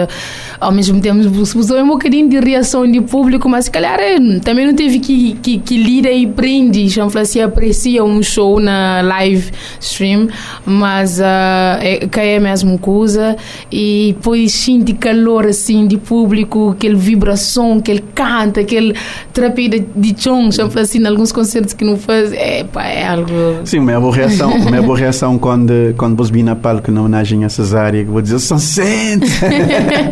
ao 0.60 0.70
mesmo 0.70 1.00
tempo, 1.00 1.20
usou 1.40 1.78
um 1.78 1.88
bocadinho 1.88 2.28
de 2.28 2.38
reação 2.38 2.90
de 2.90 3.00
público, 3.00 3.48
mas 3.48 3.64
se 3.64 3.70
calhar 3.70 3.98
é, 3.98 4.18
também 4.40 4.66
não 4.66 4.74
teve 4.74 4.98
que, 4.98 5.34
que, 5.42 5.58
que 5.58 5.76
lida 5.78 6.10
e 6.10 6.26
prende, 6.26 6.88
já 6.88 7.06
assim, 7.06 7.40
aprecia 7.40 8.04
um 8.04 8.22
show 8.22 8.60
na 8.60 9.00
live 9.00 9.50
stream, 9.80 10.28
mas 10.66 11.18
uh, 11.18 11.80
é, 11.80 12.06
que 12.10 12.20
é 12.20 12.36
a 12.36 12.40
mesma 12.40 12.76
coisa. 12.76 13.36
E 13.72 14.14
depois 14.16 14.52
sente 14.52 14.92
calor 14.92 15.46
assim 15.46 15.86
de 15.86 15.96
público, 15.96 16.70
aquele 16.70 16.96
vibração, 16.96 17.78
aquele 17.78 18.04
canta, 18.14 18.60
aquele 18.60 18.94
trapida 19.32 19.78
de 19.96 20.14
chão, 20.18 20.52
já 20.52 20.66
assim, 20.66 20.98
em 20.98 21.06
alguns 21.06 21.32
concertos 21.32 21.72
que 21.72 21.84
não 21.84 21.96
faz 21.96 22.17
é, 22.32 22.64
pá, 22.64 22.84
é 22.84 23.06
algo. 23.06 23.32
Sim, 23.64 23.80
uma 23.80 24.00
boa 24.00 24.14
reação, 24.14 24.50
uma 24.50 24.82
boa 24.82 24.98
reação 24.98 25.38
quando, 25.38 25.94
quando 25.96 26.16
vos 26.16 26.30
vi 26.30 26.42
na 26.42 26.56
palco 26.56 26.90
na 26.90 27.00
homenagem 27.00 27.44
a 27.44 27.48
Cesária, 27.48 28.04
que 28.04 28.10
vou 28.10 28.22
dizer, 28.22 28.38
são 28.38 28.58
sente! 28.58 29.26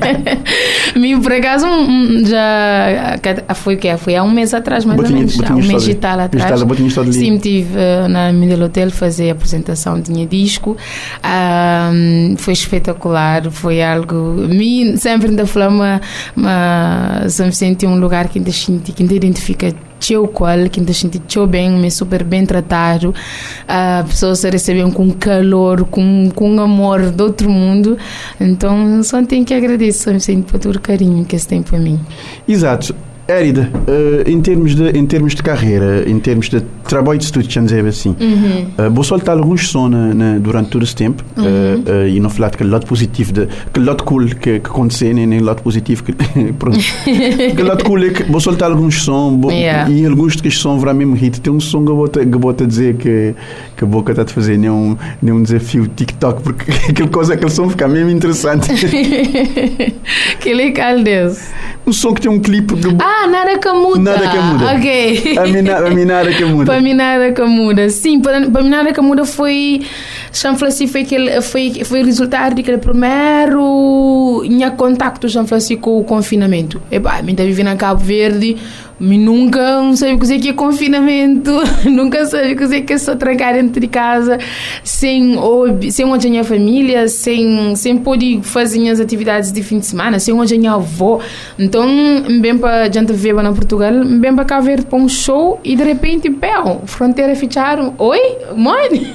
Me, 0.96 1.18
por 1.20 1.32
acaso, 1.32 1.66
já 2.24 3.54
foi 3.54 3.74
o 3.74 3.78
quê? 3.78 3.96
Foi 3.96 4.16
há 4.16 4.22
um 4.22 4.30
mês 4.30 4.54
atrás, 4.54 4.84
mais 4.84 4.96
botinha, 4.96 5.20
ou 5.20 5.26
menos. 5.26 5.50
Há 5.50 5.54
um 5.54 5.62
mês 5.62 5.88
e 5.88 5.94
tal 5.94 6.20
atrás. 6.20 6.60
Sim, 7.12 7.34
estive 7.34 7.76
uh, 7.76 8.08
na 8.08 8.32
Middle 8.32 8.64
Hotel 8.64 8.90
fazer 8.90 9.30
a 9.30 9.32
apresentação, 9.32 10.00
tinha 10.00 10.26
disco. 10.26 10.76
Um, 11.24 12.36
foi 12.36 12.54
espetacular, 12.54 13.50
foi 13.50 13.82
algo. 13.82 14.14
Me 14.14 14.96
sempre 14.96 15.28
ainda 15.28 15.46
falava, 15.46 16.00
mas 16.34 17.34
sempre 17.34 17.54
senti 17.54 17.86
um 17.86 17.98
lugar 17.98 18.28
que 18.28 18.38
ainda 18.38 18.52
senti, 18.52 18.92
que 18.92 19.02
ainda 19.02 19.14
identifica 19.14 19.74
teu 20.00 20.26
qual, 20.28 20.68
que 20.70 20.80
ainda 20.80 20.92
senti 20.92 21.18
teu 21.18 21.46
bem, 21.46 21.70
me 21.70 21.90
super 21.90 22.22
bem 22.22 22.44
tratado, 22.44 23.10
uh, 23.10 24.06
pessoas 24.06 24.40
se 24.40 24.50
recebem 24.50 24.90
com 24.90 25.10
calor, 25.12 25.84
com, 25.84 26.30
com 26.34 26.60
amor 26.60 27.10
do 27.10 27.24
outro 27.24 27.50
mundo, 27.50 27.96
então 28.40 29.02
só 29.02 29.22
tenho 29.24 29.44
que 29.44 29.54
agradecer, 29.54 30.12
me 30.12 30.42
por 30.42 30.58
todo 30.58 30.76
o 30.76 30.80
carinho 30.80 31.24
que 31.24 31.34
eles 31.34 31.46
têm 31.46 31.62
por 31.62 31.78
mim. 31.78 31.98
Exato. 32.46 32.94
Érida, 33.28 33.68
uh, 33.74 34.30
em, 34.30 34.40
termos 34.40 34.74
de, 34.76 34.90
em 34.90 35.04
termos 35.04 35.34
de 35.34 35.42
carreira, 35.42 36.08
em 36.08 36.16
termos 36.20 36.48
de 36.48 36.60
trabalho 36.86 37.18
de 37.18 37.24
estudo, 37.24 37.48
vamos 37.52 37.72
dizer 37.72 37.84
assim, 37.84 38.14
uhum. 38.20 38.86
uh, 38.86 38.90
vou 38.92 39.02
soltar 39.02 39.36
alguns 39.36 39.68
sons 39.68 39.92
durante 40.40 40.70
todo 40.70 40.84
esse 40.84 40.94
tempo 40.94 41.24
uhum. 41.36 41.44
uh, 41.44 42.08
e 42.08 42.20
não 42.20 42.30
falar 42.30 42.50
daquele 42.50 42.70
lado 42.70 42.86
positivo, 42.86 43.32
de, 43.32 43.48
aquele 43.66 43.84
lado 43.84 44.04
cool 44.04 44.26
que, 44.26 44.60
que 44.60 44.70
aconteceu, 44.70 45.12
nem, 45.12 45.26
nem 45.26 45.40
lado 45.40 45.60
positivo. 45.60 46.04
Que, 46.04 46.12
pronto. 46.56 46.78
aquele 47.02 47.62
lado 47.64 47.84
cool 47.84 48.04
é 48.04 48.10
que 48.10 48.22
vou 48.30 48.40
soltar 48.40 48.70
alguns 48.70 49.02
sons 49.02 49.52
yeah. 49.52 49.90
e 49.90 50.06
alguns 50.06 50.36
que 50.36 50.48
são 50.48 50.78
verão 50.78 50.94
mesmo 50.94 51.16
hit. 51.16 51.40
Tem 51.40 51.52
um 51.52 51.58
som 51.58 51.84
que 51.84 51.90
eu 51.90 51.96
vou, 51.96 52.06
te, 52.06 52.24
que 52.24 52.38
vou 52.38 52.54
te 52.54 52.64
dizer 52.64 52.94
que, 52.94 53.34
que 53.76 53.82
a 53.82 53.86
boca 53.88 54.12
está 54.12 54.22
a 54.22 54.26
fazer 54.26 54.56
nenhum, 54.56 54.96
nenhum 55.20 55.42
desafio 55.42 55.88
TikTok, 55.88 56.42
porque 56.42 56.70
aquele, 56.90 57.08
coisa, 57.08 57.34
aquele 57.34 57.50
som 57.50 57.68
fica 57.68 57.88
mesmo 57.88 58.10
interessante. 58.10 58.68
que 60.38 60.54
legal, 60.54 61.02
Deus. 61.02 61.40
um 61.84 61.92
som 61.92 62.14
que 62.14 62.20
tem 62.20 62.30
um 62.30 62.38
clipe 62.38 62.74
do. 62.76 62.96
Ah, 63.00 63.15
Nada 63.28 63.58
Camuda. 63.58 63.98
Nada 63.98 64.28
Camuda. 64.28 64.64
Ok. 64.76 65.38
A 65.38 65.46
mina- 65.46 65.78
a 65.78 65.90
Minara 65.90 66.32
Camuda. 66.38 66.64
Para 66.66 66.80
mim 66.80 66.94
nada 66.94 67.32
Camuda. 67.32 67.88
Sim, 67.88 68.20
para, 68.20 68.48
para 68.50 68.62
mim 68.62 68.68
nada 68.70 68.92
Camuda 68.92 69.24
foi. 69.24 69.82
Chama 70.32 70.56
assim, 70.66 70.86
foi, 70.86 71.02
aquele, 71.02 71.40
foi, 71.40 71.82
foi 71.84 72.02
resultado 72.04 72.54
daquele 72.56 72.78
primeiro 72.78 74.42
minha 74.48 74.70
contacto, 74.70 75.28
assim, 75.56 75.76
com 75.76 75.98
o 75.98 76.04
confinamento. 76.04 76.80
Epá, 76.90 77.22
me 77.22 77.32
vivi 77.34 77.62
na 77.62 77.76
Cabo 77.76 78.02
Verde, 78.02 78.56
me 78.98 79.18
nunca 79.18 79.82
não 79.82 79.94
sei 79.94 80.14
o 80.14 80.18
que 80.18 80.48
é 80.48 80.52
confinamento, 80.52 81.52
nunca 81.84 82.24
sei 82.24 82.54
o 82.54 82.84
que 82.84 82.92
é 82.92 82.98
só 82.98 83.14
trancar 83.14 83.54
dentro 83.54 83.80
de 83.80 83.86
casa, 83.86 84.38
sem, 84.82 85.36
sem 85.90 86.04
onde 86.06 86.26
a 86.26 86.30
minha 86.30 86.44
família, 86.44 87.06
sem, 87.08 87.74
sem 87.76 87.96
poder 87.98 88.40
fazer 88.42 88.88
as 88.88 89.00
atividades 89.00 89.52
de 89.52 89.62
fim 89.62 89.78
de 89.78 89.86
semana, 89.86 90.18
sem 90.18 90.32
onde 90.32 90.54
a 90.54 90.58
minha 90.58 90.72
avó. 90.72 91.20
Então, 91.58 91.86
bem 92.40 92.56
para 92.56 92.90
gente 92.90 93.12
ver 93.12 93.34
na 93.34 93.52
Portugal, 93.52 93.92
bem 94.04 94.34
para 94.34 94.44
cá 94.44 94.60
ver 94.60 94.84
para 94.84 94.98
um 94.98 95.08
show 95.08 95.60
e 95.62 95.76
de 95.76 95.82
repente, 95.82 96.30
pão, 96.30 96.82
fronteira 96.86 97.34
fecharam. 97.36 97.94
Oi, 97.98 98.20
mãe? 98.56 99.14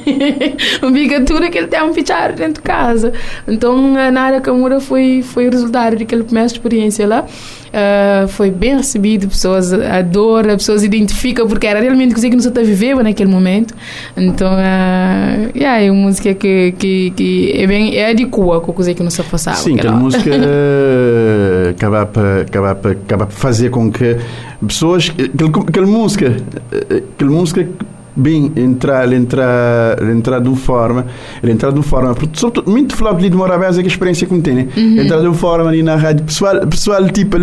bigatura 0.91 1.49
que 1.49 1.57
ele 1.57 1.67
tem 1.67 1.81
um 1.83 1.93
fechar 1.93 2.33
dentro 2.33 2.55
de 2.55 2.61
casa. 2.61 3.13
Então, 3.47 3.95
a 3.95 4.11
Nara 4.11 4.41
Camura 4.41 4.79
foi, 4.79 5.21
foi 5.23 5.47
o 5.47 5.51
resultado 5.51 5.97
daquela 5.97 6.23
primeira 6.23 6.47
experiência 6.47 7.07
lá. 7.07 7.25
Ah, 7.73 8.25
foi 8.27 8.51
bem 8.51 8.75
recebido, 8.75 9.27
pessoas 9.29 9.71
adoram, 9.71 10.57
pessoas 10.57 10.83
identificam 10.83 11.47
porque 11.47 11.65
era 11.65 11.79
realmente 11.79 12.13
coisa 12.13 12.29
que 12.29 12.41
se 12.41 12.47
está 12.47 12.61
vivendo 12.61 13.01
naquele 13.01 13.31
momento. 13.31 13.73
Então, 14.17 14.51
uh, 14.53 15.57
yeah, 15.57 15.81
é 15.81 15.89
uma 15.89 16.07
música 16.07 16.33
que, 16.33 16.73
que, 16.77 17.11
que 17.11 17.53
é 17.55 17.65
bem 17.65 17.95
é 17.95 18.11
adequa 18.11 18.59
com 18.59 18.71
a 18.71 18.73
coisa 18.73 18.93
que 18.93 19.09
se 19.09 19.23
passava. 19.23 19.57
Sim, 19.57 19.75
aquela 19.75 19.95
música 19.95 20.29
eh, 20.29 21.69
acaba 21.69 22.05
para 22.05 22.41
acaba 22.41 22.75
para 22.75 22.91
acaba 22.91 23.27
fazer 23.27 23.69
com 23.69 23.89
que 23.89 24.17
pessoas 24.67 25.09
aquela, 25.09 25.49
aquela 25.67 25.87
música 25.87 26.35
eh, 26.71 27.03
aquela 27.15 27.31
música 27.31 27.67
bem 28.15 28.51
entrar 28.55 29.11
entrar 29.13 30.01
entrar 30.03 30.39
de 30.39 30.47
uma 30.49 30.57
forma 30.57 31.05
entrar 31.43 31.69
de 31.71 31.77
uma 31.77 31.83
forma 31.83 32.13
porque 32.13 32.37
sobretudo 32.37 32.69
muito 32.69 32.95
falar 32.95 33.13
de 33.13 33.31
Morabeza 33.31 33.79
é 33.79 33.83
que 33.83 33.89
a 33.89 33.91
experiência 33.91 34.27
que 34.27 34.33
me 34.33 34.41
tem 34.41 34.55
né? 34.55 34.67
entrar 34.75 35.19
de 35.19 35.27
uma 35.27 35.33
forma 35.33 35.69
ali 35.69 35.81
na 35.81 35.95
rádio 35.95 36.25
pessoal 36.25 36.67
pessoal 36.67 37.07
tipo 37.09 37.37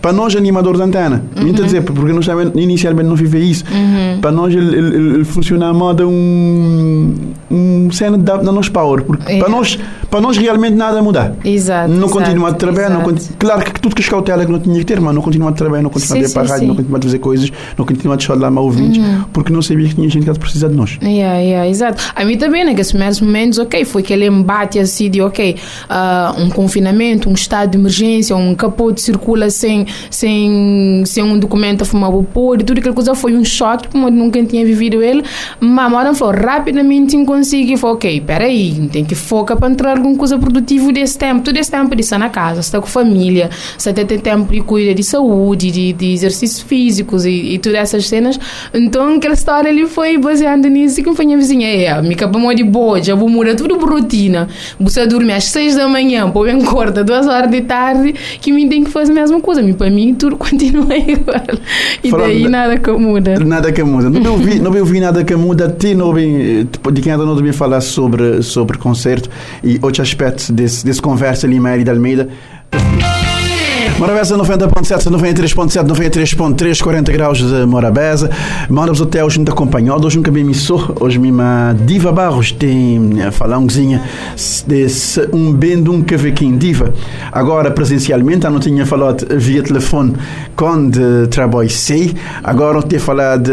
para 0.00 0.12
nós 0.12 0.34
animadores 0.34 0.78
de 0.78 0.86
antena, 0.86 1.22
uhum. 1.36 1.52
dizer, 1.52 1.82
porque 1.82 2.12
nós 2.12 2.26
inicialmente 2.54 3.08
não 3.08 3.16
vive 3.16 3.38
isso. 3.38 3.64
Uhum. 3.70 4.20
Para 4.20 4.30
nós 4.32 4.54
ele, 4.54 4.76
ele, 4.76 4.96
ele 5.14 5.24
funciona 5.24 5.68
a 5.68 5.72
moda 5.72 6.06
um, 6.06 7.14
um 7.50 7.90
cena 7.92 8.16
da, 8.16 8.36
da 8.36 8.52
nossa 8.52 8.70
power, 8.70 9.02
porque 9.02 9.20
Yeah. 9.30 9.44
para 9.44 9.54
nós 9.54 9.78
para 10.10 10.20
nós 10.20 10.36
realmente 10.36 10.74
nada 10.74 11.00
muda. 11.00 11.36
Exato. 11.44 11.88
Não 11.88 12.06
exato, 12.06 12.12
continua 12.12 12.48
a 12.48 12.52
trabalhar, 12.52 12.90
não 12.90 13.14
claro 13.38 13.64
que 13.64 13.80
tudo 13.80 13.94
que 13.94 14.02
as 14.02 14.08
cautela 14.08 14.44
que 14.44 14.50
não 14.50 14.58
tinha 14.58 14.76
que 14.76 14.84
ter, 14.84 15.00
mas 15.00 15.14
não 15.14 15.22
continua 15.22 15.50
a 15.50 15.52
trabalhar, 15.52 15.82
não 15.82 15.90
continua 15.90 16.18
a 16.18 16.20
ir 16.20 16.32
para 16.32 16.42
a 16.42 16.46
rádio, 16.46 16.60
sim. 16.60 16.66
não 16.66 16.74
continua 16.74 16.98
a 16.98 17.02
fazer 17.02 17.18
coisas, 17.20 17.52
não 17.78 17.86
continua 17.86 18.14
a 18.14 18.16
deixar 18.16 18.34
de 18.34 18.40
lá 18.40 18.50
mais 18.50 18.66
ouvintes, 18.66 19.00
porque 19.32 19.52
não 19.52 19.62
sabia 19.62 19.88
que 19.88 19.94
tinha 19.94 20.08
gente 20.08 20.28
que 20.28 20.38
precisar 20.38 20.68
de 20.68 20.74
nós. 20.74 20.98
Yeah, 21.00 21.38
yeah, 21.38 21.68
exato. 21.68 22.02
A 22.14 22.24
mim 22.24 22.36
também, 22.36 22.64
naqueles 22.64 22.90
primeiros 22.90 23.20
momentos, 23.20 23.58
ok, 23.58 23.84
foi 23.84 24.02
aquele 24.02 24.26
embate 24.26 24.80
assim 24.80 25.08
de, 25.08 25.20
ok, 25.20 25.56
ah, 25.88 26.34
um 26.38 26.50
confinamento, 26.50 27.28
um 27.28 27.34
estado 27.34 27.70
de 27.70 27.78
emergência, 27.78 28.34
um 28.34 28.54
capote 28.54 29.00
circula 29.00 29.48
sem, 29.48 29.86
sem, 30.10 31.02
sem 31.06 31.22
um 31.22 31.38
documento 31.38 31.82
a 31.82 31.84
fumar 31.84 32.14
o 32.14 32.22
pôr, 32.22 32.60
e 32.60 32.64
tudo 32.64 32.78
aquela 32.78 32.94
coisa 32.94 33.14
foi 33.14 33.34
um 33.34 33.44
choque, 33.44 33.88
como 33.88 34.08
eu 34.08 34.12
nunca 34.12 34.42
tinha 34.44 34.64
vivido 34.64 35.02
ele, 35.02 35.22
mas 35.60 35.86
a 35.86 35.88
Moran 35.88 36.14
falou, 36.14 36.34
rapidamente 36.34 37.16
consegui, 37.24 37.76
falou, 37.76 37.96
ok, 37.96 38.20
peraí, 38.20 38.88
tem 38.92 39.04
que 39.04 39.14
focar 39.14 39.56
para 39.56 39.70
entrar 39.70 39.96
alguma 39.96 40.16
coisa 40.16 40.38
produtiva 40.38 40.92
desse 40.92 41.18
tempo, 41.18 41.42
todo 41.42 41.56
esse 41.56 41.70
tempo 41.70 41.94
de 41.94 42.02
estar 42.02 42.18
na 42.18 42.28
casa, 42.28 42.60
estar 42.60 42.80
com 42.80 42.86
a 42.86 42.90
família, 42.90 43.50
você 43.76 43.92
tem 43.92 44.18
tempo 44.18 44.52
de 44.52 44.60
cuidar 44.60 44.94
de 44.94 45.04
saúde, 45.04 45.70
de, 45.70 45.92
de 45.92 46.12
exercícios 46.12 46.60
físicos 46.60 47.24
e, 47.24 47.54
e 47.54 47.58
todas 47.58 47.78
essas 47.78 48.06
cenas, 48.06 48.38
então 48.74 49.16
aquela 49.16 49.34
história 49.34 49.70
ali 49.70 49.86
foi 49.86 50.18
baseada 50.18 50.68
nisso 50.68 51.02
que 51.02 51.14
foi 51.14 51.24
minha 51.24 51.38
vizinha, 51.38 51.68
é, 51.68 52.02
me 52.02 52.14
acabamos 52.14 52.54
de 52.56 52.64
boa, 52.64 53.02
já 53.02 53.14
vou 53.14 53.28
mudar 53.28 53.54
tudo 53.54 53.76
por 53.76 53.90
rotina, 53.90 54.48
você 54.78 55.06
dormir 55.06 55.32
às 55.32 55.44
seis 55.44 55.76
da 55.76 55.88
manhã, 55.88 56.28
pô, 56.30 56.44
bem 56.44 56.60
corta, 56.64 57.04
duas 57.04 57.26
horas 57.26 57.50
de 57.50 57.60
tarde, 57.62 58.14
que 58.40 58.52
me 58.52 58.68
tem 58.68 58.84
que 58.84 58.90
fazer 58.90 59.12
a 59.12 59.14
mesma 59.14 59.40
coisa, 59.40 59.62
mas 59.62 59.74
para 59.80 59.90
mim 59.90 60.14
tudo 60.14 60.36
continua 60.38 60.94
igual, 60.94 61.40
e 62.04 62.10
Falando 62.10 62.26
daí 62.26 62.48
nada 62.48 62.78
que 62.78 62.90
muda. 62.90 63.40
Nada 63.40 63.72
que 63.72 63.82
muda. 63.82 64.10
Não 64.10 64.32
ouvi, 64.32 64.60
não 64.60 64.76
ouvi 64.76 65.00
nada 65.00 65.24
que 65.24 65.34
muda. 65.34 65.70
Ti 65.70 65.94
não 65.94 66.08
ouvi, 66.08 66.68
tipo, 66.70 66.92
de 66.92 67.00
quem 67.00 67.12
ainda 67.12 67.24
não 67.24 67.32
ouvi 67.32 67.50
falar 67.50 67.80
sobre 67.80 68.42
sobre 68.42 68.76
concerto 68.76 69.30
e 69.64 69.78
outros 69.80 70.00
aspectos 70.00 70.50
desse, 70.50 70.84
desse 70.84 71.00
conversa 71.00 71.46
ali, 71.46 71.58
Maria 71.58 71.82
de 71.82 71.90
Almeida. 71.90 72.28
Morabeza 74.00 74.34
90.7, 74.34 75.10
93.7, 75.10 75.86
93.3, 75.86 76.82
40 76.82 77.12
graus 77.12 77.36
de 77.36 77.66
Morabeza. 77.66 78.30
Morabeza 78.70 79.04
até 79.04 79.22
hoje 79.22 79.36
muito 79.36 79.52
acompanhado, 79.52 80.06
hoje 80.06 80.16
nunca 80.16 80.30
me 80.30 80.54
sou. 80.54 80.96
Hoje 80.98 81.18
mesmo 81.18 81.42
a 81.42 81.74
Diva 81.84 82.10
Barros 82.10 82.50
tem 82.50 83.22
a 83.22 83.30
falar 83.30 83.58
um 83.58 83.66
cozinha 83.66 84.02
desse 84.66 85.28
um 85.34 85.52
bem 85.52 85.82
de 85.82 85.90
um 85.90 86.00
cavaquinho 86.00 86.56
Diva. 86.56 86.94
Agora 87.30 87.70
presencialmente, 87.70 88.46
eu 88.46 88.50
não 88.50 88.58
tinha 88.58 88.86
falado 88.86 89.26
via 89.36 89.62
telefone 89.62 90.14
quando 90.56 91.26
trabalhei. 91.26 92.14
Agora 92.42 92.78
eu 92.78 92.82
tenho 92.82 93.02
falado 93.02 93.50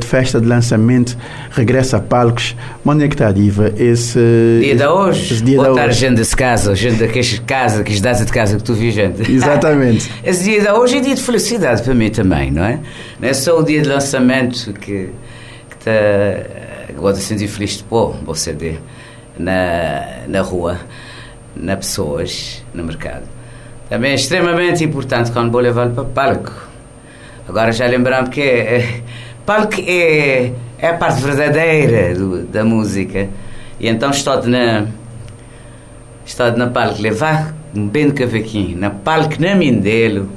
de 0.00 0.06
festa 0.06 0.40
de 0.40 0.46
lançamento, 0.46 1.14
regresso 1.50 1.96
a 1.96 2.00
palcos. 2.00 2.56
Onde 2.84 3.04
é 3.04 3.08
que 3.08 3.14
está 3.14 3.30
Diva? 3.30 3.72
Esse 3.76 4.18
Dia 4.62 4.76
de 4.76 4.86
hoje, 4.86 5.34
esse 5.34 5.42
dia 5.42 5.56
boa 5.56 5.68
de 5.70 5.74
tarde, 5.74 5.90
hoje. 5.90 6.00
gente 6.00 6.16
desse 6.16 6.36
casa, 6.36 6.74
gente 6.74 6.96
daqueles 6.98 7.38
casa, 7.40 7.82
que 7.84 8.00
datas 8.00 8.26
de 8.26 8.32
casa 8.32 8.56
que 8.56 8.62
tu 8.62 8.74
vi, 8.74 8.90
gente. 8.90 9.20
Exatamente. 9.30 10.10
Esse 10.24 10.44
dia 10.44 10.60
de 10.60 10.68
hoje 10.70 10.98
é 10.98 11.00
dia 11.00 11.14
de 11.14 11.22
felicidade 11.22 11.82
para 11.82 11.94
mim 11.94 12.10
também, 12.10 12.50
não 12.50 12.64
é? 12.64 12.78
Não 13.18 13.28
é 13.28 13.32
só 13.34 13.58
o 13.58 13.62
dia 13.62 13.82
de 13.82 13.88
lançamento 13.88 14.72
que 14.74 15.10
que 15.80 15.90
que 16.94 17.00
vou 17.00 17.12
te 17.12 17.20
sentir 17.20 17.48
feliz 17.48 17.78
de 17.78 17.84
pôr 17.84 18.14
o 18.26 18.34
CD 18.34 18.74
na, 19.38 20.02
na 20.28 20.42
rua, 20.42 20.78
nas 21.56 21.76
pessoas, 21.76 22.62
no 22.74 22.84
mercado. 22.84 23.22
Também 23.88 24.12
é 24.12 24.14
extremamente 24.14 24.84
importante 24.84 25.32
quando 25.32 25.50
vou 25.50 25.60
levar 25.60 25.88
para 25.90 26.04
palco. 26.04 26.52
Agora 27.48 27.72
já 27.72 27.86
lembrando 27.86 28.30
que 28.30 28.40
é, 28.40 28.76
é- 28.76 29.00
palco 29.44 29.74
é, 29.80 30.52
é 30.80 30.88
a 30.88 30.94
parte 30.94 31.20
verdadeira 31.22 32.14
do- 32.14 32.44
da 32.44 32.64
música. 32.64 33.28
E 33.78 33.88
então 33.88 34.10
estou 34.10 34.42
na 34.46 34.86
estou 36.26 36.56
na 36.56 36.68
palco 36.68 37.00
levar 37.00 37.54
um 37.74 37.86
bem 37.88 38.06
de 38.08 38.12
cavaquinho 38.14 38.78
na 38.78 38.90
palco 38.90 39.34
na 39.40 39.54
Mindelo. 39.54 40.28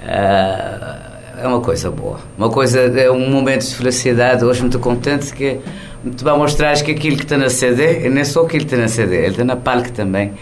Ah, 0.00 0.98
é 1.42 1.46
uma 1.46 1.60
coisa 1.60 1.90
boa. 1.90 2.18
Uma 2.38 2.48
coisa 2.50 2.80
é 2.80 3.10
um 3.10 3.28
momento 3.30 3.62
de 3.66 3.74
felicidade 3.74 4.44
hoje 4.44 4.60
muito 4.60 4.78
contente 4.78 5.32
que 5.32 5.58
te 6.16 6.24
vai 6.24 6.36
mostrar 6.36 6.74
que 6.82 6.90
aquilo 6.90 7.16
que 7.16 7.22
está 7.22 7.36
na 7.38 7.48
CD 7.48 8.08
não 8.08 8.20
é 8.20 8.24
só 8.24 8.42
aquilo 8.42 8.64
que 8.64 8.74
está 8.74 8.76
na 8.76 8.88
CD 8.88 9.16
ele 9.18 9.28
está 9.28 9.44
na 9.44 9.54
palco 9.56 9.90
também 9.92 10.32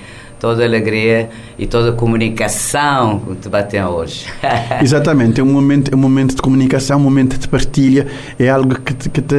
toda 0.41 0.63
a 0.63 0.67
alegria 0.67 1.29
e 1.59 1.67
toda 1.67 1.91
a 1.91 1.93
comunicação 1.93 3.19
que 3.21 3.35
te 3.37 3.49
batem 3.49 3.85
hoje 3.85 4.25
Exatamente, 4.83 5.41
é 5.41 5.45
um 5.45 5.53
momento, 5.53 5.93
é 5.93 5.95
um 5.95 5.99
momento 5.99 6.35
de 6.35 6.43
comunicação, 6.43 6.99
um 6.99 7.03
momento 7.03 7.39
de 7.39 7.47
partilha, 7.47 8.07
é 8.39 8.49
algo 8.49 8.75
que 8.81 8.95
te, 8.95 9.09
que 9.11 9.21
te, 9.21 9.35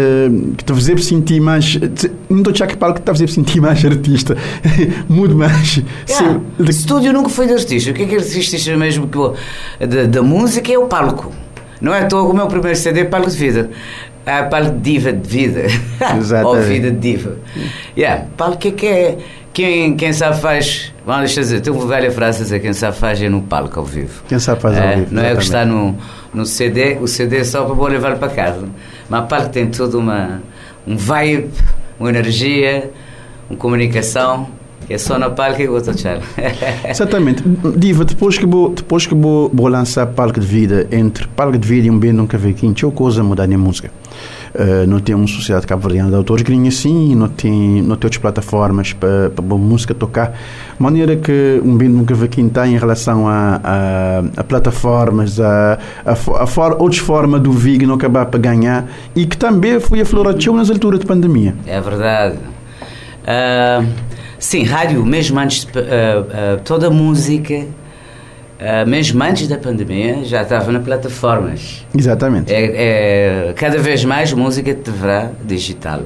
que 0.58 0.64
te 0.64 0.72
faz 0.74 1.06
sentir 1.06 1.42
mais. 1.42 1.66
te- 1.76 2.12
Não 2.30 2.38
estou 2.40 2.54
a 2.64 2.68
que 2.68 2.78
algo 2.84 2.96
que 2.96 3.02
te 3.02 3.18
faz 3.18 3.34
sentir 3.34 3.60
mais 3.60 3.84
artista, 3.84 4.38
muito 5.10 5.36
mais. 5.36 5.82
Yeah. 6.08 6.40
De- 6.60 6.72
Estúdio 6.72 7.12
nunca 7.12 7.30
foi 7.30 7.48
de 7.48 7.54
artista. 7.54 7.92
O 7.92 7.94
que 7.94 8.04
é 8.04 8.06
que 8.06 8.16
artista 8.16 8.78
mesmo 8.78 9.08
que 9.08 9.18
da, 9.86 10.06
música 10.22 10.72
é 10.72 10.78
o 10.78 10.86
palco. 10.86 11.32
Não 11.82 11.94
é 11.94 12.02
à 12.02 12.06
toa 12.06 12.26
que 12.26 12.32
o 12.32 12.36
meu 12.36 12.48
primeiro 12.48 12.78
CD 12.78 13.02
é 13.02 13.06
palco 13.06 13.30
de 13.30 13.38
vida. 13.38 13.70
É 14.26 14.44
palco 14.44 14.72
de 14.72 14.80
diva 14.82 15.12
de 15.12 15.28
vida. 15.28 15.62
Ou 16.14 16.18
Exatamente. 16.20 16.68
vida 16.68 16.92
de 16.92 16.98
diva. 16.98 17.38
Yeah. 17.98 18.26
Palco 18.38 18.68
é 18.68 18.72
que 18.72 18.86
é. 18.86 19.18
Quem, 19.54 19.96
quem 19.96 20.14
sabe 20.14 20.40
faz. 20.40 20.94
Vamos 21.06 21.22
deixa 21.22 21.40
eu 21.40 21.44
dizer, 21.44 21.62
tem 21.62 21.74
uma 21.74 21.86
velha 21.86 22.12
frase 22.12 22.42
a 22.42 22.44
dizer: 22.44 22.60
quem 22.60 22.74
sabe 22.74 22.98
faz 22.98 23.22
é 23.22 23.30
no 23.30 23.42
palco 23.42 23.80
ao 23.80 23.86
vivo. 23.86 24.24
Quem 24.28 24.40
sabe 24.40 24.62
faz 24.62 24.78
ao 24.78 24.84
É, 24.84 24.96
vivo, 24.98 25.16
Não 25.16 25.24
é 25.24 25.34
o 25.34 25.38
que 25.38 25.44
está 25.44 25.66
no, 25.66 25.96
no 26.34 26.46
CD, 26.46 26.98
o 27.02 27.08
CD 27.08 27.38
é 27.38 27.44
só 27.44 27.66
para 27.66 27.74
vou 27.74 27.88
levar 27.88 28.16
para 28.18 28.30
casa. 28.30 28.68
Mas 29.10 29.28
palco 29.28 29.50
tem 29.50 29.68
toda 29.68 29.98
uma. 29.98 30.42
um 30.88 30.96
vibe, 30.96 31.50
uma 32.00 32.10
energia, 32.10 32.92
uma 33.50 33.58
comunicação. 33.58 34.48
Que 34.88 34.96
é 34.96 34.98
só 34.98 35.20
no 35.20 35.32
palco 35.32 35.58
que 35.58 35.64
eu 35.64 35.80
vou 35.80 35.92
achar. 35.92 36.20
Exatamente. 36.90 37.44
Diva, 37.78 38.04
depois 38.04 38.38
que 38.38 38.46
vou, 38.46 38.70
depois 38.70 39.06
que 39.06 39.14
vou, 39.14 39.50
vou 39.54 39.68
lançar 39.68 40.08
palco 40.08 40.40
de 40.40 40.46
vida, 40.46 40.88
entre 40.92 41.28
palco 41.28 41.58
de 41.58 41.68
vida 41.68 41.88
e 41.88 41.92
um 41.92 42.00
bem 42.00 42.12
nunca 42.12 42.38
vi 42.38 42.50
aqui, 42.50 42.72
tinha 42.74 42.92
coisa 42.92 43.22
a 43.22 43.24
mudar 43.24 43.48
na 43.48 43.58
música. 43.58 43.92
Uh, 44.54 44.86
não 44.86 45.00
tem 45.00 45.16
uma 45.16 45.28
sociedade 45.28 45.66
cabo-verdiana 45.66 46.10
de 46.10 46.16
autores 46.16 46.44
grinha 46.44 46.68
assim, 46.68 47.16
não 47.16 47.30
tem, 47.30 47.82
não 47.82 47.96
tem 47.96 48.08
outras 48.08 48.18
plataformas 48.18 48.92
para 48.92 49.30
para 49.30 49.46
a 49.46 49.58
música 49.58 49.94
tocar. 49.94 50.38
Maneira 50.78 51.16
que 51.16 51.62
um 51.64 51.78
bem 51.78 51.88
nunca 51.88 52.14
vi 52.14 52.26
aqui 52.26 52.44
tem 52.50 52.74
em 52.74 52.78
relação 52.78 53.30
a, 53.30 53.62
a, 53.64 54.24
a 54.36 54.44
plataformas, 54.44 55.40
a, 55.40 55.80
a, 56.06 56.12
a 56.12 56.48
for, 56.48 56.76
outras 56.80 56.98
formas 56.98 57.40
do 57.42 57.52
VIG 57.52 57.86
não 57.86 57.96
acabar 57.96 58.26
para 58.26 58.40
ganhar 58.40 58.90
e 59.16 59.26
que 59.26 59.38
também 59.38 59.80
foi 59.80 60.02
aflorativo 60.02 60.58
nas 60.58 60.70
alturas 60.70 61.00
de 61.00 61.06
pandemia. 61.06 61.56
É 61.66 61.80
verdade. 61.80 62.38
Ah, 63.26 63.86
sim, 64.38 64.64
rádio, 64.64 65.06
mesmo 65.06 65.40
antes 65.40 65.64
de. 65.64 65.80
ah, 65.80 66.60
toda 66.66 66.88
a 66.88 66.90
música 66.90 67.66
Uh, 68.62 68.88
mesmo 68.88 69.24
antes 69.24 69.48
da 69.48 69.58
pandemia, 69.58 70.24
já 70.24 70.44
estava 70.44 70.72
nas 70.72 70.84
plataformas. 70.84 71.84
Exatamente. 71.98 72.54
É, 72.54 73.48
é, 73.50 73.54
cada 73.54 73.80
vez 73.80 74.06
mais 74.06 74.32
música 74.34 74.72
deverá 74.72 75.32
digital. 75.44 76.04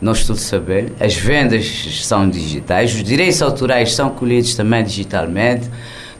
Nós 0.00 0.24
todos 0.24 0.42
sabemos. 0.42 0.92
As 1.00 1.16
vendas 1.16 2.04
são 2.04 2.30
digitais, 2.30 2.94
os 2.94 3.02
direitos 3.02 3.42
autorais 3.42 3.92
são 3.94 4.10
colhidos 4.10 4.54
também 4.54 4.84
digitalmente. 4.84 5.68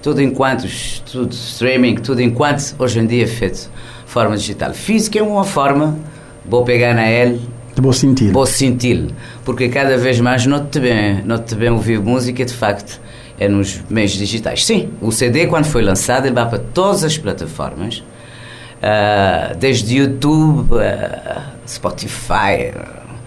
Tudo 0.03 0.21
enquanto, 0.21 0.67
tudo 1.09 1.33
streaming, 1.33 1.95
tudo 1.95 2.21
enquanto 2.21 2.75
hoje 2.77 2.99
em 2.99 3.07
dia 3.07 3.23
é 3.23 3.29
feito 3.29 3.71
de 4.05 4.11
forma 4.11 4.37
digital. 4.37 4.75
Física 4.75 5.21
é 5.21 5.23
uma 5.23 5.45
forma, 5.45 5.97
vou 6.45 6.65
pegar 6.65 6.93
na 6.93 7.07
L. 7.07 7.41
Vou 7.77 7.93
sentir. 7.93 8.33
Vou 8.33 8.47
sentir. 8.47 9.11
Porque 9.45 9.69
cada 9.69 9.97
vez 9.97 10.19
mais 10.19 10.45
não 10.45 10.67
te 10.67 10.81
bem, 10.81 11.23
não 11.25 11.39
te 11.39 11.55
bem 11.55 11.71
ouvir 11.71 12.01
música 12.01 12.45
de 12.45 12.53
facto 12.53 13.01
é 13.45 13.49
nos 13.49 13.83
meios 13.91 14.13
digitais. 14.13 14.65
Sim, 14.65 14.91
o 15.01 15.11
CD, 15.11 15.47
quando 15.47 15.65
foi 15.65 15.83
lançado, 15.83 16.27
ele 16.27 16.35
vai 16.35 16.49
para 16.49 16.59
todas 16.59 17.03
as 17.03 17.19
plataformas, 17.19 17.99
uh, 17.99 19.57
desde 19.59 19.99
YouTube, 19.99 20.75
uh, 20.75 21.43
Spotify. 21.67 22.73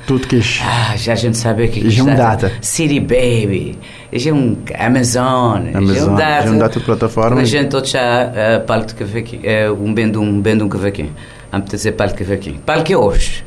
Tudo 0.08 0.28
que 0.28 0.39
ah, 0.63 0.95
já 0.95 1.13
a 1.13 1.15
gente 1.15 1.36
sabe 1.36 1.65
o 1.65 1.69
que, 1.69 1.99
é 1.99 2.04
um 2.04 2.15
data. 2.15 2.51
City 2.62 2.99
Baby, 2.99 3.78
já 4.13 4.32
um 4.32 4.56
Amazon, 4.78 5.67
Amazon, 5.73 5.95
já 5.95 6.06
um 6.06 6.15
data. 6.15 6.47
Já 6.47 6.51
um 6.51 6.58
data 6.60 6.80
de 6.80 6.86
plataforma. 6.86 7.41
A 7.41 7.43
gente 7.43 7.69
todos 7.69 7.89
já 7.89 8.28
uh, 8.28 8.62
palco 8.65 8.86
de 8.86 8.95
cavaquinho, 8.95 9.73
uh, 9.73 9.84
um 9.84 9.93
bendo 9.93 10.21
um 10.21 10.39
bendo 10.39 10.63
um 10.63 10.69
cavaquinho. 10.69 11.12
Vamos 11.51 11.71
dizer 11.71 11.93
palco 11.93 12.17
cavaquinho. 12.17 12.60
Palco 12.60 12.93
é 12.93 12.97
hoje. 12.97 13.43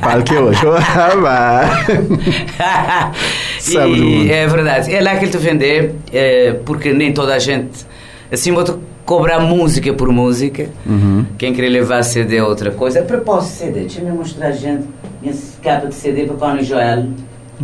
palco 0.00 0.34
é 0.34 0.40
hoje. 3.68 4.02
e, 4.02 4.30
é 4.30 4.46
verdade. 4.46 4.94
É 4.94 5.00
lá 5.00 5.16
que 5.16 5.24
ele 5.24 5.32
te 5.32 5.38
vender, 5.38 5.94
é, 6.12 6.52
porque 6.64 6.92
nem 6.92 7.12
toda 7.12 7.34
a 7.34 7.38
gente. 7.38 7.86
Assim, 8.30 8.52
vou 8.52 8.64
cobrar 9.04 9.40
música 9.40 9.92
por 9.92 10.10
música. 10.10 10.68
Uhum. 10.86 11.26
Quem 11.38 11.52
querer 11.52 11.68
levar 11.68 12.02
CD 12.02 12.36
é 12.36 12.42
outra 12.42 12.70
coisa. 12.70 13.00
A 13.00 13.02
propósito 13.02 13.52
de 13.52 13.58
CD, 13.58 13.80
deixa-me 13.80 14.10
mostrar 14.10 14.48
a 14.48 14.52
gente 14.52 14.84
esse 15.22 15.56
capa 15.62 15.86
de 15.86 15.94
CD 15.94 16.24
para 16.24 16.36
Connie 16.36 16.64
Joel. 16.64 17.06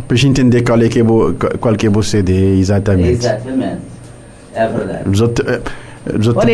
Para 0.07 0.15
a 0.15 0.17
gente 0.17 0.41
entender 0.41 0.63
qual 0.63 0.81
é 0.81 0.87
que 0.87 0.99
é 0.99 1.03
o, 1.03 1.33
qual 1.59 1.75
que 1.75 1.85
é 1.85 1.89
o 1.89 2.03
CD, 2.03 2.57
exatamente. 2.57 3.25
Exatamente. 3.25 3.81
É 4.53 4.67
verdade. 4.67 5.03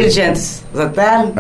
Gente, 0.10 0.40
Zotel. 0.76 1.34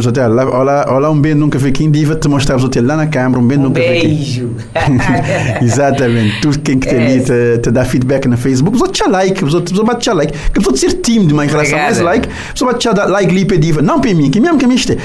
Zotel, 0.00 0.30
olha, 0.50 0.86
olha 0.88 1.10
um 1.10 1.20
bem 1.20 1.34
nunca 1.34 1.58
vi 1.58 1.72
quem 1.72 1.90
diva 1.90 2.16
te 2.16 2.26
mostrar 2.26 2.56
o 2.56 2.70
lá 2.82 2.96
na 2.96 3.06
câmara, 3.06 3.38
um 3.38 3.46
bem 3.46 3.58
nunca 3.58 3.80
vi 3.80 3.86
beijo. 3.86 4.56
Exatamente. 5.60 6.40
Tu 6.40 6.58
quem 6.60 6.78
que 6.78 6.88
te 6.88 6.94
ali 6.94 7.20
te, 7.20 7.58
te 7.62 7.70
dá 7.70 7.84
feedback 7.84 8.26
no 8.26 8.38
Facebook, 8.38 8.78
você 8.78 8.92
te 8.92 9.06
like, 9.06 9.44
você 9.44 9.58
você 9.60 9.84
bate 9.84 10.10
like. 10.10 10.32
Que 10.54 10.60
você 10.60 10.88
ser 10.88 10.94
tímido 10.94 11.42
em 11.42 11.46
relação 11.46 11.78
a 11.78 11.90
like, 12.02 12.28
você 12.54 12.64
bate 12.64 12.88
like 12.88 13.30
ali 13.30 13.44
para 13.44 13.58
diva. 13.58 13.82
Não 13.82 14.00
para 14.00 14.14
mim, 14.14 14.30
que 14.30 14.40
mesmo 14.40 14.58
que 14.58 14.66
me 14.66 14.76
este. 14.76 14.96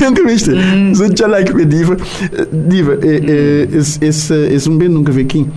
Nunca 0.00 0.24
viste? 0.24 0.50
Você 0.94 1.10
te 1.10 1.24
like 1.24 1.52
para 1.52 1.64
diva. 1.64 1.96
Diva, 2.52 2.98
esse 3.72 4.04
esse 4.04 4.34
esse 4.34 4.68
um 4.68 4.76
bem 4.76 4.88
nunca 4.88 5.12
vi 5.12 5.24
quem. 5.24 5.48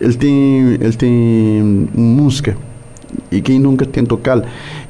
Ele 0.00 0.14
tem 0.14 0.78
ele 0.80 0.92
tem 0.92 1.88
música 1.94 2.56
e 3.30 3.40
quem 3.40 3.58
nunca 3.58 3.84
tem 3.86 4.04
tocado, 4.04 4.44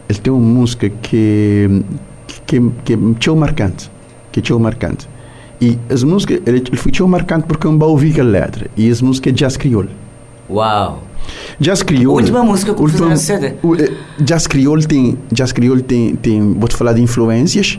ele 0.09 0.19
tem 0.19 0.33
uma 0.33 0.43
música 0.43 0.89
que 0.89 1.83
que, 2.47 2.61
que 2.85 3.31
é 3.31 3.35
marcante, 3.35 3.91
que 4.33 4.53
é 4.53 4.59
marcante. 4.59 5.09
E 5.61 5.79
as 5.89 6.03
músicas, 6.03 6.41
ele, 6.47 6.59
ele 6.59 6.77
foi 6.77 6.91
muito 6.91 7.09
marcante 7.09 7.47
porque 7.47 7.67
eu 7.67 7.73
não 7.73 7.89
ouvi 7.89 8.19
a 8.21 8.25
letra. 8.25 8.67
E 8.77 8.91
as 8.91 9.01
músicas 9.01 9.33
é 9.33 9.37
jazz 9.37 9.57
crioulo. 9.57 9.89
Uau! 10.51 11.03
Jazz 11.59 11.83
crioulo. 11.83 12.21
Última 12.21 12.43
música 12.43 12.75
que 12.75 12.83
eu 12.83 12.89
fiz 12.89 13.01
na 13.01 13.17
CD. 13.17 13.55
Jazz 14.21 14.47
crioulo 14.47 14.85
tem, 14.87 15.17
jazz 15.33 15.53
crioulo 15.53 15.83
tem, 15.83 16.17
tem, 16.17 16.53
vou 16.53 16.69
te 16.69 16.77
falar 16.77 16.93
de 16.93 17.01
influências 17.01 17.79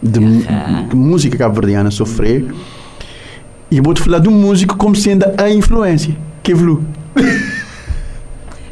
de, 0.00 0.20
uh 0.20 0.22
-huh. 0.22 0.94
música 0.94 1.36
cabo-verdiana 1.36 1.90
sofrer. 1.90 2.44
E 3.70 3.80
vou 3.80 3.92
te 3.92 4.02
falar 4.02 4.20
de 4.20 4.28
um 4.28 4.32
músico 4.32 4.76
como 4.76 4.94
sendo 4.94 5.24
a 5.36 5.50
influência, 5.50 6.16
que 6.42 6.52
é 6.52 6.54
Vlu. 6.54 6.84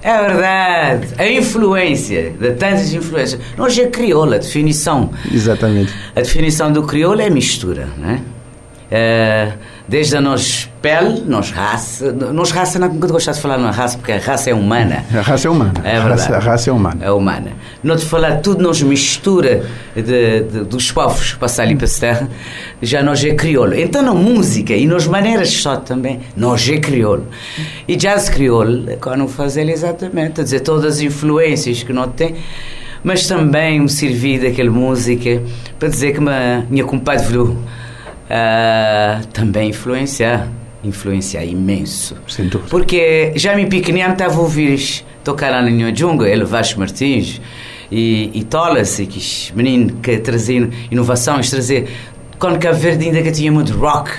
É 0.05 0.23
verdade. 0.23 1.09
A 1.17 1.27
influência, 1.27 2.35
de 2.38 2.51
tantas 2.53 2.93
influências. 2.93 3.40
Nós 3.57 3.77
é 3.79 3.87
crioula, 3.87 4.37
a 4.37 4.38
definição. 4.38 5.11
Exatamente. 5.33 5.95
A 6.14 6.21
definição 6.21 6.71
do 6.71 6.83
crioulo 6.83 7.23
é 7.23 7.31
mistura, 7.31 7.88
né? 7.97 8.21
É, 8.90 9.55
desde 9.88 10.14
a 10.14 10.21
nossa 10.21 10.69
pele, 10.85 11.25
nós 11.27 11.51
raça, 11.51 12.12
nós 12.12 12.51
raça 12.51 12.79
não 12.79 12.88
nunca 12.88 13.09
gosto 13.09 13.33
de 13.33 13.40
falar 13.40 13.57
na 13.57 13.70
raça 13.70 13.97
porque 13.97 14.12
a 14.12 14.18
raça 14.18 14.51
é 14.51 14.55
humana. 14.55 15.03
A 15.14 15.23
raça 15.23 15.49
é 15.49 15.51
humana. 15.51 15.73
É 15.83 15.92
verdade. 15.99 16.05
A 16.05 16.09
raça, 16.09 16.37
a 16.37 16.38
raça 16.38 16.68
é 16.68 16.73
humana. 16.75 17.01
É 17.03 17.11
humana. 17.11 17.53
Não 17.83 17.97
te 17.97 18.05
falar 18.05 18.42
tudo 18.42 18.62
nós 18.62 18.83
mistura 18.83 19.64
de, 19.97 20.03
de, 20.03 20.64
dos 20.64 20.92
povos 20.92 21.33
que 21.33 21.38
passam 21.38 21.64
ali 21.64 21.75
para 21.75 21.87
a 21.87 21.90
terra, 21.90 22.29
já 22.83 23.03
nós 23.03 23.25
é 23.25 23.33
crioulo. 23.35 23.75
Então 23.75 24.03
na 24.03 24.12
música 24.12 24.75
e 24.75 24.87
nas 24.87 25.07
maneiras 25.07 25.55
só 25.55 25.77
também, 25.77 26.20
nós 26.37 26.68
é 26.68 26.77
crioulo. 26.77 27.29
E 27.88 27.97
jazz 27.97 28.29
crioulo, 28.29 28.87
quando 29.01 29.27
fazer 29.27 29.66
exatamente, 29.70 30.42
a 30.42 30.44
dizer 30.44 30.61
todas 30.61 30.97
as 30.97 31.01
influências 31.01 31.83
que 31.83 31.94
nós 31.94 32.11
tem 32.14 32.35
mas 33.03 33.27
também 33.27 33.81
me 33.81 33.88
servi 33.90 34.38
daquela 34.38 34.70
música 34.70 35.42
para 35.79 35.88
dizer 35.88 36.14
que 36.14 36.20
minha, 36.20 36.66
minha 36.70 36.85
compadre 36.85 37.27
Vlu 37.27 37.51
uh, 37.51 39.27
também 39.27 39.68
influenciar, 39.68 40.49
influenciar 40.85 41.44
imenso. 41.44 42.16
Sem 42.29 42.49
dúvida. 42.49 42.70
Porque 42.70 43.33
já 43.37 43.57
me 43.57 43.66
pequenininho 43.66 44.12
estava 44.12 44.35
a 44.35 44.40
ouvir 44.40 45.05
tocar 45.23 45.51
lá 45.51 45.62
no 45.62 45.97
Junga, 45.97 46.29
ele 46.29 46.44
Vasco 46.44 46.79
Martins 46.79 47.40
e, 47.90 48.31
e 48.35 48.44
Tolas, 48.44 48.99
e 48.99 49.07
que 49.07 49.53
menino 49.55 49.94
que 49.97 50.18
traziam 50.18 50.68
inovações, 50.90 51.51
trazer 51.51 51.88
quando 52.38 52.59
Cabo 52.59 52.79
Verde 52.79 53.07
ainda 53.07 53.23
que 53.23 53.33
tinha 53.33 53.51
muito 53.51 53.73
rock. 53.77 54.11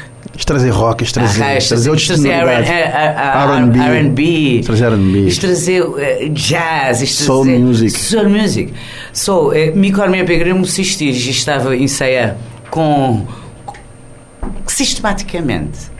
Trazer 0.46 0.70
rock, 0.70 1.10
trazer, 1.14 1.44
ah, 1.44 1.58
trazer 1.66 1.90
outros 1.90 2.08
trazer 2.08 2.30
R&B, 2.30 3.80
R&B, 3.80 4.62
trazer 4.66 4.86
R&B, 4.86 5.32
trazer 5.40 5.84
jazz, 6.34 6.98
trazer 6.98 7.06
soul 7.06 7.46
music, 7.46 7.92
soul 7.92 8.30
music. 8.30 8.74
So, 9.14 9.52
me 9.76 9.94
quando 9.94 10.12
me 10.12 10.24
peguei 10.26 10.52
um 10.52 10.60
musicista 10.60 11.04
estava 11.06 11.70
a 11.70 11.78
ensaiar 11.78 12.36
com 12.70 13.26
sistematicamente. 14.68 15.95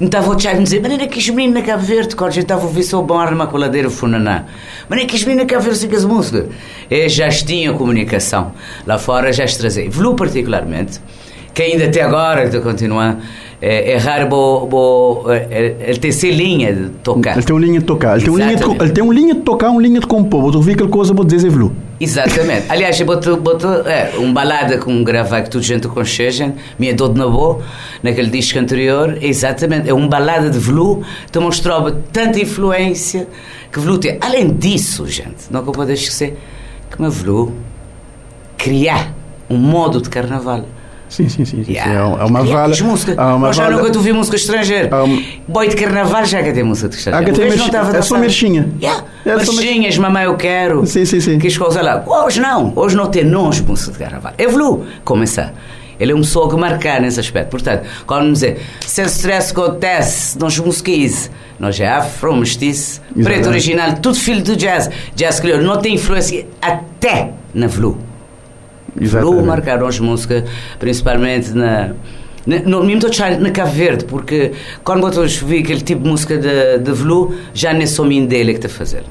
Estava 0.00 0.30
o 0.30 0.32
a 0.32 0.54
dizer, 0.54 0.80
maneira 0.80 1.06
que 1.06 1.18
os 1.18 1.28
meninos 1.28 1.60
na 1.60 1.62
Cabo 1.66 1.82
Verde, 1.82 2.16
quando 2.16 2.30
a 2.30 2.32
gente 2.32 2.44
estava 2.44 2.62
a 2.62 2.64
ouvir 2.64 2.84
só 2.84 3.02
bom 3.02 3.18
arma 3.18 3.46
com 3.46 3.58
a 3.58 3.60
ladeira 3.60 3.90
funaná. 3.90 4.46
Maneira 4.88 5.10
que 5.10 5.14
os 5.14 5.24
meninos 5.24 5.44
na 5.44 5.50
Cabo 5.50 5.62
Verde 5.62 5.94
as 5.94 6.04
músicas. 6.06 6.46
E 6.90 7.06
já 7.06 7.28
tinham 7.28 7.76
comunicação. 7.76 8.52
Lá 8.86 8.96
fora 8.96 9.30
já 9.30 9.46
se 9.46 9.58
trazia. 9.58 9.90
Velu 9.90 10.14
particularmente, 10.14 10.98
que 11.52 11.60
ainda 11.60 11.84
até 11.84 12.00
agora 12.00 12.44
está 12.44 12.60
continuando 12.60 13.20
é, 13.62 13.92
é 13.92 13.96
raro 13.98 14.26
bo, 14.26 14.66
bo, 14.66 15.30
é, 15.30 15.76
ele 15.80 15.98
tem 15.98 16.08
essa 16.08 16.26
linha 16.26 16.72
de 16.72 16.88
tocar. 17.02 17.34
Ele 17.36 17.42
tem 17.42 17.54
uma 17.54 17.64
linha 17.64 17.78
de 17.78 17.84
tocar. 17.84 18.16
Ele 18.16 18.24
tem, 18.24 18.32
uma 18.32 18.38
linha 18.44 18.56
de, 18.56 18.64
ele 18.64 18.90
tem 18.90 19.04
uma 19.04 19.14
linha 19.14 19.34
de 19.34 19.40
tocar, 19.40 19.70
uma 19.70 19.82
linha 19.82 20.00
de 20.00 20.06
compor. 20.06 20.40
Vou 20.40 20.56
ouvir 20.56 20.72
aquela 20.72 20.88
coisa, 20.88 21.12
vou 21.12 21.26
dizer 21.26 21.50
Velu. 21.50 21.70
Exatamente. 22.00 22.64
Aliás, 22.72 22.98
eu 22.98 23.04
boto, 23.04 23.36
boto 23.36 23.66
é, 23.66 24.12
um 24.18 24.32
balada 24.32 24.78
com 24.78 24.90
um 24.90 25.04
gravar 25.04 25.42
que 25.42 25.50
tudo 25.50 25.62
gente 25.62 25.86
concheja, 25.88 26.54
minha 26.78 26.94
dor 26.94 27.12
de 27.12 27.18
na 27.18 27.28
boa, 27.28 27.60
naquele 28.02 28.30
disco 28.30 28.58
anterior, 28.58 29.18
exatamente. 29.20 29.90
É 29.90 29.92
um 29.92 30.08
balada 30.08 30.48
de 30.48 30.58
Velu, 30.58 31.02
que 31.30 31.38
mostrou 31.38 31.90
tanta 32.10 32.40
influência 32.40 33.28
que 33.70 33.78
Velu 33.78 33.98
tem. 33.98 34.16
Além 34.22 34.48
disso, 34.54 35.06
gente, 35.06 35.50
não 35.50 35.62
pode 35.62 35.92
esquecer 35.92 36.38
que 36.90 36.98
uma 36.98 37.10
Velu 37.10 37.52
criar 38.56 39.12
um 39.50 39.56
modo 39.58 40.00
de 40.00 40.08
carnaval 40.08 40.64
Sim, 41.10 41.28
sim, 41.28 41.44
sim. 41.44 41.64
sim. 41.64 41.72
Yeah. 41.72 42.20
É 42.20 42.24
uma 42.24 42.42
vala. 42.44 42.74
música. 42.82 43.14
Há 43.20 43.34
uma 43.34 43.52
já 43.52 43.68
nunca 43.68 43.90
tu 43.90 44.00
vi 44.00 44.12
música 44.12 44.36
estrangeira. 44.36 45.04
Um... 45.04 45.22
Boi 45.46 45.68
de 45.68 45.74
carnaval 45.74 46.24
já 46.24 46.40
que 46.40 46.52
tem 46.52 46.62
música 46.62 46.88
de 46.88 46.96
estrangeira. 46.96 47.32
Ah, 47.32 47.34
tem 47.34 47.48
merchinha. 47.48 47.98
É 47.98 48.02
só 48.02 48.16
merchinha. 48.16 48.68
Yeah. 48.80 49.04
É 49.26 49.36
Merchinhas, 49.36 49.98
mamãe 49.98 50.24
eu 50.24 50.36
quero. 50.36 50.86
Sim, 50.86 51.04
sim, 51.04 51.20
sim. 51.20 51.38
Que 51.38 51.52
coisas 51.58 51.84
lá. 51.84 52.04
Hoje 52.06 52.40
não. 52.40 52.72
Hoje 52.76 52.96
não 52.96 53.06
tem 53.06 53.24
nós 53.24 53.60
música 53.60 53.92
de 53.92 53.98
carnaval. 53.98 54.32
Evolui. 54.38 54.86
Começar. 55.04 55.52
Ele 55.98 56.12
é 56.12 56.14
um 56.14 56.20
pessoa 56.20 56.48
que 56.48 56.56
marcar 56.56 57.00
nesse 57.00 57.20
aspecto. 57.20 57.50
Portanto, 57.50 57.86
quando 58.06 58.32
dizer, 58.32 58.60
se 58.80 59.02
esse 59.02 59.16
stress 59.16 59.52
acontece 59.52 60.38
nos 60.38 60.58
músicas, 60.58 61.30
nós 61.58 61.78
é 61.78 61.88
afro, 61.88 62.34
mestiço, 62.36 63.02
preto 63.22 63.48
original, 63.48 63.96
tudo 64.00 64.16
filho 64.16 64.42
do 64.42 64.56
jazz. 64.56 64.88
Jazz 65.14 65.40
crioulo 65.40 65.62
não 65.62 65.76
tem 65.76 65.96
influência 65.96 66.46
até 66.62 67.32
na 67.52 67.66
Vlu. 67.66 68.09
Exatamente. 68.98 69.46
marcaram 69.46 69.86
as 69.86 69.98
músicas, 69.98 70.44
principalmente 70.78 71.52
na. 71.52 71.92
No, 72.46 72.82
mesmo 72.82 73.02
na 73.38 73.50
Cabo 73.50 73.70
Verde, 73.70 74.06
porque 74.06 74.52
quando 74.82 75.06
eu 75.06 75.26
vi 75.26 75.58
aquele 75.58 75.82
tipo 75.82 76.02
de 76.02 76.08
música 76.08 76.38
de, 76.38 76.78
de 76.78 76.92
Velu, 76.92 77.34
já 77.52 77.72
nem 77.72 77.86
sou 77.86 78.06
mim 78.06 78.24
dele 78.24 78.52
que 78.52 78.58
está 78.58 78.68
a 78.68 78.70
fazer. 78.70 79.02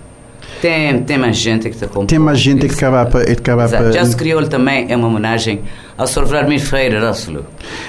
Tem, 0.61 1.03
tem 1.03 1.17
mais 1.17 1.37
gente 1.37 1.69
que 1.69 1.77
te 1.77 1.85
acompanha. 1.85 2.07
Tem 2.07 2.19
mais 2.19 2.39
gente 2.39 2.67
que 2.67 2.73
acaba 2.73 3.05
para. 3.05 3.25
Para 3.67 3.89
Jazz 3.91 4.13
Crioulo 4.13 4.47
também 4.47 4.87
é 4.89 4.95
uma 4.95 5.07
homenagem 5.07 5.61
ao 5.97 6.05
Sr. 6.05 6.25
Vladimir 6.25 6.59
Freire 6.61 6.97
Russell. 6.97 7.45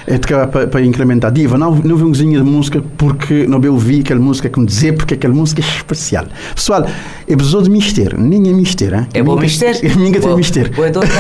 É 0.07 0.13
de 0.13 0.17
acaba 0.17 0.47
para, 0.47 0.67
para 0.67 0.81
incrementar. 0.83 1.33
Diva, 1.33 1.59
não, 1.59 1.75
não 1.75 1.97
vi 1.97 2.05
um 2.05 2.13
de 2.13 2.43
música 2.43 2.83
porque 2.97 3.47
não 3.47 3.61
eu 3.63 3.77
vi 3.77 4.01
aquela 4.01 4.21
música 4.21 4.49
como 4.49 4.67
dizer 4.67 4.97
porque 4.97 5.15
aquela 5.15 5.35
música 5.35 5.61
é 5.61 5.65
especial. 5.65 6.27
Pessoal, 6.55 6.85
é 7.29 7.33
episódio 7.33 7.67
de 7.67 7.71
mistério. 7.71 8.19
Ninguém 8.21 8.53
é 8.53 8.57
mistério, 8.57 8.99
hein? 8.99 9.07
É 9.15 9.23
bom 9.23 9.37
mistério? 9.37 9.81
Ninguém 9.99 10.21
tem 10.21 10.37
mistério. 10.37 10.73
Boa, 10.73 10.91
doutor 10.91 11.11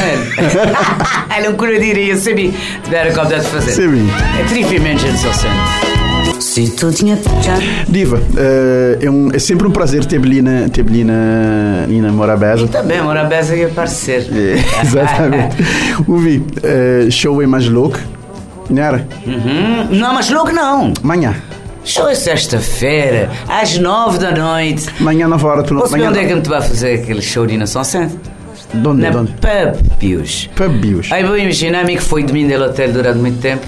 Ele 1.36 1.46
não 1.48 1.56
cura 1.56 1.78
diria, 1.80 2.16
sabia. 2.16 2.52
Tiveram 2.84 3.22
a 3.22 3.24
de 3.24 3.40
fazer. 3.40 3.72
Sim. 3.72 4.08
É 4.38 4.44
triplamente 4.44 5.02
gente 5.02 5.18
só 5.18 5.32
sendo. 5.32 5.89
Se 6.50 6.68
tu 6.68 6.90
tinha 6.90 7.16
Diva, 7.86 8.16
uh, 8.16 8.98
é, 9.00 9.08
um, 9.08 9.30
é, 9.32 9.38
sempre 9.38 9.68
um 9.68 9.70
prazer 9.70 10.04
ter 10.04 10.16
ali 10.16 10.42
na, 10.42 10.68
ter 10.68 10.80
ali 10.80 11.04
na, 11.04 11.86
na 11.86 12.10
Morabeza. 12.10 12.66
Também, 12.66 13.00
Morabeza 13.00 13.54
ia 13.54 13.68
aparecer. 13.68 14.26
É, 14.34 14.58
exatamente. 14.82 15.56
Ouvi, 16.10 16.38
uh, 16.38 17.08
show 17.08 17.40
é 17.40 17.46
mais 17.46 17.68
louco, 17.68 18.00
não 18.68 18.82
era? 18.82 19.06
Uhum. 19.24 19.96
Não, 19.96 20.12
mais 20.12 20.28
louco 20.28 20.50
não. 20.50 20.92
Amanhã. 21.04 21.36
Show 21.84 22.08
é 22.08 22.16
sexta-feira, 22.16 23.30
às 23.46 23.78
nove 23.78 24.18
da 24.18 24.32
noite. 24.32 24.88
Amanhã, 24.98 25.28
nove 25.28 25.46
horas. 25.46 25.68
Posso 25.68 25.96
ver 25.96 26.08
onde 26.08 26.18
é 26.18 26.24
que 26.24 26.34
me 26.34 26.42
te 26.42 26.48
vai 26.48 26.62
fazer 26.62 26.94
aquele 26.94 27.22
show 27.22 27.46
de 27.46 27.56
Nação 27.56 27.84
Santa? 27.84 28.16
De 28.74 28.88
onde? 28.88 29.02
Na 29.02 29.10
de 29.10 29.16
onde? 29.18 29.32
Pub 29.34 29.98
Bios. 30.00 30.50
Pub 30.56 30.72
Bios. 30.80 31.12
Aí 31.12 31.22
vou 31.22 31.38
imaginar 31.38 31.84
mim 31.84 31.94
que 31.94 32.02
foi 32.02 32.24
de 32.24 32.32
mim 32.32 32.48
do 32.48 32.60
hotel 32.60 32.92
durante 32.92 33.18
muito 33.20 33.38
tempo 33.38 33.64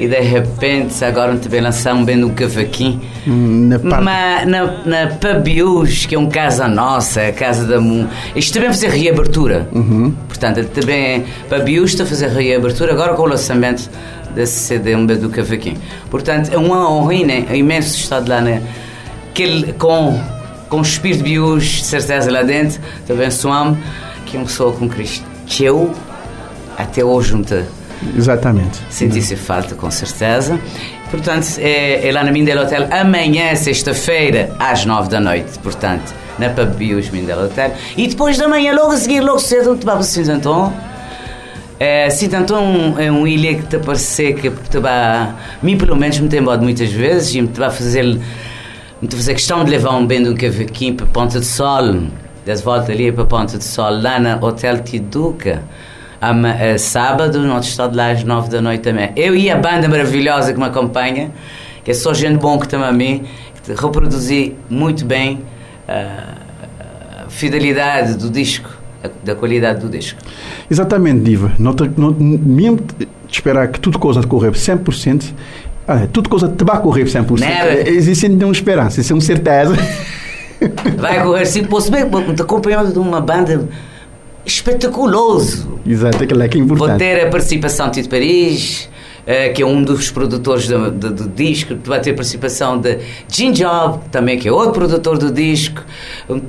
e 0.00 0.08
de 0.08 0.18
repente 0.18 1.04
agora 1.04 1.38
lançar 1.60 1.94
um 1.94 2.02
bem 2.02 2.24
um 2.24 2.30
cavaquinho 2.30 3.02
hum, 3.28 3.68
na, 3.68 3.78
na, 4.00 4.46
na, 4.46 4.64
na 4.86 5.06
Pabius, 5.08 6.06
que 6.06 6.14
é 6.14 6.18
um 6.18 6.26
casa 6.26 6.66
nossa, 6.66 7.20
a 7.20 7.32
casa 7.32 7.66
da 7.66 7.78
Moon. 7.78 8.06
Isto 8.34 8.54
também 8.54 8.70
fazer 8.70 8.88
reabertura. 8.88 9.68
Uhum. 9.70 10.14
Portanto, 10.26 10.64
também 10.70 11.26
Pabius 11.50 11.90
está 11.90 12.04
a 12.04 12.06
fazer 12.06 12.28
reabertura 12.28 12.92
agora 12.94 13.12
com 13.12 13.24
o 13.24 13.26
lançamento 13.26 13.90
desse 14.34 14.60
CD 14.60 14.96
um 14.96 15.04
do 15.04 15.28
cavaquinho. 15.28 15.76
Portanto, 16.10 16.50
é 16.50 16.56
uma 16.56 16.90
honra 16.90 17.12
é 17.50 17.56
imenso 17.58 17.98
estar 17.98 18.26
lá 18.26 18.40
né? 18.40 18.62
Aquele, 19.30 19.74
com, 19.74 20.18
com 20.70 20.78
o 20.78 20.82
espírito 20.82 21.18
de 21.18 21.24
Bius, 21.24 21.64
de 21.64 21.84
certeza 21.84 22.30
lá 22.30 22.42
dentro, 22.42 22.80
também 23.06 23.30
soame 23.30 23.76
que 24.24 24.38
é 24.38 24.40
uma 24.40 24.46
pessoa 24.46 24.72
com 24.72 24.88
Cristo. 24.88 25.26
Que 25.46 25.64
eu 25.64 25.94
até 26.78 27.04
hoje 27.04 27.34
não 27.34 27.42
te 27.42 27.62
Exatamente. 28.16 28.80
Senti-se 28.88 29.36
falta, 29.36 29.74
com 29.74 29.90
certeza. 29.90 30.58
Portanto, 31.10 31.46
é, 31.58 32.06
é 32.06 32.12
lá 32.12 32.24
na 32.24 32.32
Mindel 32.32 32.62
Hotel, 32.62 32.88
amanhã, 32.90 33.54
sexta-feira, 33.54 34.54
às 34.58 34.84
nove 34.84 35.08
da 35.08 35.20
noite. 35.20 35.58
Portanto, 35.58 36.14
na 36.38 36.48
Pabios 36.48 37.10
Mindel 37.10 37.44
Hotel. 37.44 37.74
E 37.96 38.06
depois 38.08 38.38
da 38.38 38.48
manhã, 38.48 38.74
logo 38.74 38.92
a 38.92 38.96
seguir, 38.96 39.20
logo 39.20 39.38
cedo, 39.38 39.76
te 39.76 39.84
para 39.84 40.02
Saint-Anton. 40.02 40.72
É, 41.78 42.08
Saint-Anton 42.10 42.96
é 42.98 43.10
uma 43.10 43.28
ilha 43.28 43.54
que 43.54 43.62
te 43.64 43.78
parece 43.78 44.34
que 44.34 44.50
te 44.50 44.78
vai, 44.78 45.34
mim 45.62 45.78
pelo 45.78 45.96
menos 45.96 46.18
me 46.20 46.28
tem 46.28 46.40
embora 46.40 46.60
muitas 46.60 46.90
vezes 46.90 47.34
e 47.34 47.40
me 47.40 47.48
vai 47.48 47.70
fazer, 47.70 48.04
me 49.00 49.10
fazer 49.10 49.32
questão 49.32 49.64
de 49.64 49.70
levar 49.70 49.96
um 49.96 50.06
bem 50.06 50.28
um 50.28 50.34
cavaquinho 50.34 50.94
para 50.94 51.06
Ponta 51.06 51.40
de 51.40 51.46
Sol, 51.46 52.02
das 52.44 52.60
voltas 52.60 52.90
ali 52.90 53.10
para 53.10 53.24
Ponta 53.24 53.56
de 53.56 53.64
Sol, 53.64 53.90
lá 53.90 54.20
no 54.20 54.44
Hotel 54.46 54.80
Tiduca 54.80 55.62
a, 56.20 56.30
a 56.30 56.78
sábado, 56.78 57.40
nós 57.40 57.66
estamos 57.66 57.96
lá 57.96 58.10
às 58.10 58.22
nove 58.22 58.50
da 58.50 58.60
noite 58.60 58.82
também. 58.82 59.10
Eu 59.16 59.34
e 59.34 59.50
a 59.50 59.56
banda 59.56 59.88
maravilhosa 59.88 60.52
que 60.52 60.58
me 60.58 60.66
acompanha, 60.66 61.30
que 61.82 61.90
é 61.90 61.94
só 61.94 62.12
gente 62.12 62.38
bom 62.38 62.58
que 62.58 62.68
também 62.68 62.88
a 62.88 62.92
mim, 62.92 63.24
que 63.62 63.72
reproduzi 63.72 64.54
muito 64.68 65.04
bem 65.04 65.40
a 65.88 67.28
fidelidade 67.28 68.16
do 68.16 68.28
disco, 68.28 68.70
da 69.24 69.34
qualidade 69.34 69.80
do 69.80 69.88
disco. 69.88 70.18
Exatamente, 70.70 71.20
Diva. 71.20 71.52
Nota, 71.58 71.90
não, 71.96 72.10
mesmo 72.12 72.80
esperar 73.30 73.68
que 73.68 73.80
tudo 73.80 73.98
coisa 73.98 74.22
correr 74.22 74.52
100%, 74.52 75.32
ah, 75.88 76.06
tudo 76.12 76.28
coisa 76.28 76.48
te 76.48 76.64
vai 76.64 76.80
correr 76.80 77.04
100%. 77.04 77.40
Never. 77.40 77.88
Existe 77.88 78.26
uma 78.26 78.52
esperança, 78.52 79.00
isso 79.00 79.12
é 79.12 79.14
uma 79.14 79.22
certeza. 79.22 79.74
Vai 80.98 81.22
correr 81.22 81.46
sim, 81.46 81.64
posso 81.64 81.90
bem, 81.90 82.02
acompanhado 82.38 82.92
de 82.92 82.98
uma 82.98 83.20
banda 83.20 83.66
espetaculoso. 84.44 85.80
Exato, 85.86 86.22
aquele 86.22 86.44
é 86.44 86.48
que 86.48 86.58
é 86.58 86.60
importante. 86.60 86.88
Vou 86.88 86.98
ter 86.98 87.26
a 87.26 87.30
participação 87.30 87.86
de 87.88 87.94
Tito 87.94 88.08
Paris, 88.08 88.88
uh, 89.22 89.54
que 89.54 89.62
é 89.62 89.66
um 89.66 89.82
dos 89.82 90.10
produtores 90.10 90.68
do, 90.68 90.90
do, 90.90 91.10
do, 91.10 91.28
disco, 91.28 91.74
vai 91.84 92.00
ter 92.00 92.12
a 92.12 92.14
participação 92.14 92.78
de 92.78 92.98
Jim 93.28 93.52
Job, 93.52 94.00
também 94.10 94.38
que 94.38 94.48
é 94.48 94.52
outro 94.52 94.72
produtor 94.72 95.18
do 95.18 95.30
disco, 95.30 95.82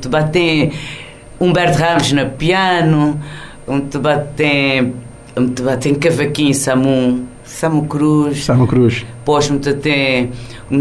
vai 0.09 0.27
ter 0.29 0.73
Humberto 1.39 1.77
Ramos 1.79 2.11
no 2.11 2.29
piano, 2.29 3.19
vai 3.99 4.23
ter, 4.35 4.93
vai 5.61 5.77
ter 5.77 5.95
Cavaquinho 5.95 6.53
Samu, 6.53 7.25
Samu 7.43 7.85
Cruz. 7.87 8.45
Samu 8.45 8.67
Cruz. 8.67 9.05
Depois 9.19 9.51
tem, 9.81 10.31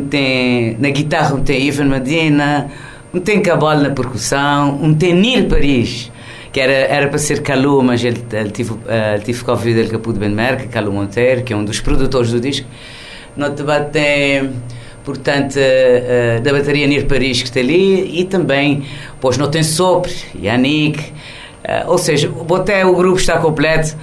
tem, 0.09 0.77
na 0.79 0.91
guitarra 0.91 1.39
tem 1.41 1.67
Ivan 1.67 1.87
Medina, 1.87 2.71
tem 3.25 3.43
Cabal 3.43 3.79
na 3.79 3.91
percussão, 3.91 4.95
tem 4.95 5.15
Nil 5.15 5.49
Paris 5.49 6.11
que 6.53 6.61
era, 6.61 6.73
era 6.73 7.09
para 7.09 7.19
ser 7.19 7.43
Calu, 7.43 7.83
mas 7.83 8.05
ele, 8.05 8.23
ele 8.33 8.51
tive, 8.51 8.73
uh, 8.73 8.79
tive 9.25 9.45
Covid, 9.45 9.79
ele 9.79 9.89
capô 9.89 10.13
de 10.13 10.19
Ben 10.19 10.31
Merck, 10.31 10.69
Calu 10.69 10.93
Monteiro, 10.93 11.43
que 11.43 11.53
é 11.53 11.57
um 11.57 11.65
dos 11.65 11.81
produtores 11.81 12.31
do 12.33 12.41
disco. 12.41 12.67
No 13.37 13.51
debate 13.51 13.91
tem, 13.93 14.51
portanto, 15.05 15.57
uh, 15.57 16.41
da 16.41 16.53
bateria 16.53 16.87
Nir 16.87 17.07
Paris, 17.07 17.43
que 17.43 17.49
está 17.49 17.61
ali, 17.61 18.21
e 18.21 18.25
também, 18.25 18.85
pois 19.21 19.39
não 19.39 19.49
tem 19.49 19.63
Sopre, 19.63 20.13
Yannick, 20.43 20.99
uh, 21.01 21.89
ou 21.89 21.99
seja, 21.99 22.31
até 22.57 22.85
o 22.85 22.95
grupo 22.97 23.19
está 23.19 23.39
completo, 23.39 23.97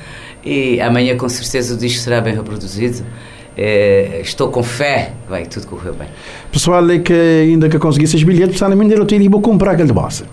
e 0.43 0.79
amanhã 0.79 1.17
com 1.17 1.27
certeza 1.27 1.75
o 1.75 1.77
disco 1.77 1.99
será 1.99 2.21
bem 2.21 2.33
reproduzido. 2.33 3.05
É, 3.59 4.21
estou 4.21 4.49
com 4.49 4.61
fé, 4.61 5.13
vai 5.27 5.47
tudo 5.47 5.65
correr 5.65 5.91
bem. 5.91 6.07
Pessoal, 6.51 6.87
é 6.91 6.99
que 6.99 7.11
ainda 7.11 7.67
que 7.67 7.79
conseguisse 7.79 8.23
bilhetes, 8.23 8.49
precisava 8.49 8.75
me 8.75 8.93
eu 8.93 9.03
tenho 9.03 9.31
vou 9.31 9.41
comprar 9.41 9.71
aquele 9.71 9.87
de 9.87 9.93
bossa. 9.95 10.25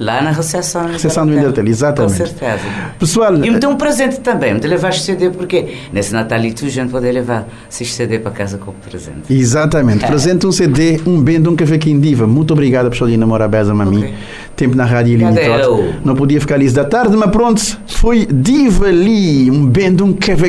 Lá 0.00 0.22
na 0.22 0.30
recepção. 0.30 0.86
Recepção 0.86 1.26
do 1.26 1.34
Invertel, 1.34 1.66
exatamente. 1.68 2.18
Com 2.18 2.26
certeza. 2.26 2.62
Pessoal... 2.98 3.36
E 3.36 3.50
me 3.50 3.58
deu 3.58 3.68
um 3.68 3.76
presente 3.76 4.18
também, 4.20 4.54
me 4.54 4.60
levar 4.60 4.94
CD, 4.94 5.28
porque 5.28 5.74
nesse 5.92 6.10
Natalito 6.14 6.64
a 6.64 6.68
gente 6.70 6.90
pode 6.90 7.12
levar 7.12 7.46
esses 7.70 7.92
CD 7.92 8.18
para 8.18 8.30
casa 8.30 8.56
como 8.56 8.78
presente. 8.78 9.30
Exatamente. 9.30 10.02
É. 10.02 10.08
Presente 10.08 10.46
um 10.46 10.52
CD, 10.52 10.98
um 11.06 11.20
bem 11.20 11.38
de 11.38 11.50
um 11.50 11.54
café 11.54 11.76
diva. 11.76 12.26
Muito 12.26 12.54
obrigado, 12.54 12.88
pessoal, 12.88 13.10
namora 13.10 13.46
beza, 13.46 13.74
mami. 13.74 13.98
Okay. 13.98 14.14
Tempo 14.56 14.74
na 14.74 14.86
rádio 14.86 15.18
limitado. 15.18 15.92
Não 16.02 16.14
podia 16.14 16.40
ficar 16.40 16.54
ali 16.54 16.70
da 16.70 16.84
tarde, 16.84 17.14
mas 17.14 17.30
pronto, 17.30 17.60
foi 17.86 18.26
Diva 18.26 18.86
ali, 18.86 19.50
um 19.50 19.66
bem 19.66 19.94
de 19.94 20.02
um 20.02 20.14
café 20.14 20.48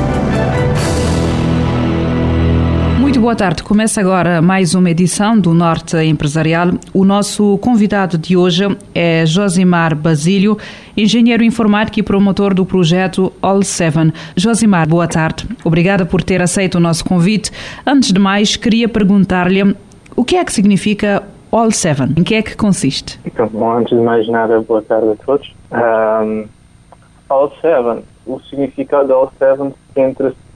Boa 3.31 3.37
tarde. 3.37 3.63
Começa 3.63 4.01
agora 4.01 4.41
mais 4.41 4.75
uma 4.75 4.89
edição 4.89 5.39
do 5.39 5.53
Norte 5.53 5.95
Empresarial. 5.95 6.71
O 6.93 7.05
nosso 7.05 7.57
convidado 7.59 8.17
de 8.17 8.35
hoje 8.35 8.63
é 8.93 9.25
Josimar 9.25 9.95
Basílio, 9.95 10.57
engenheiro 10.97 11.41
informático 11.41 11.97
e 11.97 12.03
promotor 12.03 12.53
do 12.53 12.65
projeto 12.65 13.31
All 13.41 13.63
Seven. 13.63 14.11
Josimar, 14.35 14.85
boa 14.85 15.07
tarde. 15.07 15.47
Obrigada 15.63 16.05
por 16.05 16.21
ter 16.21 16.41
aceito 16.41 16.75
o 16.75 16.79
nosso 16.81 17.05
convite. 17.05 17.51
Antes 17.87 18.11
de 18.11 18.19
mais, 18.19 18.57
queria 18.57 18.89
perguntar-lhe 18.89 19.77
o 20.13 20.25
que 20.25 20.35
é 20.35 20.43
que 20.43 20.51
significa 20.51 21.23
All 21.53 21.71
Seven? 21.71 22.13
Em 22.17 22.23
que 22.23 22.35
é 22.35 22.41
que 22.41 22.57
consiste? 22.57 23.17
Então, 23.25 23.47
bom, 23.47 23.77
antes 23.77 23.97
de 23.97 24.03
mais 24.03 24.27
nada, 24.27 24.59
boa 24.59 24.81
tarde 24.81 25.07
a 25.07 25.15
todos. 25.25 25.55
Um, 25.71 26.47
All 27.29 27.49
Seven, 27.61 28.03
o 28.25 28.41
significado 28.41 29.05
de 29.05 29.13
All 29.13 29.31
Seven 29.39 29.73
centra-se 29.93 30.50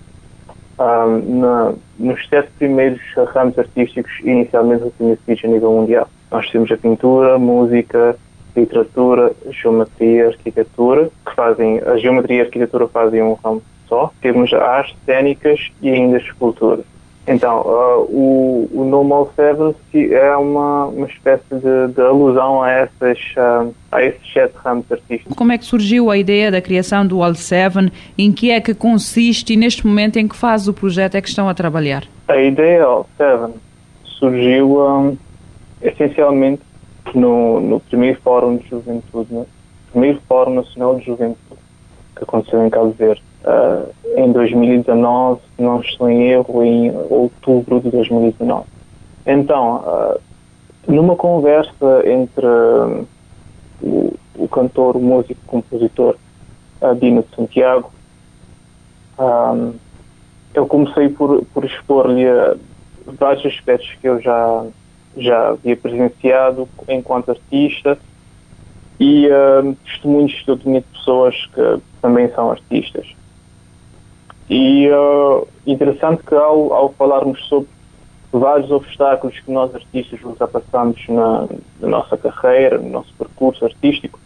um, 0.79 1.39
na, 1.39 1.73
nos 1.97 2.27
sete 2.27 2.49
primeiros 2.57 3.01
ramos 3.33 3.57
artísticos 3.57 4.11
inicialmente 4.23 4.83
reconhecidos 4.83 5.43
a 5.43 5.47
nível 5.47 5.71
mundial. 5.71 6.07
Nós 6.31 6.49
temos 6.49 6.71
a 6.71 6.77
pintura, 6.77 7.37
música, 7.37 8.15
literatura, 8.55 9.31
geometria, 9.51 10.27
arquitetura, 10.27 11.09
que 11.25 11.35
fazem, 11.35 11.79
a 11.79 11.97
geometria 11.97 12.37
e 12.37 12.41
a 12.41 12.45
arquitetura 12.45 12.87
fazem 12.87 13.21
um 13.21 13.33
ramo 13.33 13.61
só. 13.87 14.11
Temos 14.21 14.53
artes 14.53 14.95
cênicas 15.05 15.71
e 15.81 15.89
ainda 15.89 16.17
escultura. 16.17 16.81
Então, 17.27 17.61
uh, 17.61 18.01
o, 18.03 18.69
o 18.71 18.85
Normal 18.85 19.31
Seven 19.35 19.73
é 19.93 20.35
uma, 20.35 20.85
uma 20.85 21.07
espécie 21.07 21.43
de, 21.55 21.93
de 21.93 22.01
alusão 22.01 22.61
a, 22.61 22.71
essas, 22.71 23.17
uh, 23.35 23.73
a 23.91 24.03
esses 24.03 24.21
sete 24.31 24.53
ramos 24.57 24.85
artísticos. 24.91 25.35
Como 25.35 25.51
é 25.51 25.57
que 25.57 25.65
surgiu 25.65 26.11
a 26.11 26.17
ideia 26.17 26.51
da 26.51 26.61
criação 26.61 27.05
do 27.05 27.23
All 27.23 27.33
Seven? 27.33 27.91
Em 28.15 28.31
que 28.31 28.51
é 28.51 28.61
que 28.61 28.75
consiste 28.75 29.53
e 29.53 29.57
neste 29.57 29.87
momento 29.87 30.17
em 30.17 30.27
que 30.27 30.35
fase 30.35 30.69
o 30.69 30.73
projeto 30.73 31.15
é 31.15 31.21
que 31.21 31.27
estão 31.27 31.49
a 31.49 31.53
trabalhar? 31.55 32.03
A 32.27 32.37
ideia 32.37 32.83
All 32.83 33.09
Seven 33.17 33.55
surgiu 34.03 34.79
um, 34.79 35.17
essencialmente 35.81 36.61
no, 37.15 37.59
no 37.59 37.79
primeiro 37.79 38.19
Fórum 38.21 38.57
de 38.57 38.69
Juventude, 38.69 39.33
no 39.33 39.47
primeiro 39.91 40.21
Fórum 40.27 40.53
Nacional 40.53 40.99
de 40.99 41.05
Juventude 41.05 41.65
que 42.15 42.23
aconteceu 42.23 42.65
em 42.65 42.69
Cabo 42.69 42.91
Verde 42.91 43.21
uh, 43.45 43.93
em 44.17 44.31
2019, 44.31 45.41
se 45.55 45.61
não 45.61 45.79
estou 45.81 46.09
em 46.09 46.29
erro, 46.29 46.63
em 46.63 46.91
outubro 47.09 47.79
de 47.79 47.89
2019. 47.91 48.65
Então, 49.25 49.77
uh, 49.77 50.19
numa 50.87 51.15
conversa 51.15 52.03
entre 52.05 52.45
uh, 52.45 53.07
o, 53.81 54.13
o, 54.35 54.47
cantor, 54.47 54.97
o 54.97 54.99
músico, 54.99 55.39
o 55.45 55.47
compositor 55.47 56.15
Dino 56.99 57.23
de 57.23 57.35
Santiago, 57.35 57.91
um, 59.17 59.73
eu 60.53 60.67
comecei 60.67 61.09
por, 61.09 61.43
por 61.53 61.65
expor-lhe 61.65 62.25
vários 63.05 63.45
aspectos 63.45 63.89
que 64.01 64.07
eu 64.07 64.21
já, 64.21 64.65
já 65.17 65.49
havia 65.49 65.75
presenciado 65.75 66.67
enquanto 66.87 67.31
artista 67.31 67.97
e 68.99 69.27
uh, 69.27 69.75
testemunhos 69.85 70.33
que 70.41 70.51
eu 70.51 70.57
tinha 70.57 70.81
de 70.81 70.87
pessoas 70.87 71.35
que 71.53 71.81
também 72.01 72.29
são 72.33 72.51
artistas. 72.51 73.07
E 74.49 74.87
uh, 74.89 75.47
interessante 75.65 76.23
que 76.23 76.35
ao, 76.35 76.71
ao 76.71 76.89
falarmos 76.93 77.43
sobre 77.47 77.67
vários 78.31 78.69
obstáculos 78.69 79.39
que 79.39 79.51
nós 79.51 79.73
artistas 79.73 80.21
ultrapassamos 80.23 81.01
na, 81.07 81.47
na 81.79 81.87
nossa 81.87 82.17
carreira, 82.17 82.77
no 82.77 82.89
nosso 82.89 83.13
percurso 83.17 83.65
artístico, 83.65 84.19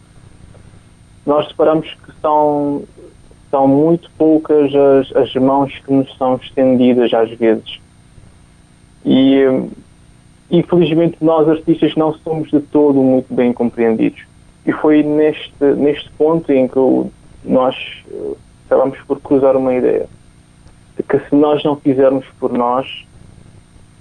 nós 1.24 1.48
separamos 1.48 1.88
que 1.88 2.12
são, 2.20 2.82
são 3.50 3.68
muito 3.68 4.10
poucas 4.18 4.72
as, 4.74 5.16
as 5.16 5.34
mãos 5.34 5.72
que 5.78 5.92
nos 5.92 6.14
são 6.16 6.36
estendidas 6.36 7.12
às 7.14 7.30
vezes. 7.30 7.80
E 9.04 9.42
infelizmente 10.50 11.16
nós 11.20 11.48
artistas 11.48 11.94
não 11.94 12.12
somos 12.14 12.50
de 12.50 12.60
todo 12.60 13.00
muito 13.00 13.32
bem 13.32 13.52
compreendidos. 13.52 14.22
E 14.66 14.72
foi 14.72 15.02
neste, 15.02 15.64
neste 15.76 16.10
ponto 16.10 16.52
em 16.52 16.68
que 16.68 17.10
nós 17.44 17.76
acabamos 18.70 18.98
por 19.00 19.20
cruzar 19.20 19.56
uma 19.56 19.74
ideia 19.74 20.06
de 20.96 21.02
que 21.02 21.18
se 21.28 21.34
nós 21.34 21.62
não 21.64 21.74
fizermos 21.74 22.24
por 22.38 22.52
nós, 22.52 23.04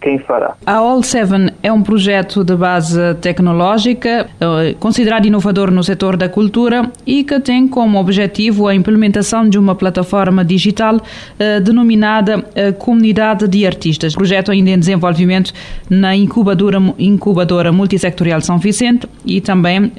quem 0.01 0.17
fará. 0.19 0.55
A 0.65 0.75
All 0.75 1.03
Seven 1.03 1.49
é 1.61 1.71
um 1.71 1.81
projeto 1.81 2.43
de 2.43 2.55
base 2.55 3.15
tecnológica, 3.15 4.27
eh, 4.39 4.75
considerado 4.79 5.25
inovador 5.25 5.71
no 5.71 5.83
setor 5.83 6.15
da 6.15 6.29
cultura 6.29 6.89
e 7.05 7.23
que 7.23 7.39
tem 7.39 7.67
como 7.67 7.99
objetivo 7.99 8.67
a 8.67 8.75
implementação 8.75 9.47
de 9.47 9.57
uma 9.57 9.75
plataforma 9.75 10.43
digital 10.45 10.99
eh, 11.37 11.59
denominada 11.59 12.45
eh, 12.55 12.71
Comunidade 12.71 13.47
de 13.47 13.65
Artistas. 13.65 14.13
Projeto 14.15 14.51
ainda 14.51 14.69
em 14.69 14.79
desenvolvimento 14.79 15.53
na 15.89 16.15
incubadora, 16.15 16.81
incubadora 16.97 17.71
multissectorial 17.71 18.41
São 18.41 18.57
Vicente 18.57 19.07
e 19.25 19.41
também 19.41 19.91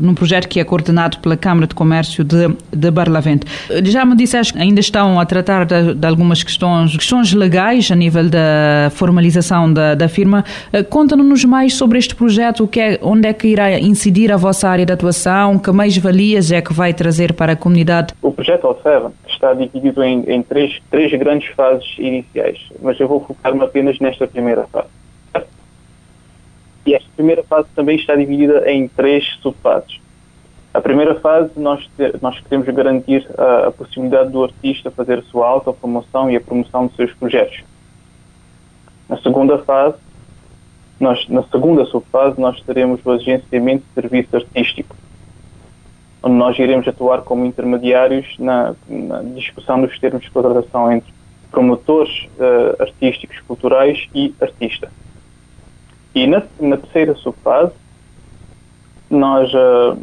num 0.00 0.14
projeto 0.14 0.48
que 0.48 0.60
é 0.60 0.64
coordenado 0.64 1.18
pela 1.18 1.36
Câmara 1.36 1.66
de 1.66 1.74
Comércio 1.74 2.24
de, 2.24 2.48
de 2.74 2.90
Barlavento. 2.90 3.46
Já 3.84 4.04
me 4.04 4.16
disseste 4.16 4.52
que 4.52 4.58
ainda 4.58 4.80
estão 4.80 5.18
a 5.18 5.24
tratar 5.24 5.64
de, 5.64 5.94
de 5.94 6.06
algumas 6.06 6.42
questões, 6.42 6.96
questões 6.96 7.32
legais 7.32 7.90
a 7.90 7.94
nível 7.94 8.28
da 8.28 8.90
formalização 8.90 9.21
formalização 9.22 9.72
da, 9.72 9.94
da 9.94 10.08
firma. 10.08 10.44
Eh, 10.72 10.82
conta-nos 10.82 11.44
mais 11.44 11.74
sobre 11.74 11.98
este 11.98 12.14
projeto, 12.14 12.64
o 12.64 12.68
que 12.68 12.80
é, 12.80 12.98
onde 13.02 13.28
é 13.28 13.32
que 13.32 13.46
irá 13.46 13.78
incidir 13.78 14.32
a 14.32 14.36
vossa 14.36 14.68
área 14.68 14.84
de 14.84 14.92
atuação, 14.92 15.58
que 15.58 15.70
mais-valias 15.70 16.50
é 16.50 16.60
que 16.60 16.72
vai 16.72 16.92
trazer 16.92 17.32
para 17.32 17.52
a 17.52 17.56
comunidade? 17.56 18.14
O 18.20 18.32
projeto 18.32 18.66
All 18.66 19.12
está 19.28 19.54
dividido 19.54 20.02
em, 20.02 20.24
em 20.26 20.42
três, 20.42 20.80
três 20.90 21.12
grandes 21.18 21.48
fases 21.54 21.86
iniciais, 21.98 22.58
mas 22.82 22.98
eu 22.98 23.06
vou 23.06 23.20
focar-me 23.20 23.62
apenas 23.62 23.98
nesta 24.00 24.26
primeira 24.26 24.64
fase. 24.64 24.88
E 26.84 26.94
esta 26.94 27.08
primeira 27.14 27.44
fase 27.44 27.68
também 27.76 27.96
está 27.96 28.16
dividida 28.16 28.68
em 28.70 28.88
três 28.88 29.24
subfases. 29.40 30.00
A 30.74 30.80
primeira 30.80 31.14
fase, 31.20 31.50
nós, 31.56 31.88
nós 32.20 32.40
queremos 32.40 32.66
garantir 32.74 33.28
a, 33.38 33.68
a 33.68 33.70
possibilidade 33.70 34.30
do 34.30 34.42
artista 34.42 34.90
fazer 34.90 35.18
a 35.18 35.22
sua 35.22 35.46
autopromoção 35.46 36.30
e 36.30 36.36
a 36.36 36.40
promoção 36.40 36.86
dos 36.86 36.96
seus 36.96 37.12
projetos. 37.12 37.62
Na 39.12 39.18
segunda 39.18 39.58
fase, 39.58 39.98
nós, 40.98 41.28
na 41.28 41.42
segunda 41.42 41.84
subfase, 41.84 42.40
nós 42.40 42.58
teremos 42.62 42.98
o 43.04 43.10
agenciamento 43.10 43.84
de 43.86 43.92
serviço 44.00 44.36
artístico, 44.36 44.96
onde 46.22 46.36
nós 46.36 46.58
iremos 46.58 46.88
atuar 46.88 47.20
como 47.20 47.44
intermediários 47.44 48.26
na, 48.38 48.74
na 48.88 49.22
discussão 49.34 49.82
dos 49.82 49.98
termos 49.98 50.22
de 50.22 50.30
contratação 50.30 50.90
entre 50.90 51.12
promotores 51.50 52.26
uh, 52.38 52.82
artísticos, 52.82 53.38
culturais 53.40 54.08
e 54.14 54.34
artista. 54.40 54.90
E 56.14 56.26
na, 56.26 56.42
na 56.58 56.78
terceira 56.78 57.14
subfase, 57.16 57.74
nós 59.10 59.52
uh, 59.52 59.98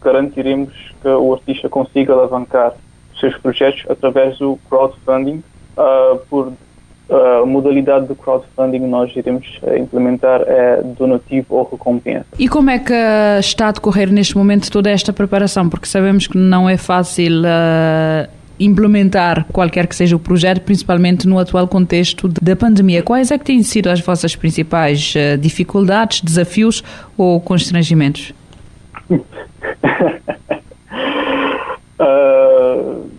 garantiremos 0.00 0.72
que 1.02 1.08
o 1.08 1.34
artista 1.34 1.68
consiga 1.68 2.14
alavancar 2.14 2.72
os 3.12 3.20
seus 3.20 3.36
projetos 3.36 3.84
através 3.90 4.38
do 4.38 4.58
crowdfunding 4.70 5.44
uh, 5.76 6.16
por 6.30 6.54
a 7.10 7.44
modalidade 7.44 8.08
de 8.08 8.14
crowdfunding 8.14 8.80
nós 8.86 9.14
iremos 9.14 9.58
eh, 9.62 9.78
implementar 9.78 10.40
é 10.46 10.82
donativo 10.82 11.46
ou 11.50 11.68
recompensa. 11.70 12.24
E 12.38 12.48
como 12.48 12.70
é 12.70 12.78
que 12.78 12.94
está 13.40 13.68
a 13.68 13.72
decorrer 13.72 14.10
neste 14.10 14.36
momento 14.36 14.70
toda 14.70 14.90
esta 14.90 15.12
preparação? 15.12 15.68
Porque 15.68 15.86
sabemos 15.86 16.26
que 16.26 16.38
não 16.38 16.68
é 16.68 16.78
fácil 16.78 17.42
uh, 17.42 18.26
implementar 18.58 19.44
qualquer 19.52 19.86
que 19.86 19.94
seja 19.94 20.16
o 20.16 20.18
projeto, 20.18 20.62
principalmente 20.62 21.28
no 21.28 21.38
atual 21.38 21.68
contexto 21.68 22.26
da 22.28 22.56
pandemia. 22.56 23.02
Quais 23.02 23.30
é 23.30 23.36
que 23.36 23.44
têm 23.44 23.62
sido 23.62 23.88
as 23.88 24.00
vossas 24.00 24.34
principais 24.34 25.14
uh, 25.14 25.36
dificuldades, 25.36 26.22
desafios 26.22 26.82
ou 27.18 27.38
constrangimentos? 27.38 28.32
uh 32.00 33.04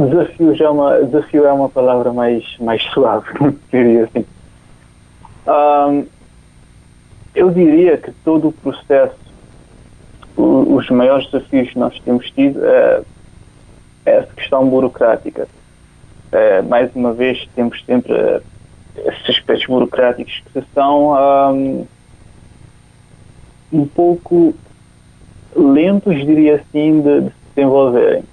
desafio 0.00 0.54
já 0.54 0.66
é 0.66 0.68
uma 0.68 1.02
desafio 1.02 1.46
é 1.46 1.52
uma 1.52 1.68
palavra 1.68 2.12
mais 2.12 2.44
mais 2.58 2.82
suave 2.84 3.26
diria 3.70 4.04
assim. 4.04 4.24
Um, 5.46 6.06
eu 7.34 7.50
diria 7.50 7.96
que 7.96 8.10
todo 8.24 8.48
o 8.48 8.52
processo 8.52 9.26
os 10.36 10.88
maiores 10.90 11.26
desafios 11.30 11.70
que 11.70 11.78
nós 11.78 11.98
temos 12.00 12.30
tido 12.30 12.64
é, 12.64 13.02
é 14.04 14.16
essa 14.18 14.32
questão 14.34 14.68
burocrática. 14.68 15.48
É, 16.32 16.60
mais 16.62 16.94
uma 16.94 17.12
vez 17.12 17.48
temos 17.54 17.82
sempre 17.84 18.42
esses 18.96 19.30
aspectos 19.30 19.66
burocráticos 19.66 20.42
que 20.52 20.62
são 20.74 21.14
um, 21.54 21.86
um 23.72 23.86
pouco 23.86 24.54
lentos 25.54 26.14
diria 26.16 26.56
assim 26.56 27.00
de, 27.00 27.20
de 27.22 27.28
se 27.28 27.34
desenvolverem 27.54 28.24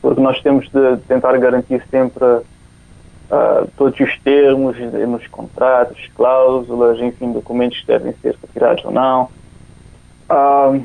porque 0.00 0.20
nós 0.20 0.40
temos 0.40 0.68
de 0.68 0.96
tentar 1.08 1.36
garantir 1.38 1.82
sempre 1.90 2.24
uh, 2.24 3.68
todos 3.76 3.98
os 3.98 4.18
termos 4.20 4.76
nos 4.78 5.26
contratos, 5.26 6.08
cláusulas, 6.14 6.98
enfim, 7.00 7.32
documentos 7.32 7.80
que 7.80 7.86
devem 7.86 8.14
ser 8.22 8.36
retirados 8.40 8.84
ou 8.84 8.90
não. 8.90 9.28
Uh, 10.30 10.84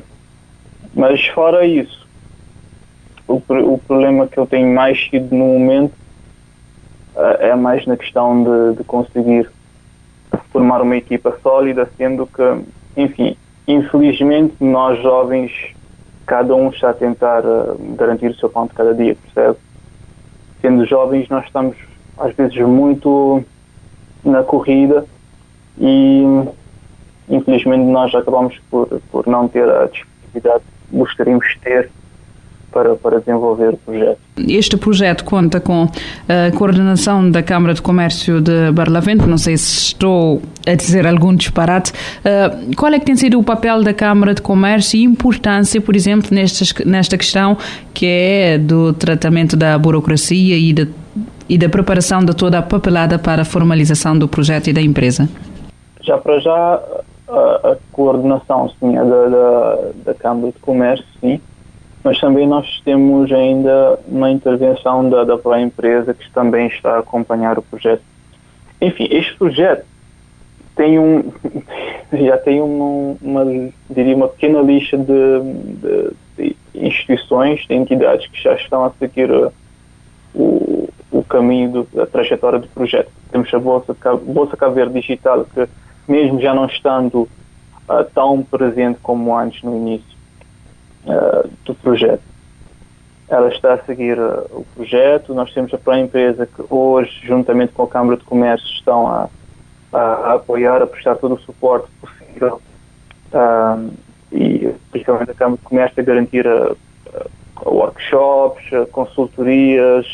mas 0.94 1.24
fora 1.28 1.64
isso, 1.64 2.06
o, 3.26 3.34
o, 3.36 3.78
problema 3.78 4.26
que 4.26 4.38
eu 4.38 4.46
tenho 4.46 4.74
mais 4.74 4.98
tido 4.98 5.34
no 5.34 5.44
momento 5.46 5.94
uh, 7.14 7.36
é 7.38 7.54
mais 7.54 7.86
na 7.86 7.96
questão 7.96 8.42
de, 8.42 8.78
de 8.78 8.84
conseguir 8.84 9.48
formar 10.52 10.82
uma 10.82 10.96
equipa 10.96 11.38
sólida, 11.42 11.88
sendo 11.96 12.26
que, 12.26 12.64
enfim, 12.96 13.36
infelizmente 13.66 14.54
nós 14.60 15.00
jovens 15.00 15.52
cada 16.30 16.54
um 16.54 16.68
está 16.68 16.90
a 16.90 16.94
tentar 16.94 17.44
uh, 17.44 17.76
garantir 17.96 18.28
o 18.28 18.36
seu 18.36 18.48
pão 18.48 18.64
de 18.64 18.72
cada 18.72 18.94
dia, 18.94 19.16
percebe? 19.16 19.58
Sendo 20.60 20.86
jovens, 20.86 21.28
nós 21.28 21.44
estamos 21.44 21.76
às 22.16 22.32
vezes 22.36 22.56
muito 22.58 23.44
na 24.24 24.44
corrida 24.44 25.04
e 25.76 26.22
infelizmente 27.28 27.82
nós 27.82 28.14
acabamos 28.14 28.56
por, 28.70 28.86
por 29.10 29.26
não 29.26 29.48
ter 29.48 29.68
a 29.68 29.86
disponibilidade 29.86 30.62
que 30.88 30.96
gostaríamos 30.96 31.44
de 31.48 31.58
ter 31.58 31.90
para, 32.72 32.94
para 32.96 33.18
desenvolver 33.18 33.74
o 33.74 33.76
projeto. 33.76 34.18
Este 34.48 34.76
projeto 34.76 35.24
conta 35.24 35.60
com 35.60 35.88
a 36.28 36.56
coordenação 36.56 37.30
da 37.30 37.42
Câmara 37.42 37.74
de 37.74 37.82
Comércio 37.82 38.40
de 38.40 38.72
Barlavento, 38.72 39.26
não 39.26 39.38
sei 39.38 39.56
se 39.56 39.88
estou 39.88 40.40
a 40.66 40.74
dizer 40.74 41.06
algum 41.06 41.34
disparate. 41.34 41.92
Uh, 41.92 42.74
qual 42.76 42.92
é 42.92 42.98
que 42.98 43.06
tem 43.06 43.16
sido 43.16 43.38
o 43.38 43.44
papel 43.44 43.82
da 43.82 43.92
Câmara 43.92 44.34
de 44.34 44.42
Comércio 44.42 44.98
e 44.98 45.02
importância, 45.02 45.80
por 45.80 45.94
exemplo, 45.94 46.28
nestas, 46.32 46.72
nesta 46.84 47.16
questão 47.18 47.56
que 47.92 48.06
é 48.06 48.58
do 48.58 48.92
tratamento 48.92 49.56
da 49.56 49.78
burocracia 49.78 50.56
e, 50.56 50.72
de, 50.72 50.88
e 51.48 51.58
da 51.58 51.68
preparação 51.68 52.24
de 52.24 52.34
toda 52.34 52.58
a 52.58 52.62
papelada 52.62 53.18
para 53.18 53.42
a 53.42 53.44
formalização 53.44 54.18
do 54.18 54.28
projeto 54.28 54.68
e 54.68 54.72
da 54.72 54.80
empresa? 54.80 55.28
Já 56.02 56.16
para 56.16 56.38
já, 56.40 56.80
a, 57.28 57.70
a 57.72 57.76
coordenação 57.92 58.70
sim, 58.80 58.96
é 58.96 59.04
da, 59.04 59.26
da, 59.26 59.78
da 60.06 60.14
Câmara 60.14 60.52
de 60.52 60.58
Comércio, 60.60 61.04
sim 61.20 61.40
mas 62.02 62.18
também 62.18 62.46
nós 62.46 62.80
temos 62.84 63.30
ainda 63.30 63.98
uma 64.08 64.30
intervenção 64.30 65.08
da, 65.08 65.24
da 65.24 65.36
própria 65.36 65.60
empresa 65.60 66.14
que 66.14 66.30
também 66.30 66.66
está 66.68 66.96
a 66.96 66.98
acompanhar 67.00 67.58
o 67.58 67.62
projeto. 67.62 68.02
Enfim, 68.80 69.06
este 69.10 69.36
projeto 69.36 69.84
tem 70.74 70.98
um 70.98 71.30
já 72.12 72.38
tem 72.38 72.60
uma, 72.62 73.44
diria 73.90 74.16
uma 74.16 74.28
pequena 74.28 74.62
lista 74.62 74.96
de, 74.96 75.04
de, 75.06 76.10
de, 76.36 76.56
instituições, 76.74 77.66
de 77.66 77.74
entidades 77.74 78.26
que 78.28 78.42
já 78.42 78.54
estão 78.54 78.84
a 78.84 78.90
seguir 78.98 79.30
uh, 79.30 79.52
o, 80.34 80.88
o 81.10 81.22
caminho 81.24 81.70
do, 81.70 81.88
da 81.92 82.06
trajetória 82.06 82.58
do 82.58 82.68
projeto. 82.68 83.10
Temos 83.30 83.52
a 83.52 83.58
Bolsa, 83.58 83.94
Bolsa 84.24 84.70
Verde 84.70 85.00
Digital, 85.00 85.46
que 85.52 85.68
mesmo 86.08 86.40
já 86.40 86.54
não 86.54 86.64
estando 86.64 87.22
uh, 87.22 88.04
tão 88.14 88.42
presente 88.42 88.98
como 89.02 89.36
antes 89.36 89.62
no 89.62 89.76
início 89.76 90.19
uh, 91.04 91.48
do 91.64 91.74
projeto, 91.74 92.22
ela 93.28 93.48
está 93.48 93.74
a 93.74 93.84
seguir 93.84 94.18
uh, 94.18 94.46
o 94.50 94.66
projeto. 94.74 95.34
Nós 95.34 95.52
temos 95.52 95.72
a 95.72 95.78
própria 95.78 96.02
empresa 96.02 96.46
que 96.46 96.62
hoje, 96.68 97.12
juntamente 97.24 97.72
com 97.72 97.84
a 97.84 97.88
Câmara 97.88 98.16
de 98.16 98.24
Comércio, 98.24 98.66
estão 98.68 99.06
a, 99.06 99.28
a, 99.92 99.98
a 99.98 100.34
apoiar, 100.34 100.82
a 100.82 100.86
prestar 100.86 101.16
todo 101.16 101.34
o 101.34 101.40
suporte 101.40 101.88
possível 102.00 102.60
e 104.32 104.74
principalmente 104.90 105.30
a 105.30 105.34
Câmara 105.34 105.56
de 105.56 105.64
Comércio 105.64 106.00
a 106.00 106.04
garantir 106.04 106.46
a 106.46 106.74
workshops, 107.64 108.64
consultorias 108.90 110.06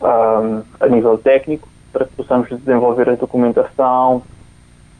a 0.00 0.88
nível 0.88 1.18
técnico 1.18 1.68
para 1.92 2.04
que 2.04 2.14
possamos 2.14 2.48
desenvolver 2.48 3.08
a 3.08 3.14
documentação 3.14 4.22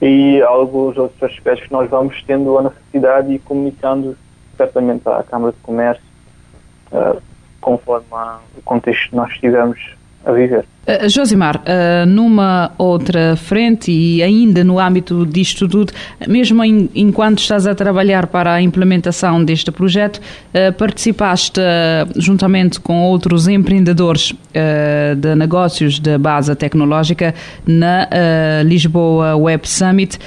e 0.00 0.40
alguns 0.42 0.96
outros 0.96 1.22
aspectos 1.22 1.66
que 1.66 1.72
nós 1.72 1.90
vamos 1.90 2.22
tendo 2.24 2.56
a 2.58 2.62
necessidade 2.62 3.32
e 3.32 3.38
comunicando 3.38 4.16
certamente 4.58 5.08
à 5.08 5.22
Câmara 5.22 5.52
de 5.52 5.58
Comércio 5.60 6.04
uh, 6.92 7.22
conforme 7.62 8.06
o 8.56 8.62
contexto 8.62 9.08
que 9.08 9.16
nós 9.16 9.30
estivemos 9.32 9.96
a 10.30 10.34
viver. 10.34 10.64
Uh, 10.88 11.06
Josimar, 11.06 11.56
uh, 11.56 12.06
numa 12.06 12.72
outra 12.78 13.36
frente 13.36 13.92
e 13.92 14.22
ainda 14.22 14.64
no 14.64 14.80
âmbito 14.80 15.26
disto 15.26 15.68
tudo, 15.68 15.92
mesmo 16.26 16.64
em, 16.64 16.88
enquanto 16.94 17.40
estás 17.40 17.66
a 17.66 17.74
trabalhar 17.74 18.26
para 18.26 18.54
a 18.54 18.62
implementação 18.62 19.44
deste 19.44 19.70
projeto, 19.70 20.16
uh, 20.16 20.72
participaste 20.72 21.60
juntamente 22.16 22.80
com 22.80 23.02
outros 23.02 23.48
empreendedores 23.48 24.34
de 25.16 25.34
negócios 25.34 26.00
de 26.00 26.16
base 26.18 26.54
tecnológica 26.54 27.34
na 27.66 28.08
Lisboa 28.64 29.36
Web 29.36 29.68
Summit. 29.68 30.18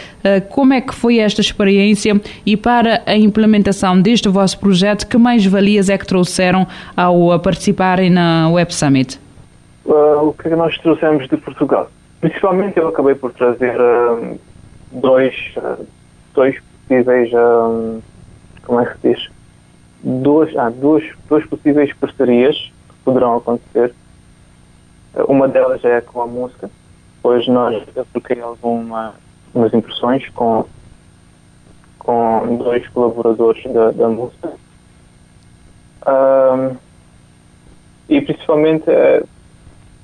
como 0.49 0.73
é 0.73 0.81
que 0.81 0.93
foi 0.93 1.19
esta 1.19 1.41
experiência 1.41 2.19
e 2.45 2.55
para 2.55 3.01
a 3.05 3.15
implementação 3.15 3.99
deste 3.99 4.29
vosso 4.29 4.59
projeto, 4.59 5.07
que 5.07 5.17
mais 5.17 5.45
valias 5.45 5.89
é 5.89 5.97
que 5.97 6.05
trouxeram 6.05 6.67
ao 6.95 7.37
participarem 7.39 8.09
na 8.09 8.49
Web 8.49 8.73
Summit? 8.73 9.19
Uh, 9.85 10.27
o 10.27 10.33
que 10.33 10.49
nós 10.49 10.77
trouxemos 10.77 11.27
de 11.27 11.37
Portugal. 11.37 11.89
Principalmente 12.19 12.77
eu 12.77 12.89
acabei 12.89 13.15
por 13.15 13.33
trazer 13.33 13.79
uh, 13.79 14.39
dois, 14.91 15.35
uh, 15.57 15.85
dois 16.33 16.59
possíveis, 16.87 17.31
como 18.63 18.79
é 18.79 18.85
que 18.85 18.99
se 18.99 19.13
diz? 19.13 19.29
Duas, 20.03 20.55
ah, 20.57 20.69
duas, 20.69 21.03
duas 21.29 21.45
possíveis 21.45 21.93
parcerias 21.93 22.55
que 22.57 22.95
poderão 23.05 23.37
acontecer. 23.37 23.93
Uma 25.27 25.47
delas 25.47 25.83
é 25.85 26.01
com 26.01 26.21
a 26.21 26.27
música. 26.27 26.69
Hoje 27.23 27.49
nós 27.49 27.81
eu 27.95 28.05
troquei 28.11 28.41
algumas 28.41 29.13
impressões 29.73 30.27
com, 30.29 30.65
com 31.99 32.57
dois 32.57 32.85
colaboradores 32.89 33.63
da, 33.71 33.91
da 33.91 34.09
música. 34.09 34.51
E 38.09 38.21
principalmente 38.21 38.85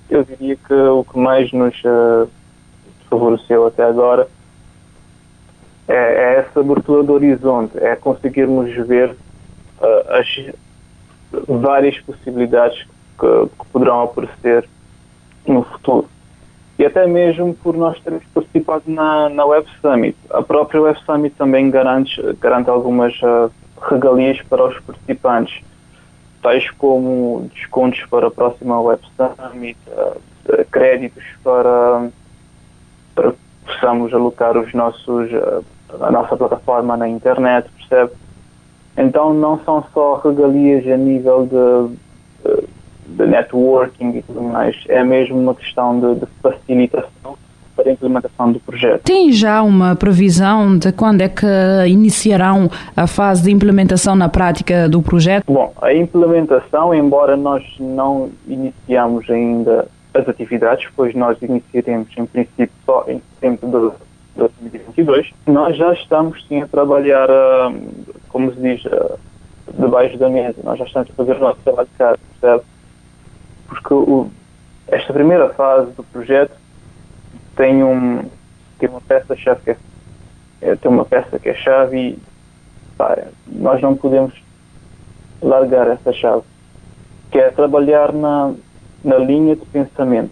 eu 0.09 0.23
diria 0.23 0.55
que 0.55 0.73
o 0.73 1.03
que 1.03 1.17
mais 1.17 1.51
nos 1.51 1.75
uh, 1.83 2.29
favoreceu 3.09 3.67
até 3.67 3.83
agora 3.83 4.27
é, 5.87 5.93
é, 5.93 6.39
essa 6.39 6.59
abertura 6.59 7.03
do 7.03 7.13
horizonte, 7.13 7.77
é 7.77 7.95
conseguirmos 7.95 8.73
ver 8.87 9.11
uh, 9.11 10.13
as 10.13 10.27
várias 11.47 11.97
possibilidades 12.01 12.85
que, 13.17 13.49
que, 13.59 13.65
poderão 13.71 14.03
aparecer 14.03 14.67
no 15.47 15.63
futuro. 15.63 16.09
E 16.77 16.85
até 16.85 17.07
mesmo 17.07 17.53
por 17.55 17.75
nós 17.75 17.99
termos 18.01 18.23
participado 18.33 18.83
na, 18.87 19.29
na 19.29 19.45
Web 19.45 19.67
Summit. 19.81 20.17
A 20.29 20.41
própria 20.41 20.81
Web 20.81 20.99
Summit 21.05 21.35
também 21.35 21.71
garante, 21.71 22.21
garante 22.39 22.69
algumas 22.69 23.13
uh, 23.21 23.49
regalias 23.81 24.41
para 24.43 24.65
os 24.65 24.79
participantes 24.81 25.63
tais 26.47 26.69
como 26.71 27.49
descontos 27.53 28.01
para 28.09 28.27
a 28.27 28.31
próxima 28.31 28.79
Web 28.79 29.01
Summit, 29.17 29.77
uh, 29.89 30.65
créditos 30.71 31.23
para, 31.43 32.09
para 33.13 33.31
que 33.33 33.37
possamos 33.65 34.13
alocar 34.13 34.55
os 34.57 34.73
nossos, 34.73 35.29
uh, 35.33 35.63
a 35.99 36.09
nossa 36.09 36.37
plataforma 36.37 36.95
na 36.95 37.09
internet, 37.09 37.69
percebe? 37.77 38.13
Então 38.97 39.33
não 39.33 39.59
são 39.65 39.83
só 39.93 40.21
regalias 40.23 40.87
a 40.87 40.95
nível 40.95 41.45
de, 41.45 43.17
de 43.17 43.25
networking 43.27 44.17
e 44.17 44.21
tudo 44.21 44.41
mais, 44.41 44.75
é 44.87 45.03
mesmo 45.03 45.37
uma 45.37 45.53
questão 45.53 45.99
de, 45.99 46.21
de 46.21 46.25
facilitação 46.41 47.36
para 47.77 47.89
a 47.89 47.93
implementação 47.93 48.51
do 48.51 48.59
projeto. 48.59 49.03
Tem 49.03 49.31
já 49.31 49.61
uma 49.61 49.95
previsão 49.95 50.77
de 50.77 50.91
quando 50.91 51.21
é 51.21 51.29
que 51.29 51.45
iniciarão 51.87 52.69
a 52.95 53.05
fase 53.05 53.43
de 53.43 53.51
implementação 53.51 54.15
na 54.15 54.27
prática 54.27 54.89
do 54.89 55.01
projeto? 55.01 55.45
Bom, 55.47 55.71
a 55.81 55.93
implementação, 55.93 56.93
embora 56.93 57.37
nós 57.37 57.63
não 57.79 58.31
iniciamos 58.47 59.29
ainda 59.29 59.87
as 60.13 60.27
atividades, 60.27 60.87
pois 60.95 61.13
nós 61.13 61.37
iniciaremos 61.41 62.09
em 62.17 62.25
princípio 62.25 62.71
só 62.83 63.05
em 63.07 63.21
setembro 63.35 63.67
de 63.67 64.07
2022, 64.37 65.31
nós 65.45 65.77
já 65.77 65.93
estamos 65.93 66.43
sim 66.47 66.61
a 66.61 66.67
trabalhar, 66.67 67.29
ah, 67.29 67.71
como 68.29 68.51
se 68.53 68.59
diz, 68.59 68.83
ah, 68.87 69.15
debaixo 69.77 70.17
da 70.17 70.29
mesa. 70.29 70.55
Nós 70.63 70.79
já 70.79 70.85
estamos 70.85 71.09
a 71.11 71.13
fazer 71.13 71.35
o 71.35 71.39
nosso 71.39 71.59
trabalho 71.63 71.87
de 71.87 71.97
casa, 71.97 72.19
percebe? 72.39 72.63
Porque 73.67 73.93
o, 73.93 74.29
esta 74.87 75.13
primeira 75.13 75.49
fase 75.49 75.91
do 75.91 76.03
projeto 76.03 76.51
tem, 77.57 77.83
um, 77.83 78.23
tem 78.79 78.87
uma 78.87 79.01
peça-chave 79.01 79.61
que 79.63 79.71
é, 79.71 79.77
é, 80.61 80.75
tem 80.75 80.89
uma 80.89 81.03
peça 81.03 81.37
que 81.39 81.49
é 81.49 81.55
chave 81.55 81.97
e 81.97 82.19
pá, 82.97 83.17
nós 83.47 83.81
não 83.81 83.95
podemos 83.95 84.33
largar 85.41 85.87
essa 85.87 86.13
chave, 86.13 86.43
que 87.31 87.39
é 87.39 87.49
trabalhar 87.49 88.13
na, 88.13 88.53
na 89.03 89.17
linha 89.17 89.55
de 89.55 89.65
pensamento 89.65 90.31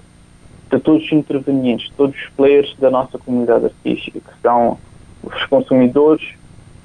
de 0.71 0.79
todos 0.79 1.03
os 1.03 1.11
intervenientes, 1.11 1.91
todos 1.97 2.15
os 2.15 2.29
players 2.29 2.75
da 2.79 2.89
nossa 2.89 3.17
comunidade 3.17 3.65
artística, 3.65 4.19
que 4.19 4.41
são 4.41 4.77
os 5.23 5.45
consumidores, 5.47 6.33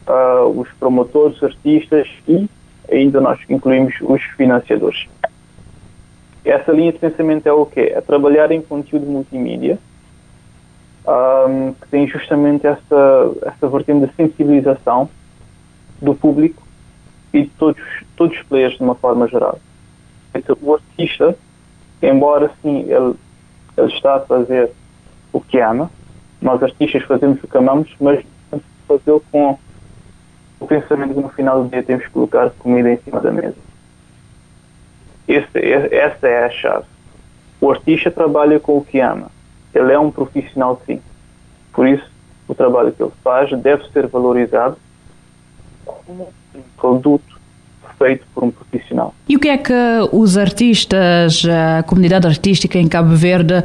uh, 0.08 0.46
os 0.48 0.68
promotores, 0.72 1.42
artistas 1.42 2.08
e 2.26 2.48
ainda 2.90 3.20
nós 3.20 3.38
incluímos 3.48 3.94
os 4.02 4.22
financiadores. 4.36 5.06
Essa 6.44 6.72
linha 6.72 6.92
de 6.92 6.98
pensamento 6.98 7.46
é 7.46 7.52
o 7.52 7.66
quê? 7.66 7.92
É 7.94 8.00
trabalhar 8.00 8.50
em 8.50 8.62
conteúdo 8.62 9.06
multimídia, 9.06 9.78
um, 11.06 11.72
que 11.72 11.88
tem 11.88 12.06
justamente 12.06 12.66
essa, 12.66 13.32
essa 13.42 13.68
vertente 13.68 14.06
de 14.06 14.14
sensibilização 14.14 15.08
do 16.00 16.14
público 16.14 16.62
e 17.32 17.42
de 17.42 17.50
todos, 17.50 17.82
todos 18.16 18.36
os 18.36 18.42
players 18.44 18.76
de 18.76 18.82
uma 18.82 18.94
forma 18.94 19.28
geral. 19.28 19.58
Então, 20.34 20.56
o 20.60 20.74
artista, 20.74 21.36
embora 22.02 22.50
sim 22.62 22.80
ele, 22.82 23.14
ele 23.76 23.88
está 23.88 24.16
a 24.16 24.20
fazer 24.20 24.70
o 25.32 25.40
que 25.40 25.58
ama, 25.58 25.90
nós 26.40 26.62
artistas 26.62 27.02
fazemos 27.04 27.42
o 27.42 27.48
que 27.48 27.56
amamos, 27.56 27.94
mas 28.00 28.24
fazê-lo 28.86 29.22
com 29.30 29.58
o 30.58 30.66
pensamento 30.66 31.14
que 31.14 31.20
no 31.20 31.28
final 31.30 31.62
do 31.62 31.70
dia 31.70 31.82
temos 31.82 32.04
que 32.04 32.10
colocar 32.10 32.50
comida 32.58 32.90
em 32.90 32.96
cima 32.98 33.20
da 33.20 33.30
mesa. 33.30 33.56
Esse, 35.28 35.58
essa 35.58 36.26
é 36.26 36.44
a 36.44 36.50
chave. 36.50 36.86
O 37.60 37.70
artista 37.70 38.10
trabalha 38.10 38.58
com 38.58 38.78
o 38.78 38.84
que 38.84 38.98
ama 38.98 39.30
ele 39.74 39.92
é 39.92 39.98
um 39.98 40.10
profissional 40.10 40.80
sim. 40.86 41.00
Por 41.72 41.86
isso, 41.86 42.04
o 42.48 42.54
trabalho 42.54 42.92
que 42.92 43.02
ele 43.02 43.12
faz 43.22 43.50
deve 43.60 43.88
ser 43.90 44.06
valorizado 44.08 44.76
como 45.84 46.28
um 46.54 46.62
produto 46.76 47.40
feito 47.98 48.26
por 48.34 48.44
um 48.44 48.50
profissional. 48.50 49.14
E 49.28 49.36
o 49.36 49.40
que 49.40 49.48
é 49.48 49.58
que 49.58 49.72
os 50.12 50.38
artistas, 50.38 51.44
a 51.44 51.82
comunidade 51.82 52.26
artística 52.26 52.78
em 52.78 52.88
Cabo 52.88 53.14
Verde 53.14 53.62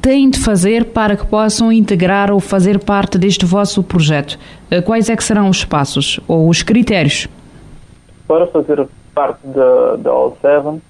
têm 0.00 0.30
de 0.30 0.38
fazer 0.38 0.86
para 0.86 1.16
que 1.16 1.26
possam 1.26 1.72
integrar 1.72 2.30
ou 2.30 2.38
fazer 2.38 2.78
parte 2.78 3.18
deste 3.18 3.44
vosso 3.44 3.82
projeto? 3.82 4.38
Eh, 4.70 4.80
quais 4.80 5.10
é 5.10 5.16
que 5.16 5.24
serão 5.24 5.48
os 5.48 5.64
passos 5.64 6.20
ou 6.28 6.48
os 6.48 6.62
critérios? 6.62 7.26
Para 8.28 8.46
fazer 8.46 8.86
parte 9.12 9.44
da, 9.46 9.96
da 9.96 10.10
All 10.10 10.38
Seven, 10.40 10.80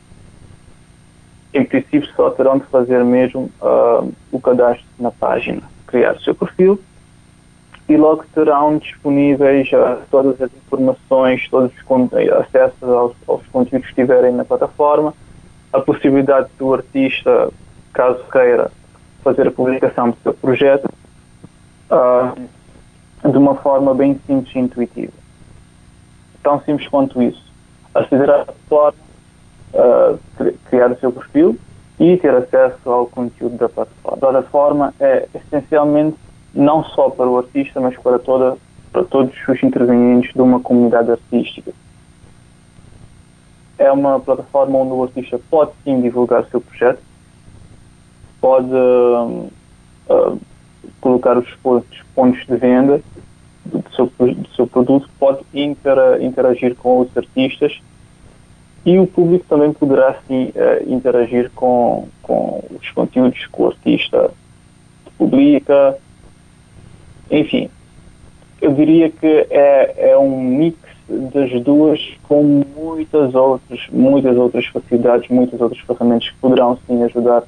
em 1.57 1.64
princípio 1.64 2.09
só 2.14 2.30
terão 2.30 2.59
de 2.59 2.64
fazer 2.66 3.04
mesmo 3.04 3.50
uh, 3.61 4.12
o 4.30 4.40
cadastro 4.40 4.86
na 4.98 5.11
página, 5.11 5.62
criar 5.86 6.14
o 6.14 6.20
seu 6.20 6.34
perfil 6.34 6.80
e 7.88 7.96
logo 7.96 8.24
terão 8.34 8.78
disponíveis 8.78 9.70
uh, 9.72 9.98
todas 10.11 10.40
as 10.42 10.50
informações, 10.54 11.48
todos 11.48 11.72
os 11.72 12.32
acessos 12.32 12.82
aos, 12.82 13.16
aos, 13.26 13.46
conteúdos 13.46 13.86
que 13.86 13.92
estiverem 13.92 14.32
na 14.32 14.44
plataforma, 14.44 15.14
a 15.72 15.80
possibilidade 15.80 16.48
do 16.59 16.74
artista, 16.74 17.50
caso 17.92 18.22
queira, 18.30 18.70
fazer 19.22 19.48
a 19.48 19.50
publicação 19.50 20.11
do 20.11 20.16
seu 20.22 20.34
projeto 20.34 20.88
uh, 21.90 23.30
de 23.30 23.38
uma 23.38 23.54
forma 23.57 23.94
bem 23.94 24.20
simples 24.26 24.54
e 24.54 24.59
intuitiva. 24.59 25.12
Tão 26.42 26.61
simples 26.62 26.88
quanto 26.88 27.22
isso. 27.22 27.44
Aceder 27.94 28.30
à 28.30 28.44
plataforma, 28.68 29.05
uh, 29.72 30.18
criar 30.66 30.90
o 30.90 30.98
seu 30.98 31.12
perfil 31.12 31.58
e 31.98 32.16
ter 32.18 32.34
acesso 32.34 32.90
ao 32.90 33.06
conteúdo 33.06 33.56
da 33.56 33.68
plataforma. 33.68 34.16
A 34.16 34.20
plataforma 34.20 34.94
é 35.00 35.28
essencialmente 35.34 36.16
não 36.54 36.84
só 36.84 37.10
para 37.10 37.28
o 37.28 37.38
artista, 37.38 37.80
mas 37.80 37.96
para, 37.98 38.18
toda, 38.18 38.56
para 38.92 39.04
todos 39.04 39.34
os 39.48 39.62
intervenientes 39.62 40.32
de 40.32 40.40
uma 40.40 40.60
comunidade 40.60 41.10
artística. 41.10 41.72
É 43.78 43.92
uma 43.92 44.18
plataforma 44.20 44.78
onde 44.78 44.92
o 44.92 45.02
artista 45.02 45.38
pode 45.50 45.72
sim 45.84 46.00
divulgar 46.00 46.42
o 46.42 46.50
seu 46.50 46.60
projeto, 46.60 47.00
pode 48.40 48.72
uh, 48.72 49.50
uh, 50.08 50.40
colocar 51.00 51.36
os 51.36 51.48
pontos 52.14 52.46
de 52.46 52.56
venda 52.56 53.02
do 53.66 53.84
seu, 53.94 54.06
do 54.18 54.48
seu 54.54 54.66
produto, 54.66 55.08
pode 55.18 55.40
inter, 55.52 56.22
interagir 56.22 56.74
com 56.76 57.00
os 57.00 57.16
artistas 57.16 57.80
e 58.87 59.01
o 59.01 59.07
público 59.07 59.45
também 59.49 59.72
poderá 59.72 60.16
sim 60.28 60.53
uh, 60.55 60.91
interagir 60.95 61.51
com, 61.57 62.07
com 62.22 62.62
os 62.80 62.89
conteúdos 62.93 63.45
que 63.45 63.61
o 63.61 63.66
artista 63.66 64.30
publica. 65.18 65.99
Enfim, 67.28 67.68
eu 68.62 68.72
diria 68.72 69.11
que 69.11 69.47
é, 69.51 70.12
é 70.12 70.16
um 70.16 70.41
mix 70.41 70.78
das 71.09 71.51
duas 71.62 72.01
com 72.28 72.64
muitas 72.76 73.34
outras, 73.34 73.80
muitas 73.91 74.37
outras 74.37 74.66
facilidades, 74.66 75.28
muitas 75.28 75.61
outras 75.61 75.80
ferramentas 75.80 76.28
que 76.28 76.37
poderão 76.37 76.78
sim 76.87 77.03
ajudar 77.03 77.43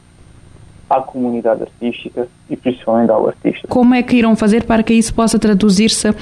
à 0.91 1.01
comunidade 1.01 1.63
artística 1.63 2.27
e 2.51 2.57
principalmente 2.57 3.11
ao 3.11 3.29
artista. 3.29 3.69
Como 3.69 3.95
é 3.95 4.03
que 4.03 4.17
irão 4.17 4.35
fazer 4.35 4.65
para 4.65 4.83
que 4.83 4.95
isso 4.95 5.15
possa 5.15 5.39
traduzir-se 5.39 6.09
uh, 6.09 6.15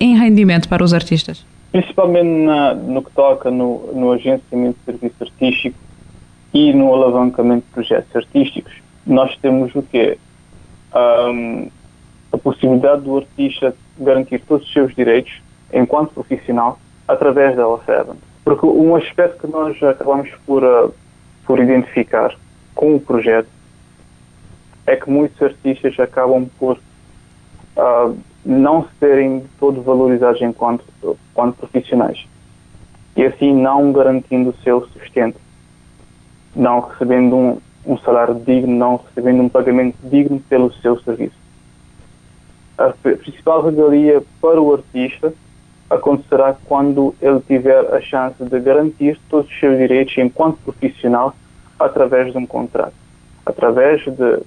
em 0.00 0.16
rendimento 0.16 0.68
para 0.68 0.82
os 0.82 0.92
artistas? 0.92 1.44
Principalmente 1.76 2.26
na, 2.26 2.72
no 2.72 3.02
que 3.02 3.10
toca 3.12 3.50
no, 3.50 3.92
no 3.92 4.12
agenciamento 4.12 4.78
de 4.78 4.84
serviço 4.86 5.16
artístico 5.20 5.78
e 6.54 6.72
no 6.72 6.94
alavancamento 6.94 7.66
de 7.66 7.72
projetos 7.74 8.16
artísticos. 8.16 8.72
Nós 9.06 9.36
temos 9.42 9.74
o 9.74 9.82
quê? 9.82 10.16
Um, 10.94 11.68
a 12.32 12.38
possibilidade 12.38 13.02
do 13.02 13.18
artista 13.18 13.76
garantir 13.98 14.38
todos 14.48 14.66
os 14.66 14.72
seus 14.72 14.94
direitos 14.94 15.42
enquanto 15.70 16.14
profissional 16.14 16.78
através 17.06 17.54
da 17.54 17.64
O7. 17.64 18.16
Porque 18.42 18.64
um 18.64 18.96
aspecto 18.96 19.46
que 19.46 19.52
nós 19.52 19.76
acabamos 19.82 20.30
por, 20.46 20.64
uh, 20.64 20.94
por 21.44 21.58
identificar 21.58 22.34
com 22.74 22.96
o 22.96 23.00
projeto 23.00 23.50
é 24.86 24.96
que 24.96 25.10
muitos 25.10 25.42
artistas 25.42 26.00
acabam 26.00 26.48
por 26.58 26.78
uh, 27.76 28.18
não 28.46 28.86
serem 29.00 29.44
todo 29.58 29.82
valorizados 29.82 30.40
enquanto, 30.40 30.84
enquanto 31.30 31.56
profissionais. 31.56 32.24
E 33.16 33.24
assim 33.24 33.52
não 33.52 33.92
garantindo 33.92 34.50
o 34.50 34.56
seu 34.62 34.86
sustento, 34.88 35.40
não 36.54 36.80
recebendo 36.80 37.34
um, 37.34 37.58
um 37.84 37.98
salário 37.98 38.34
digno, 38.36 38.74
não 38.74 39.00
recebendo 39.08 39.42
um 39.42 39.48
pagamento 39.48 39.96
digno 40.04 40.38
pelo 40.48 40.72
seu 40.74 40.98
serviço. 41.00 41.34
A 42.78 42.90
principal 42.90 43.64
regalia 43.64 44.22
para 44.40 44.60
o 44.60 44.74
artista 44.74 45.32
acontecerá 45.88 46.54
quando 46.66 47.14
ele 47.20 47.40
tiver 47.40 47.94
a 47.94 48.00
chance 48.00 48.42
de 48.42 48.60
garantir 48.60 49.18
todos 49.28 49.50
os 49.50 49.58
seus 49.58 49.76
direitos 49.78 50.16
enquanto 50.18 50.58
profissional 50.58 51.34
através 51.78 52.32
de 52.32 52.38
um 52.38 52.46
contrato, 52.46 52.94
através 53.44 54.02
de 54.02 54.42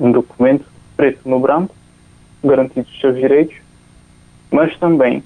um 0.00 0.10
documento 0.10 0.64
preto 0.96 1.28
no 1.28 1.38
branco, 1.38 1.74
garantindo 2.44 2.86
os 2.88 3.00
seus 3.00 3.16
direitos, 3.16 3.54
mas 4.50 4.76
também 4.78 5.22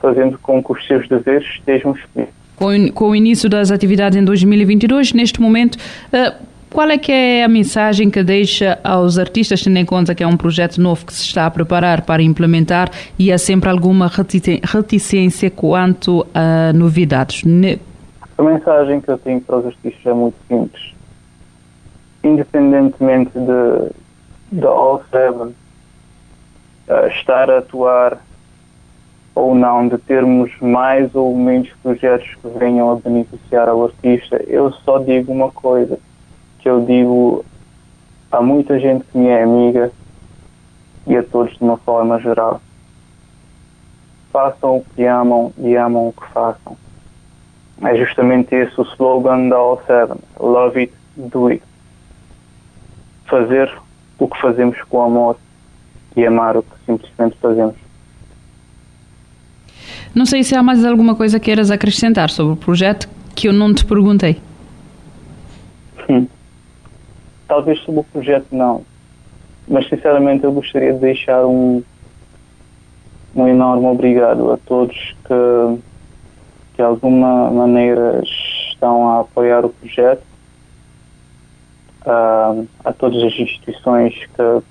fazendo 0.00 0.38
com 0.38 0.62
que 0.62 0.72
os 0.72 0.86
seus 0.86 1.08
deveres 1.08 1.46
estejam 1.48 1.92
explícitos. 1.92 2.34
Com, 2.56 2.92
com 2.92 3.10
o 3.10 3.16
início 3.16 3.48
das 3.48 3.70
atividades 3.70 4.18
em 4.18 4.24
2022, 4.24 5.12
neste 5.12 5.40
momento, 5.40 5.76
uh, 5.76 6.34
qual 6.70 6.88
é 6.88 6.96
que 6.96 7.10
é 7.10 7.42
a 7.42 7.48
mensagem 7.48 8.08
que 8.10 8.22
deixa 8.22 8.78
aos 8.84 9.18
artistas, 9.18 9.62
tendo 9.62 9.78
em 9.78 9.84
conta 9.84 10.14
que 10.14 10.22
é 10.22 10.26
um 10.26 10.36
projeto 10.36 10.80
novo 10.80 11.04
que 11.04 11.12
se 11.12 11.22
está 11.22 11.46
a 11.46 11.50
preparar 11.50 12.02
para 12.02 12.22
implementar 12.22 12.90
e 13.18 13.32
há 13.32 13.38
sempre 13.38 13.68
alguma 13.68 14.08
reticência 14.08 15.50
quanto 15.50 16.24
a 16.32 16.72
novidades? 16.72 17.42
A 18.38 18.42
mensagem 18.42 19.00
que 19.00 19.10
eu 19.10 19.18
tenho 19.18 19.40
para 19.40 19.56
os 19.58 19.66
artistas 19.66 20.06
é 20.06 20.14
muito 20.14 20.36
simples. 20.46 20.94
Independentemente 22.22 23.32
de, 23.32 24.60
da 24.60 24.68
All 24.68 25.02
Seven 25.10 25.54
estar 27.08 27.50
a 27.50 27.58
atuar 27.58 28.18
ou 29.34 29.54
não, 29.54 29.88
de 29.88 29.96
termos 29.98 30.50
mais 30.60 31.14
ou 31.14 31.36
menos 31.36 31.70
projetos 31.82 32.34
que 32.34 32.48
venham 32.58 32.90
a 32.90 32.96
beneficiar 32.96 33.68
ao 33.68 33.84
artista, 33.84 34.42
eu 34.46 34.72
só 34.72 34.98
digo 34.98 35.32
uma 35.32 35.50
coisa, 35.50 35.98
que 36.58 36.68
eu 36.68 36.84
digo 36.84 37.44
a 38.30 38.42
muita 38.42 38.78
gente 38.78 39.04
que 39.04 39.18
me 39.18 39.28
é 39.28 39.42
amiga 39.42 39.90
e 41.06 41.16
a 41.16 41.22
todos 41.22 41.56
de 41.56 41.62
uma 41.62 41.78
forma 41.78 42.20
geral. 42.20 42.60
Façam 44.32 44.76
o 44.76 44.84
que 44.94 45.04
amam 45.04 45.52
e 45.58 45.74
amam 45.74 46.08
o 46.08 46.12
que 46.12 46.26
façam. 46.32 46.76
É 47.82 47.96
justamente 47.96 48.54
esse 48.54 48.78
o 48.80 48.84
slogan 48.84 49.48
da 49.48 49.56
All 49.56 49.82
Seven. 49.86 50.18
Love 50.38 50.78
it, 50.78 50.92
do 51.16 51.48
it. 51.48 51.62
Fazer 53.24 53.72
o 54.18 54.28
que 54.28 54.40
fazemos 54.40 54.80
com 54.82 55.02
amor 55.02 55.36
e 56.16 56.26
amar 56.26 56.56
o 56.56 56.62
que 56.62 56.74
simplesmente 56.86 57.36
fazemos. 57.40 57.76
Não 60.14 60.26
sei 60.26 60.42
se 60.42 60.56
há 60.56 60.62
mais 60.62 60.84
alguma 60.84 61.14
coisa 61.14 61.38
que 61.38 61.46
queiras 61.46 61.70
acrescentar 61.70 62.30
sobre 62.30 62.54
o 62.54 62.56
projeto 62.56 63.08
que 63.34 63.48
eu 63.48 63.52
não 63.52 63.72
te 63.72 63.84
perguntei. 63.84 64.40
Hum. 66.08 66.26
Talvez 67.46 67.78
sobre 67.80 68.00
o 68.00 68.04
projeto 68.04 68.46
não, 68.50 68.84
mas 69.68 69.88
sinceramente 69.88 70.44
eu 70.44 70.52
gostaria 70.52 70.92
de 70.92 70.98
deixar 70.98 71.44
um, 71.46 71.82
um 73.34 73.48
enorme 73.48 73.86
obrigado 73.86 74.52
a 74.52 74.56
todos 74.56 74.96
que 75.24 75.78
de 76.76 76.82
alguma 76.82 77.50
maneira 77.50 78.22
estão 78.24 79.08
a 79.08 79.20
apoiar 79.20 79.64
o 79.64 79.68
projeto 79.68 80.22
uh, 82.06 82.66
a 82.84 82.92
todas 82.92 83.22
as 83.22 83.38
instituições 83.38 84.14
que 84.14 84.62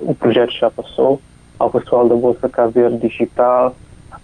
o 0.00 0.14
projeto 0.14 0.52
já 0.52 0.70
passou, 0.70 1.20
ao 1.58 1.70
pessoal 1.70 2.08
da 2.08 2.14
Bolsa 2.14 2.48
Caveiro 2.48 2.98
Digital, 2.98 3.74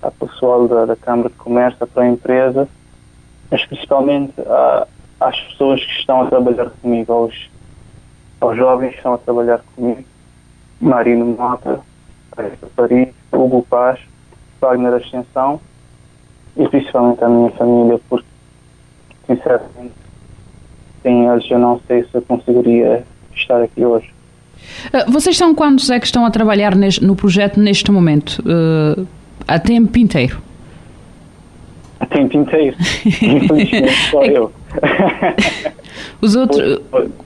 ao 0.03 0.12
pessoal 0.12 0.66
da, 0.66 0.87
da 0.87 0.97
Câmara 0.97 1.29
de 1.29 1.35
Comércio, 1.37 1.87
para 1.87 2.03
a 2.03 2.09
empresa, 2.09 2.68
mas 3.51 3.64
principalmente 3.66 4.33
a, 4.41 4.87
às 5.20 5.39
pessoas 5.41 5.85
que 5.85 5.93
estão 5.93 6.22
a 6.22 6.27
trabalhar 6.27 6.70
comigo, 6.83 7.12
aos, 7.12 7.51
aos 8.41 8.57
jovens 8.57 8.91
que 8.91 8.97
estão 8.97 9.14
a 9.14 9.18
trabalhar 9.18 9.61
comigo, 9.74 10.05
Marino 10.81 11.27
Mota, 11.27 11.81
Paris, 12.74 13.09
Hugo 13.33 13.62
Paz, 13.62 14.01
Wagner 14.61 14.95
Ascensão 14.95 15.61
e 16.57 16.68
principalmente 16.68 17.22
a 17.22 17.29
minha 17.29 17.51
família, 17.51 18.01
porque 18.09 18.27
sinceramente 19.27 19.95
sem 21.03 21.27
eles 21.27 21.49
eu 21.51 21.59
não 21.59 21.81
sei 21.87 22.03
se 22.05 22.14
eu 22.14 22.22
conseguiria 22.22 23.05
estar 23.35 23.62
aqui 23.62 23.85
hoje. 23.85 24.16
Uh, 24.89 25.11
vocês 25.11 25.37
são 25.37 25.55
quantos 25.55 25.91
é 25.91 25.99
que 25.99 26.07
estão 26.07 26.25
a 26.25 26.31
trabalhar 26.31 26.75
neste, 26.75 27.05
no 27.05 27.17
projeto 27.17 27.61
neste 27.61 27.91
momento? 27.91 28.41
Uh, 28.41 29.07
a 29.47 29.59
tempo 29.59 29.99
inteiro? 29.99 30.41
A 32.01 32.07
tempo 32.07 32.37
inteiro. 32.37 32.77
Infelizmente 33.05 34.11
só 34.11 34.23
eu. 34.27 34.53
Os 36.21 36.37
outros. 36.37 36.81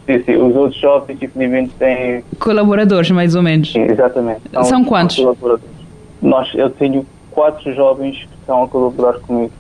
Sim, 0.07 0.23
sim, 0.25 0.37
os 0.37 0.55
outros 0.55 0.81
jovens, 0.81 1.19
infelizmente, 1.21 1.73
têm. 1.79 2.25
Colaboradores, 2.39 3.11
mais 3.11 3.35
ou 3.35 3.43
menos. 3.43 3.73
Sim, 3.73 3.83
exatamente. 3.83 4.43
São, 4.53 4.65
são 4.65 4.85
quantos? 4.85 5.19
Nós, 6.23 6.49
eu 6.55 6.71
tenho 6.71 7.07
quatro 7.31 7.75
jovens 7.75 8.17
que 8.17 8.35
estão 8.41 8.63
a 8.63 8.69
colaborar 8.69 9.15
comigo. 9.21 9.53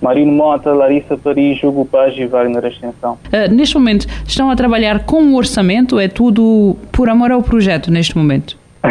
Marino 0.00 0.32
Mota, 0.32 0.72
Larissa 0.72 1.16
Paris, 1.16 1.62
Hugo 1.62 1.84
Paz 1.86 2.14
e 2.16 2.26
Wagner 2.26 2.64
Ascensão. 2.64 3.18
Uh, 3.26 3.52
neste 3.52 3.76
momento, 3.76 4.06
estão 4.26 4.50
a 4.50 4.56
trabalhar 4.56 5.04
com 5.04 5.22
o 5.32 5.36
orçamento? 5.36 5.98
É 5.98 6.08
tudo 6.08 6.76
por 6.92 7.08
amor 7.08 7.32
ao 7.32 7.42
projeto 7.42 7.90
neste 7.90 8.16
momento? 8.16 8.58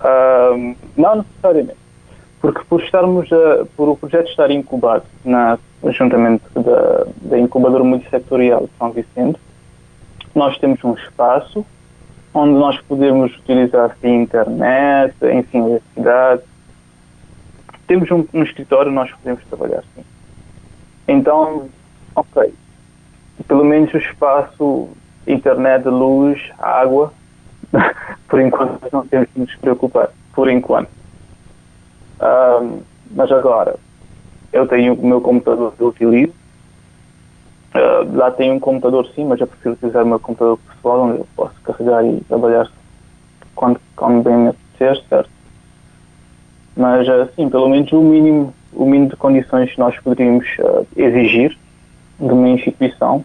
uh, 0.00 0.76
não 0.96 1.16
necessariamente. 1.16 1.80
Porque 2.40 2.62
por 2.68 2.82
estarmos, 2.82 3.30
a, 3.32 3.66
por 3.76 3.88
o 3.88 3.96
projeto 3.96 4.30
estar 4.30 4.50
incubado 4.50 5.04
na, 5.24 5.58
juntamente 5.90 6.44
da, 6.54 7.06
da 7.22 7.38
incubadora 7.38 7.84
multissectorial 7.84 8.62
de 8.62 8.70
São 8.78 8.90
Vicente, 8.92 9.38
nós 10.34 10.56
temos 10.58 10.82
um 10.84 10.94
espaço 10.94 11.66
onde 12.32 12.54
nós 12.54 12.80
podemos 12.82 13.36
utilizar 13.36 13.96
a 14.02 14.08
internet, 14.08 15.14
enfim, 15.32 15.58
eletricidade, 15.66 16.42
temos 17.90 18.08
um, 18.12 18.24
um 18.32 18.44
escritório, 18.44 18.92
nós 18.92 19.10
podemos 19.10 19.44
trabalhar 19.46 19.82
sim. 19.96 20.04
Então, 21.08 21.68
ok, 22.14 22.54
pelo 23.48 23.64
menos 23.64 23.92
o 23.92 23.96
espaço, 23.96 24.90
internet, 25.26 25.88
luz, 25.88 26.40
água, 26.60 27.12
por 28.28 28.40
enquanto 28.40 28.80
não 28.92 29.04
temos 29.08 29.28
que 29.30 29.40
nos 29.40 29.56
preocupar, 29.56 30.10
por 30.32 30.48
enquanto. 30.48 30.88
Um, 32.20 32.80
mas 33.10 33.32
agora, 33.32 33.74
eu 34.52 34.68
tenho 34.68 34.94
o 34.94 35.04
meu 35.04 35.20
computador 35.20 35.72
que 35.72 35.82
eu 35.82 35.88
utilizo. 35.88 36.32
Uh, 37.74 38.16
lá 38.16 38.30
tenho 38.30 38.54
um 38.54 38.60
computador 38.60 39.04
sim, 39.16 39.24
mas 39.24 39.40
eu 39.40 39.48
prefiro 39.48 39.74
utilizar 39.74 40.04
o 40.04 40.08
meu 40.08 40.20
computador 40.20 40.58
pessoal, 40.58 41.00
onde 41.00 41.18
eu 41.18 41.26
posso 41.34 41.60
carregar 41.62 42.04
e 42.04 42.20
trabalhar 42.20 42.70
quando, 43.56 43.80
quando 43.96 44.22
bem 44.22 44.46
apetecer, 44.46 45.04
certo? 45.08 45.39
Mas, 46.80 47.06
uh, 47.06 47.28
sim, 47.36 47.48
pelo 47.48 47.68
menos 47.68 47.92
o 47.92 48.00
mínimo, 48.00 48.54
o 48.72 48.84
mínimo 48.84 49.10
de 49.10 49.16
condições 49.16 49.70
que 49.72 49.78
nós 49.78 49.98
poderíamos 50.00 50.46
uh, 50.60 50.86
exigir 50.96 51.56
de 52.18 52.32
uma 52.32 52.48
instituição, 52.48 53.24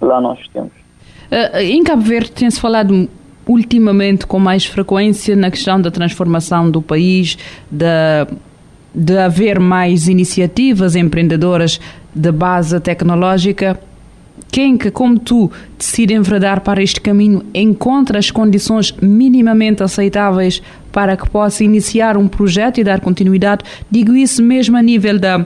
lá 0.00 0.20
nós 0.20 0.38
temos. 0.52 0.72
em 1.60 1.82
Cabo 1.82 2.02
Verde 2.02 2.32
tem-se 2.32 2.60
falado 2.60 3.08
ultimamente 3.46 4.26
com 4.26 4.38
mais 4.38 4.66
frequência 4.66 5.36
na 5.36 5.50
questão 5.50 5.80
da 5.80 5.90
transformação 5.90 6.70
do 6.70 6.82
país, 6.82 7.38
da 7.70 8.26
de 8.96 9.18
haver 9.18 9.60
mais 9.60 10.08
iniciativas 10.08 10.96
empreendedoras 10.96 11.78
de 12.14 12.32
base 12.32 12.80
tecnológica, 12.80 13.78
quem 14.50 14.76
que, 14.76 14.90
como 14.90 15.18
tu, 15.18 15.50
decide 15.78 16.14
enverdar 16.14 16.60
para 16.60 16.82
este 16.82 17.00
caminho, 17.00 17.42
encontra 17.54 18.18
as 18.18 18.30
condições 18.30 18.92
minimamente 19.00 19.82
aceitáveis 19.82 20.62
para 20.92 21.16
que 21.16 21.28
possa 21.28 21.62
iniciar 21.62 22.16
um 22.16 22.26
projeto 22.26 22.78
e 22.78 22.84
dar 22.84 23.00
continuidade, 23.00 23.64
digo 23.90 24.14
isso 24.14 24.42
mesmo 24.42 24.76
a 24.76 24.82
nível 24.82 25.18
da 25.18 25.44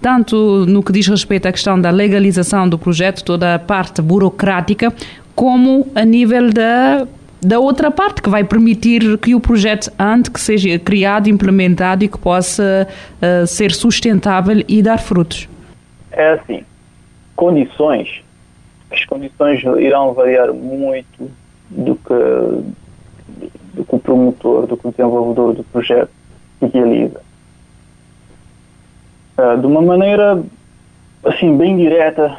tanto 0.00 0.66
no 0.66 0.82
que 0.82 0.90
diz 0.92 1.06
respeito 1.06 1.46
à 1.46 1.52
questão 1.52 1.80
da 1.80 1.90
legalização 1.90 2.68
do 2.68 2.76
projeto, 2.76 3.22
toda 3.22 3.54
a 3.54 3.58
parte 3.58 4.02
burocrática, 4.02 4.92
como 5.34 5.86
a 5.94 6.04
nível 6.04 6.52
da 6.52 7.06
da 7.44 7.58
outra 7.58 7.90
parte 7.90 8.22
que 8.22 8.30
vai 8.30 8.44
permitir 8.44 9.18
que 9.18 9.34
o 9.34 9.40
projeto 9.40 9.92
ande, 9.98 10.30
que 10.30 10.40
seja 10.40 10.78
criado, 10.78 11.28
implementado 11.28 12.04
e 12.04 12.08
que 12.08 12.16
possa 12.16 12.86
uh, 13.20 13.46
ser 13.48 13.72
sustentável 13.72 14.62
e 14.68 14.80
dar 14.80 14.98
frutos? 14.98 15.48
É 16.12 16.34
assim, 16.34 16.62
condições, 17.34 18.21
as 18.92 19.04
condições 19.04 19.62
irão 19.78 20.12
variar 20.12 20.52
muito 20.52 21.30
do 21.70 21.96
que, 21.96 22.14
do 23.74 23.84
que 23.84 23.94
o 23.94 23.98
promotor, 23.98 24.66
do 24.66 24.76
que 24.76 24.86
o 24.86 24.90
desenvolvedor 24.90 25.54
do 25.54 25.64
projeto 25.64 26.10
idealiza. 26.60 27.20
Uh, 29.38 29.58
de 29.58 29.66
uma 29.66 29.80
maneira 29.80 30.42
assim 31.24 31.56
bem 31.56 31.76
direta, 31.76 32.38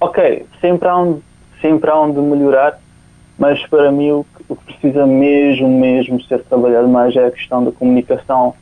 ok, 0.00 0.44
sempre 0.60 0.88
há 0.88 0.96
onde, 0.96 1.22
sempre 1.60 1.90
há 1.90 1.98
onde 1.98 2.20
melhorar, 2.20 2.78
mas 3.38 3.64
para 3.66 3.90
mim 3.90 4.10
o 4.10 4.26
que, 4.36 4.44
o 4.48 4.56
que 4.56 4.64
precisa 4.64 5.06
mesmo, 5.06 5.68
mesmo 5.68 6.22
ser 6.24 6.42
trabalhado 6.44 6.88
mais 6.88 7.16
é 7.16 7.26
a 7.26 7.30
questão 7.30 7.64
da 7.64 7.72
comunicação 7.72 8.54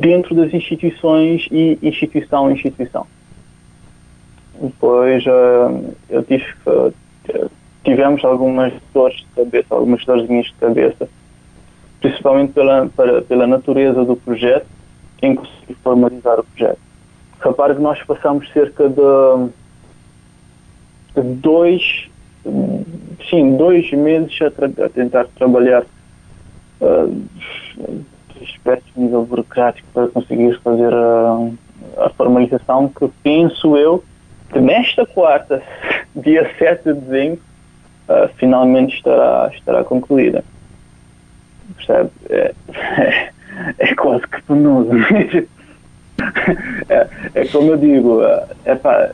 dentro 0.00 0.34
das 0.34 0.54
instituições 0.54 1.48
e 1.50 1.78
instituição 1.82 2.46
a 2.46 2.52
instituição. 2.52 3.06
Depois 4.60 5.24
uh, 5.26 5.94
eu 6.08 6.22
tive, 6.24 6.44
uh, 6.66 6.92
tivemos 7.84 8.24
algumas 8.24 8.72
dores 8.94 9.18
de 9.18 9.26
cabeça, 9.36 9.66
algumas 9.74 10.04
dorzinhas 10.04 10.46
de 10.46 10.54
cabeça, 10.54 11.08
principalmente 12.00 12.52
pela, 12.52 12.88
para, 12.88 13.22
pela 13.22 13.46
natureza 13.46 14.04
do 14.04 14.16
projeto, 14.16 14.66
em 15.22 15.34
conseguir 15.34 15.74
formalizar 15.82 16.40
o 16.40 16.44
projeto. 16.44 16.78
Repare 17.40 17.74
que 17.74 17.82
nós 17.82 18.02
passamos 18.02 18.48
cerca 18.52 18.88
de 18.88 19.50
dois 21.42 22.08
sim, 23.28 23.56
dois 23.56 23.90
meses 23.92 24.40
a, 24.40 24.50
tra 24.50 24.66
a 24.66 24.88
tentar 24.88 25.26
trabalhar 25.36 25.84
uh, 26.80 27.24
aspectos 28.42 28.92
de 28.94 29.00
nível 29.00 29.24
burocrático 29.24 29.88
para 29.92 30.08
conseguir 30.08 30.58
fazer 30.60 30.92
a, 30.92 31.50
a 31.98 32.10
formalização 32.10 32.88
que 32.88 33.08
penso 33.22 33.76
eu 33.76 34.02
nesta 34.54 35.04
quarta, 35.06 35.62
dia 36.14 36.50
7 36.58 36.84
de 36.84 37.00
dezembro, 37.00 37.40
uh, 38.08 38.28
finalmente 38.36 38.96
estará, 38.96 39.50
estará 39.54 39.84
concluída. 39.84 40.44
Percebe? 41.76 42.10
É, 42.30 42.54
é, 42.74 43.30
é 43.78 43.94
quase 43.94 44.26
que 44.26 44.42
penoso. 44.42 44.90
é, 46.88 47.08
é 47.34 47.46
como 47.46 47.72
eu 47.72 47.76
digo, 47.76 48.20
é, 48.64 48.74
pá, 48.74 49.10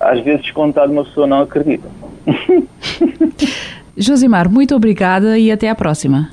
às 0.00 0.20
vezes 0.20 0.50
contado 0.50 0.90
uma 0.90 1.04
pessoa 1.04 1.26
não 1.26 1.42
acredita. 1.42 1.88
Josimar, 3.96 4.50
muito 4.50 4.74
obrigada 4.74 5.38
e 5.38 5.52
até 5.52 5.68
à 5.68 5.74
próxima. 5.74 6.30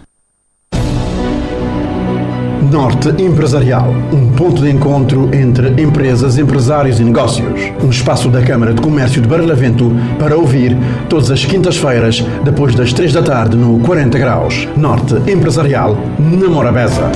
Norte 2.72 3.10
Empresarial, 3.22 3.94
um 4.14 4.32
ponto 4.32 4.62
de 4.62 4.72
encontro 4.72 5.30
entre 5.36 5.82
empresas, 5.82 6.38
empresários 6.38 7.02
e 7.02 7.04
negócios. 7.04 7.60
Um 7.84 7.90
espaço 7.90 8.30
da 8.30 8.42
Câmara 8.42 8.74
de 8.74 8.82
Comércio 8.82 9.22
de 9.22 9.28
Barlavento 9.28 9.92
para 10.18 10.38
ouvir 10.38 10.78
todas 11.10 11.30
as 11.32 11.44
quintas-feiras, 11.44 12.24
depois 12.46 12.74
das 12.74 12.94
três 12.94 13.12
da 13.12 13.22
tarde, 13.22 13.58
no 13.58 13.80
40 13.82 14.18
Graus. 14.18 14.70
Norte 14.78 15.16
Empresarial, 15.30 15.98
na 16.18 16.48
Morabeza 16.48 17.12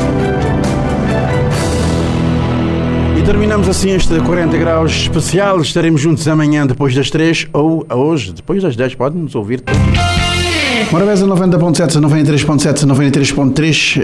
terminamos 3.25 3.67
assim 3.67 3.89
este 3.89 4.19
40 4.19 4.55
graus 4.55 4.91
especial. 4.91 5.59
Estaremos 5.59 5.99
juntos 5.99 6.27
amanhã 6.27 6.67
depois 6.67 6.93
das 6.93 7.09
3 7.09 7.47
ou 7.53 7.83
hoje, 7.91 8.31
depois 8.31 8.61
das 8.61 8.75
10. 8.75 8.93
Podem 8.93 9.23
nos 9.23 9.33
ouvir. 9.33 9.63
Morabeza 10.91 11.25
90.7, 11.25 11.99
93.7, 11.99 12.85
93.3, 12.85 13.99
uh, 13.99 14.03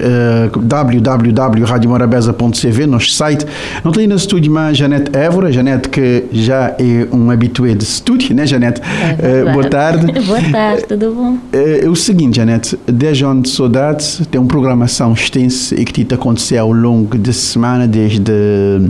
www.radiomorabeza.cv, 0.59 2.87
nosso 2.87 3.11
site. 3.11 3.45
Não 3.83 3.91
tem 3.91 4.07
no 4.07 4.15
estúdio 4.15 4.51
mais 4.51 4.75
Janete 4.77 5.15
Évora, 5.15 5.51
Janete 5.51 5.89
que 5.89 6.23
já 6.31 6.75
é 6.79 7.07
um 7.11 7.29
habitué 7.29 7.75
de 7.75 7.83
estúdio, 7.83 8.35
né 8.35 8.47
Janete? 8.47 8.81
É 9.19 9.43
uh, 9.43 9.51
boa 9.53 9.69
tarde. 9.69 10.11
boa 10.25 10.41
tarde, 10.51 10.85
tudo 10.87 11.13
bom? 11.13 11.33
Uh, 11.33 11.85
é 11.85 11.89
o 11.89 11.95
seguinte, 11.95 12.37
Janete, 12.37 12.79
10 12.87 13.21
anos 13.23 13.43
de 13.43 13.49
saudades, 13.55 14.23
tem 14.31 14.41
uma 14.41 14.47
programação 14.47 15.13
extensa 15.13 15.79
e 15.79 15.85
que 15.85 16.03
te 16.03 16.15
aconteceu 16.15 16.63
ao 16.63 16.71
longo 16.71 17.15
da 17.17 17.31
semana, 17.31 17.87
desde 17.87 18.19
dia 18.19 18.81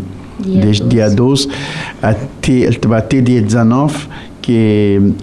desde 0.61 0.83
12. 0.83 0.89
dia 0.89 1.09
12 1.09 1.49
até, 2.01 2.69
até 2.95 3.21
dia 3.21 3.41
19, 3.41 4.07
que 4.41 5.13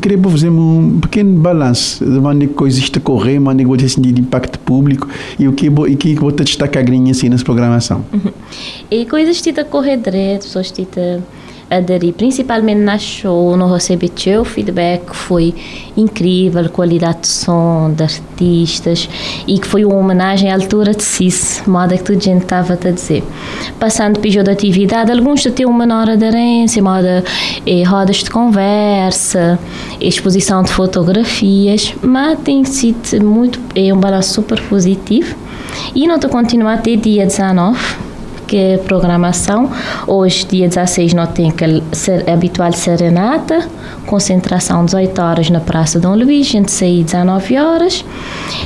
queria 0.00 0.18
fazer 0.18 0.50
um 0.50 1.00
pequeno 1.00 1.38
balanço 1.38 2.04
de 2.04 2.20
maneira 2.20 2.52
que 2.52 2.58
coisas 2.58 2.78
estão 2.78 3.00
a 3.00 3.04
correr, 3.04 3.38
maneira 3.38 3.70
que 3.70 3.88
você 3.88 4.00
de 4.00 4.20
impacto 4.20 4.58
público 4.58 5.08
e 5.38 5.48
o 5.48 5.52
que 5.52 5.66
e 5.66 5.96
que 5.96 6.14
você 6.14 6.44
destacar 6.44 6.84
assim 7.10 7.28
nessa 7.28 7.44
programação. 7.44 8.04
Uhum. 8.12 8.32
E 8.90 9.06
coisas 9.06 9.36
estão 9.36 9.62
a 9.62 9.66
correr 9.66 9.96
direito, 9.96 10.42
pessoas 10.42 10.72
estão 10.76 11.22
aderir, 11.70 12.14
principalmente 12.14 12.80
na 12.80 12.98
show, 12.98 13.56
não 13.56 13.72
recebi 13.72 14.10
o 14.38 14.44
feedback 14.44 15.14
foi 15.14 15.54
incrível, 15.96 16.68
qualidade 16.70 17.22
de 17.22 17.28
som, 17.28 17.92
de 17.92 18.02
artistas 18.02 19.08
e 19.46 19.58
que 19.58 19.66
foi 19.66 19.84
uma 19.84 19.96
homenagem 19.96 20.50
à 20.50 20.54
altura 20.54 20.92
de 20.92 21.02
CIS, 21.02 21.62
moda 21.66 21.96
que 21.96 22.04
toda 22.04 22.18
a 22.18 22.22
gente 22.22 22.42
estava 22.42 22.74
a 22.74 22.90
dizer. 22.90 23.24
Passando 23.80 24.20
pelo 24.20 24.44
da 24.44 24.52
atividade, 24.52 25.10
alguns 25.10 25.42
têm 25.44 25.66
uma 25.66 25.78
menor 25.78 26.08
aderência, 26.08 26.82
moda 26.82 27.24
eh, 27.66 27.82
rodas 27.82 28.18
de 28.18 28.30
conversa, 28.30 29.58
exposição 30.00 30.62
de 30.62 30.70
fotografias, 30.72 31.94
mas 32.02 32.38
tem 32.40 32.64
sido 32.64 33.24
muito, 33.24 33.58
é 33.74 33.92
um 33.92 33.98
balanço 33.98 34.34
super 34.34 34.60
positivo 34.62 35.34
e 35.94 36.06
não 36.06 36.16
estou 36.16 36.30
continuar 36.30 36.74
até 36.74 36.96
dia 36.96 37.26
19 37.26 38.05
que 38.46 38.56
é 38.56 38.78
programação. 38.78 39.70
Hoje, 40.06 40.46
dia 40.46 40.68
16, 40.68 41.14
nós 41.14 41.30
temos 41.30 41.54
a 42.26 42.32
habitual 42.32 42.72
serenata, 42.72 43.68
concentração 44.06 44.84
18 44.84 45.20
horas 45.20 45.50
na 45.50 45.60
Praça 45.60 45.98
Dom 45.98 46.14
Luís, 46.16 46.46
gente 46.46 46.70
sair 46.70 47.04
19 47.04 47.58
horas. 47.58 48.04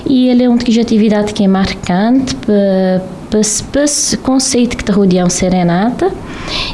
E 0.07 0.29
ele 0.29 0.45
é 0.45 0.49
uma 0.49 0.57
atividade 0.57 1.33
que 1.33 1.45
é 1.45 1.49
marcante 1.49 2.35
para 2.37 3.41
esse 3.41 4.17
conceito 4.19 4.77
que 4.77 4.83
está 4.83 4.93
rodeando 4.93 5.31
serenata. 5.31 6.13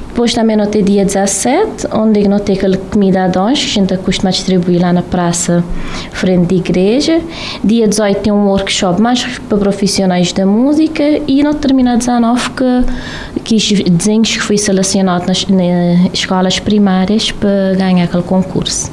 Depois 0.09 0.33
também 0.33 0.57
no 0.57 0.67
dia 0.67 1.05
17, 1.05 1.89
onde 1.93 2.27
não 2.27 2.39
tem 2.39 2.57
aquela 2.57 2.77
comida 2.77 3.25
a 3.25 3.41
onde, 3.41 3.61
que 3.61 3.67
a 3.67 3.75
gente 3.75 3.97
costuma 3.99 4.31
distribuir 4.31 4.81
lá 4.81 4.91
na 4.93 5.03
praça, 5.03 5.63
frente 6.11 6.47
da 6.47 6.55
igreja. 6.55 7.21
Dia 7.63 7.87
18 7.87 8.21
tem 8.21 8.33
um 8.33 8.47
workshop 8.47 9.01
mais 9.01 9.23
para 9.47 9.59
profissionais 9.59 10.33
da 10.33 10.47
música 10.47 11.03
e 11.29 11.43
no 11.43 11.53
termina 11.55 11.99
19 11.99 12.51
que, 12.51 13.43
que 13.45 13.57
os 13.57 13.91
desenhos 13.91 14.31
que 14.31 14.41
fui 14.41 14.57
selecionado 14.57 15.27
nas, 15.27 15.47
nas 15.47 16.15
escolas 16.15 16.59
primárias 16.59 17.31
para 17.31 17.75
ganhar 17.77 18.05
aquele 18.05 18.23
concurso. 18.23 18.91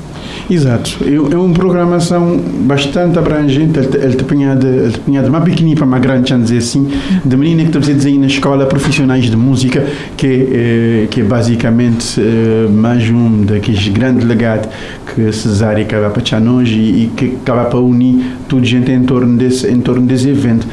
Exato. 0.49 0.97
É 1.03 1.37
uma 1.37 1.53
programação 1.53 2.37
bastante 2.37 3.17
abrangente. 3.17 3.79
Ele 3.79 4.15
te 4.15 4.23
pinha 4.23 4.55
de, 4.55 4.89
de 4.89 5.29
uma 5.29 5.41
pequenina 5.41 5.75
para 5.75 5.85
uma 5.85 5.99
grande, 5.99 6.29
já 6.29 6.37
dizer 6.37 6.57
assim, 6.57 6.89
de 7.23 7.37
menina 7.37 7.63
que 7.63 7.71
tu 7.71 7.79
dizer 7.79 8.09
aí 8.09 8.17
na 8.17 8.27
escola 8.27 8.65
profissionais 8.65 9.25
de 9.25 9.37
música, 9.37 9.85
que, 10.17 10.27
é, 10.27 11.07
que 11.09 11.21
é 11.21 11.23
basicamente 11.23 12.19
é, 12.19 12.67
mais 12.69 13.09
um 13.09 13.43
daqueles 13.43 13.87
grandes 13.87 14.25
legados 14.25 14.69
que 15.13 15.31
Cesária 15.31 15.83
acaba 15.83 16.09
para 16.09 16.23
hoje 16.51 16.77
e, 16.77 17.11
que 17.15 17.37
acaba 17.41 17.65
para 17.65 17.79
unir 17.79 18.37
tudo 18.47 18.65
gente 18.65 18.91
em 18.91 19.03
torno 19.03 19.37
desse, 19.37 19.67
em 19.67 19.79
torno 19.79 20.05
desse 20.05 20.29
evento. 20.29 20.67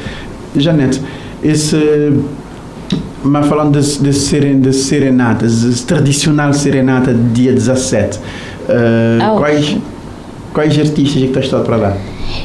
Janete, 0.55 1.01
esse 1.43 1.77
mas 3.23 3.45
falando 3.47 3.79
de, 3.79 3.99
de, 3.99 4.13
seren, 4.13 4.59
de 4.59 4.73
serenatas, 4.73 5.81
tradicional 5.81 6.53
serenata 6.53 7.13
de 7.13 7.29
dia 7.29 7.53
17, 7.53 8.19
uh, 8.69 9.33
oh. 9.33 9.37
quais, 9.37 9.77
quais 10.53 10.77
artistas 10.79 11.23
é 11.23 11.27
que 11.27 11.39
estás 11.39 11.65
para 11.65 11.75
lá? 11.75 11.97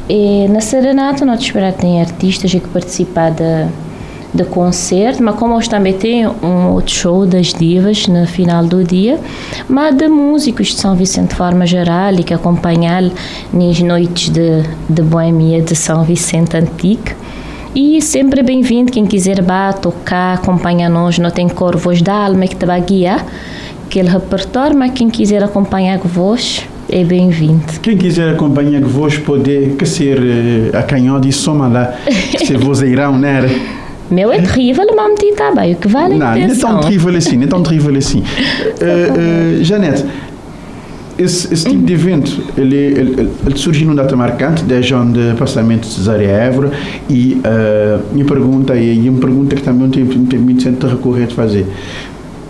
E 0.08 0.46
na 0.48 0.60
serenata 0.60 1.24
nós 1.24 1.40
esperamos 1.40 1.76
que 1.76 1.82
tem 1.82 2.00
artistas 2.00 2.50
que 2.50 2.60
participam 2.60 3.32
da 3.32 3.68
de 4.36 4.44
concerto, 4.44 5.22
mas 5.22 5.34
como 5.36 5.56
hoje 5.56 5.70
também 5.70 5.94
tem 5.94 6.26
um 6.26 6.72
outro 6.72 6.94
show 6.94 7.26
das 7.26 7.54
divas 7.54 8.06
no 8.06 8.26
final 8.26 8.64
do 8.64 8.84
dia, 8.84 9.18
mas 9.68 9.96
de 9.96 10.08
músicos 10.08 10.68
de 10.68 10.74
São 10.74 10.94
Vicente 10.94 11.30
de 11.30 11.34
forma 11.34 11.66
geral 11.66 12.12
e 12.12 12.22
que 12.22 12.34
acompanham 12.34 13.10
nas 13.52 13.80
noites 13.80 14.28
de, 14.28 14.62
de 14.88 15.02
boemia 15.02 15.62
de 15.62 15.74
São 15.74 16.04
Vicente 16.04 16.56
Antigo. 16.56 17.16
E 17.74 18.00
sempre 18.00 18.42
bem-vindo 18.42 18.90
quem 18.90 19.04
quiser 19.06 19.42
vá 19.42 19.72
tocar, 19.72 20.34
acompanhar 20.34 20.88
nós, 20.88 21.18
não 21.18 21.30
tem 21.30 21.48
cor 21.48 21.76
voz 21.76 22.00
da 22.00 22.14
alma 22.14 22.46
que 22.46 22.56
te 22.56 22.64
vai 22.64 22.80
guiar, 22.80 23.24
aquele 23.86 24.08
repertório, 24.08 24.76
mas 24.76 24.92
quem 24.92 25.08
quiser 25.08 25.42
acompanhar 25.42 25.98
com 25.98 26.08
voz 26.08 26.66
é 26.88 27.02
bem-vindo. 27.04 27.64
Quem 27.80 27.96
quiser 27.96 28.34
acompanhar 28.34 28.82
com 28.82 28.88
voz 28.88 29.16
pode 29.18 29.74
que 29.78 29.86
ser 29.86 30.18
uh, 30.18 30.76
a 30.76 30.82
canhão 30.82 31.20
de 31.20 31.32
soma 31.32 31.68
lá, 31.68 31.94
que 32.32 32.46
ser 32.46 32.58
vozeirão, 32.58 33.18
né? 33.18 33.48
Meu 34.10 34.32
é 34.32 34.40
terrível, 34.40 34.84
mas 34.94 35.08
me 35.08 35.30
está 35.30 35.52
bem, 35.52 35.72
o 35.72 35.76
que 35.76 35.88
vale 35.88 36.16
Não, 36.16 36.26
não 36.26 36.36
é 36.36 36.54
tão 36.54 36.80
terrível 36.80 37.16
assim, 37.16 37.36
não 37.36 37.44
é 37.44 37.46
tão 37.46 37.62
terrível 37.62 37.96
assim. 37.96 38.22
Uh, 38.76 39.60
uh, 39.60 39.64
Janete, 39.64 40.04
esse, 41.18 41.52
esse 41.52 41.64
tipo 41.64 41.82
de 41.82 41.94
evento 41.94 42.42
ele, 42.58 42.76
ele, 42.76 43.30
ele 43.46 43.56
surge 43.56 43.84
numa 43.86 43.96
data 43.96 44.14
marcante, 44.14 44.62
10 44.64 44.92
anos 44.92 45.14
de 45.14 45.34
passamento 45.38 45.88
de 45.88 45.94
Cesária 45.94 46.28
Évora, 46.28 46.70
e 47.08 47.40
uh, 47.40 48.02
minha 48.12 48.26
pergunta 48.26 48.74
é, 48.74 48.94
e 48.94 49.08
uma 49.08 49.18
pergunta 49.18 49.56
que 49.56 49.62
também 49.62 49.88
tem, 49.88 50.04
tem 50.26 50.38
muito 50.38 50.86
recorrer 50.86 51.24
a 51.24 51.28
fazer. 51.28 51.66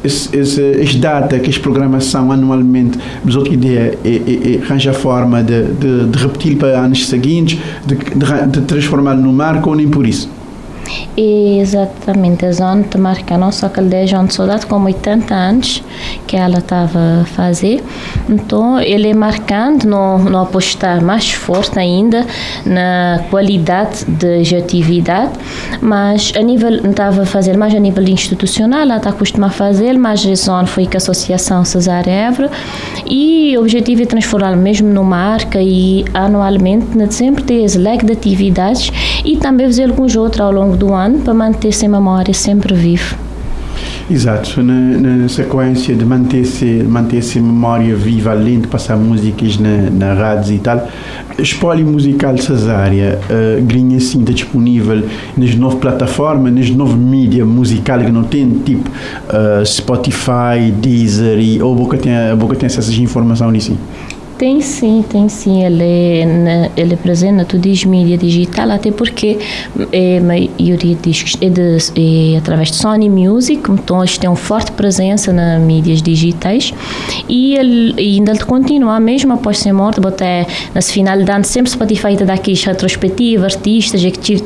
Esse, 0.07 0.37
esse, 0.37 0.61
esse 0.61 0.97
data, 0.99 1.39
que 1.39 1.51
essa 1.51 1.61
programação 1.61 2.31
anualmente, 2.31 2.99
mas 3.25 3.37
outra 3.37 3.53
ideia 3.53 3.99
é, 4.05 4.09
é, 4.09 4.55
é 4.55 4.63
arranjar 4.63 4.95
forma 4.95 5.43
de, 5.43 5.65
de, 5.65 6.07
de 6.07 6.19
repetir 6.19 6.57
para 6.57 6.79
anos 6.79 7.07
seguintes, 7.09 7.59
de, 7.85 7.95
de, 7.97 8.47
de 8.51 8.61
transformar 8.63 9.15
no 9.15 9.33
marco 9.33 9.71
ou 9.71 9.77
nem 9.77 9.89
por 9.89 10.07
isso? 10.07 10.29
Exatamente, 11.17 12.45
a 12.45 12.53
zona 12.53 12.83
te 12.83 12.99
marca 12.99 13.37
não 13.37 13.51
só 13.51 13.67
aquele 13.67 13.89
10 13.89 14.13
anos 14.13 14.29
de 14.29 14.35
soldado, 14.35 14.67
como 14.67 14.87
80 14.87 15.35
anos 15.35 15.83
que 16.27 16.37
ela 16.37 16.59
estava 16.59 17.23
a 17.23 17.25
fazer. 17.25 17.83
Então, 18.29 18.79
ele 18.81 19.09
é 19.09 19.15
marcando, 19.47 19.85
não, 19.85 20.19
não 20.19 20.43
apostar 20.43 21.03
mais 21.03 21.31
forte 21.31 21.79
ainda 21.79 22.27
na 22.65 23.25
qualidade 23.31 24.05
de 24.05 24.57
atividade, 24.57 25.33
mas 25.81 26.33
a 26.37 26.43
nível, 26.43 26.83
não 26.83 26.91
estava 26.91 27.23
a 27.23 27.27
fazer 27.27 27.57
mais 27.57 27.75
a 27.75 27.79
nível 27.79 28.03
institucional, 28.05 28.81
ela 28.81 28.97
está 28.97 29.11
acostumada 29.11 29.53
a 29.53 29.57
fazer, 29.57 29.97
mas 29.97 30.27
a 30.27 30.35
zona 30.35 30.67
foi 30.67 30.87
com 30.87 30.95
a 30.95 30.97
Associação 30.97 31.65
Cesar 31.65 32.09
Évora 32.09 32.51
e 33.07 33.57
o 33.57 33.61
objetivo 33.61 34.03
é 34.03 34.07
transformar 34.07 34.57
mesmo 34.57 34.89
numa 34.89 35.07
marca 35.07 35.63
e 35.63 36.05
anualmente 36.13 36.87
sempre 37.15 37.45
ter 37.45 37.63
esse 37.63 37.79
leque 37.79 38.05
de 38.05 38.13
atividades 38.13 38.91
e 39.25 39.37
também 39.37 39.67
fazer 39.67 39.89
alguns 39.89 40.17
outros 40.17 40.41
ao 40.41 40.53
longo 40.53 40.77
do 40.77 40.93
ano 40.93 41.21
para 41.21 41.33
manter 41.33 41.69
essa 41.69 41.89
memória 41.89 42.35
sempre 42.35 42.75
viva. 42.75 43.26
Exato, 44.09 44.63
na, 44.63 44.73
na, 44.73 45.29
sequência 45.29 45.95
de 45.95 46.05
manter-se 46.05 46.65
manter 46.85 47.23
-se 47.23 47.41
memória 47.41 47.95
viva, 47.97 48.31
além 48.31 48.61
de 48.61 48.69
passar 48.69 48.97
músicas 48.97 49.59
na, 49.59 49.91
na 49.91 50.15
rádio 50.15 50.55
e 50.55 50.59
tal, 50.59 50.89
a 51.37 51.43
espólio 51.43 51.85
musical 51.87 52.39
Cesária 52.39 53.19
uh, 53.29 53.63
grinha 53.65 53.97
assim 53.97 54.21
está 54.21 54.33
disponível 54.33 55.03
nas 55.37 55.55
novas 55.57 55.81
plataformas, 55.81 56.53
nas 56.53 56.71
novas 56.71 56.97
mídias 56.97 57.47
musicais 57.47 58.05
que 58.07 58.13
não 58.13 58.23
tem, 58.23 58.49
tipo 58.65 58.89
uh, 58.89 59.67
Spotify, 59.67 60.71
Deezer, 60.81 61.39
e, 61.39 61.61
ou 61.61 61.75
boca 61.75 61.97
tem, 61.97 62.13
boca 62.39 62.55
tem 62.55 62.67
essas 62.67 62.89
informações 62.91 63.53
nisso? 63.53 63.77
Tem 64.39 64.61
sim, 64.61 65.03
tem 65.09 65.29
sim. 65.31 65.65
Ele 65.65 65.83
é, 65.83 66.71
ele 66.77 66.93
é 66.93 66.97
presente 66.97 67.33
na 67.33 67.45
tudo 67.45 67.67
mídia 67.87 68.19
digital, 68.19 68.71
até 68.71 68.91
porque 68.91 69.39
é, 69.93 70.19
a 70.19 70.21
maioria 70.21 70.77
de 70.77 70.95
discos 70.95 71.37
é, 71.41 71.49
de, 71.49 72.35
é 72.35 72.37
através 72.37 72.71
de 72.71 72.77
Sony 72.77 73.09
Music, 73.09 73.63
então 73.71 74.01
eles 74.01 74.19
têm 74.19 74.29
uma 74.29 74.37
forte 74.37 74.73
presença 74.73 75.33
nas 75.33 75.61
mídias 75.61 76.03
digitais 76.03 76.73
e 77.29 77.57
ele 77.57 77.95
e 77.97 78.17
ainda 78.17 78.33
ele 78.33 78.45
continua, 78.45 79.01
mesmo 79.01 79.33
após 79.33 79.59
ser 79.59 79.73
morto, 79.73 80.07
até 80.07 80.47
nas 80.75 80.91
final 80.91 81.17
de 81.17 81.31
ano, 81.31 81.45
sempre 81.45 81.71
Spotify 81.71 82.17
dá 82.17 82.35
aqui 82.35 82.53
retrospectiva, 82.53 83.47
artistas, 83.47 84.03
executive 84.05 84.45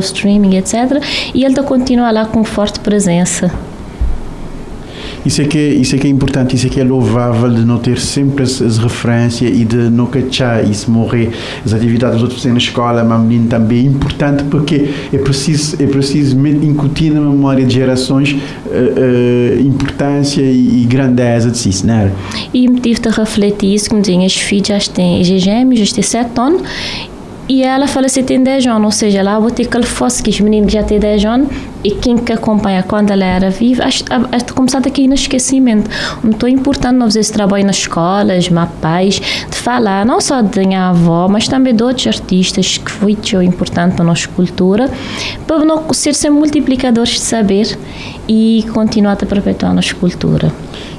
streaming, 0.00 0.56
etc. 0.56 1.02
E 1.34 1.44
ele 1.44 1.54
continua 1.62 2.10
lá 2.10 2.24
com 2.24 2.42
forte 2.42 2.80
presença. 2.80 3.50
Isso 5.24 5.42
é, 5.42 5.44
que 5.44 5.58
é, 5.58 5.68
isso 5.68 5.94
é 5.94 5.98
que 5.98 6.06
é 6.06 6.10
importante, 6.10 6.56
isso 6.56 6.66
é 6.66 6.70
que 6.70 6.80
é 6.80 6.84
louvável 6.84 7.50
de 7.50 7.64
não 7.64 7.78
ter 7.78 7.98
sempre 7.98 8.42
as, 8.42 8.60
as 8.62 8.78
referências 8.78 9.50
e 9.50 9.64
de 9.64 9.76
não 9.76 10.06
cachar 10.06 10.64
e 10.64 10.72
se 10.74 10.90
morrer 10.90 11.30
as 11.64 11.74
atividades 11.74 12.14
dos 12.14 12.22
outros 12.22 12.44
na 12.44 12.56
escola, 12.56 13.04
mas 13.04 13.20
menino 13.20 13.48
também 13.48 13.80
é 13.80 13.82
importante 13.82 14.44
porque 14.44 14.88
é 15.12 15.18
preciso, 15.18 15.76
é 15.82 15.86
preciso 15.86 16.36
incutir 16.46 17.12
na 17.12 17.20
memória 17.20 17.64
de 17.64 17.74
gerações 17.74 18.32
uh, 18.32 18.36
uh, 18.36 19.60
importância 19.60 20.42
e, 20.42 20.82
e, 20.82 20.86
grandeza 20.86 21.50
de 21.50 21.58
si, 21.58 21.86
não 21.86 21.94
é? 21.94 22.10
E 22.54 22.66
tive 22.80 23.00
de 23.00 23.08
refletir 23.10 23.74
isso, 23.74 23.90
como 23.90 24.00
dizem, 24.00 24.24
as 24.24 24.34
filhas 24.34 24.88
têm 24.88 25.22
gêmeos, 25.22 25.80
já 25.80 25.94
têm 25.94 26.02
sete 26.02 26.40
anos 26.40 26.62
e 27.50 27.64
ela 27.64 27.88
fala 27.88 28.06
assim, 28.06 28.22
tem 28.22 28.40
10 28.40 28.64
anos, 28.68 28.84
ou 28.84 28.90
seja, 28.92 29.24
lá 29.24 29.36
vou 29.36 29.50
ter 29.50 29.66
que 29.66 29.82
fosse 29.82 30.22
que 30.22 30.30
os 30.30 30.40
meninos 30.40 30.72
já 30.72 30.84
têm 30.84 31.00
10 31.00 31.24
anos 31.24 31.48
e 31.84 31.90
quem 31.92 32.16
que 32.16 32.32
acompanha 32.32 32.82
quando 32.82 33.10
ela 33.10 33.24
era 33.24 33.50
viva, 33.50 33.84
acho 33.84 34.04
que 34.04 34.52
começar 34.52 34.78
aqui 34.78 35.06
no 35.06 35.14
esquecimento. 35.14 35.90
Então 36.24 36.48
é 36.48 36.52
importante 36.52 36.96
nós 36.96 37.10
fazer 37.10 37.20
esse 37.20 37.32
trabalho 37.32 37.66
nas 37.66 37.76
escolas, 37.76 38.48
mapais, 38.48 39.20
de 39.50 39.56
falar 39.56 40.06
não 40.06 40.20
só 40.20 40.40
de 40.40 40.60
minha 40.60 40.90
avó, 40.90 41.28
mas 41.28 41.48
também 41.48 41.74
de 41.74 41.82
outros 41.82 42.06
artistas 42.06 42.78
que 42.78 42.90
foi 42.90 43.16
tão 43.16 43.42
importante 43.42 43.94
para 43.94 44.04
a 44.04 44.06
nossa 44.06 44.28
cultura, 44.28 44.88
para 45.46 45.64
não 45.64 45.92
ser 45.92 46.14
sempre 46.14 46.38
multiplicadores 46.38 47.10
de 47.10 47.20
saber 47.20 47.78
e 48.28 48.64
continuar 48.72 49.12
a 49.14 49.26
perpetuar 49.26 49.72
a 49.72 49.74
nossa 49.74 49.94
cultura. 49.94 50.52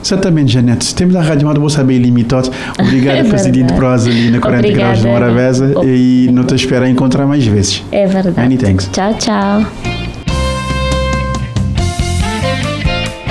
Exatamente, 0.04 0.52
Janete. 0.52 0.94
Temos 0.96 1.16
a 1.16 1.22
Rádio 1.22 1.48
Mado 1.48 1.70
Saber 1.70 1.96
Ilimitado. 1.96 2.52
Obrigada, 2.80 3.20
é 3.20 3.24
Presidente 3.24 3.74
Prosa, 3.74 4.10
ali 4.10 4.32
na 4.32 4.40
40 4.40 4.60
Obrigada. 4.60 4.84
graus 4.84 5.02
de 5.02 5.08
Morabeza. 5.08 5.74
E 5.86 6.30
não 6.34 6.44
te 6.44 6.56
espero 6.56 6.88
encontrar 6.88 7.26
mais 7.26 7.46
vezes. 7.46 7.84
É 7.92 8.06
verdade. 8.08 8.38
Many 8.38 8.58
thanks. 8.58 8.90
Tchau, 8.92 9.14
tchau. 9.14 10.01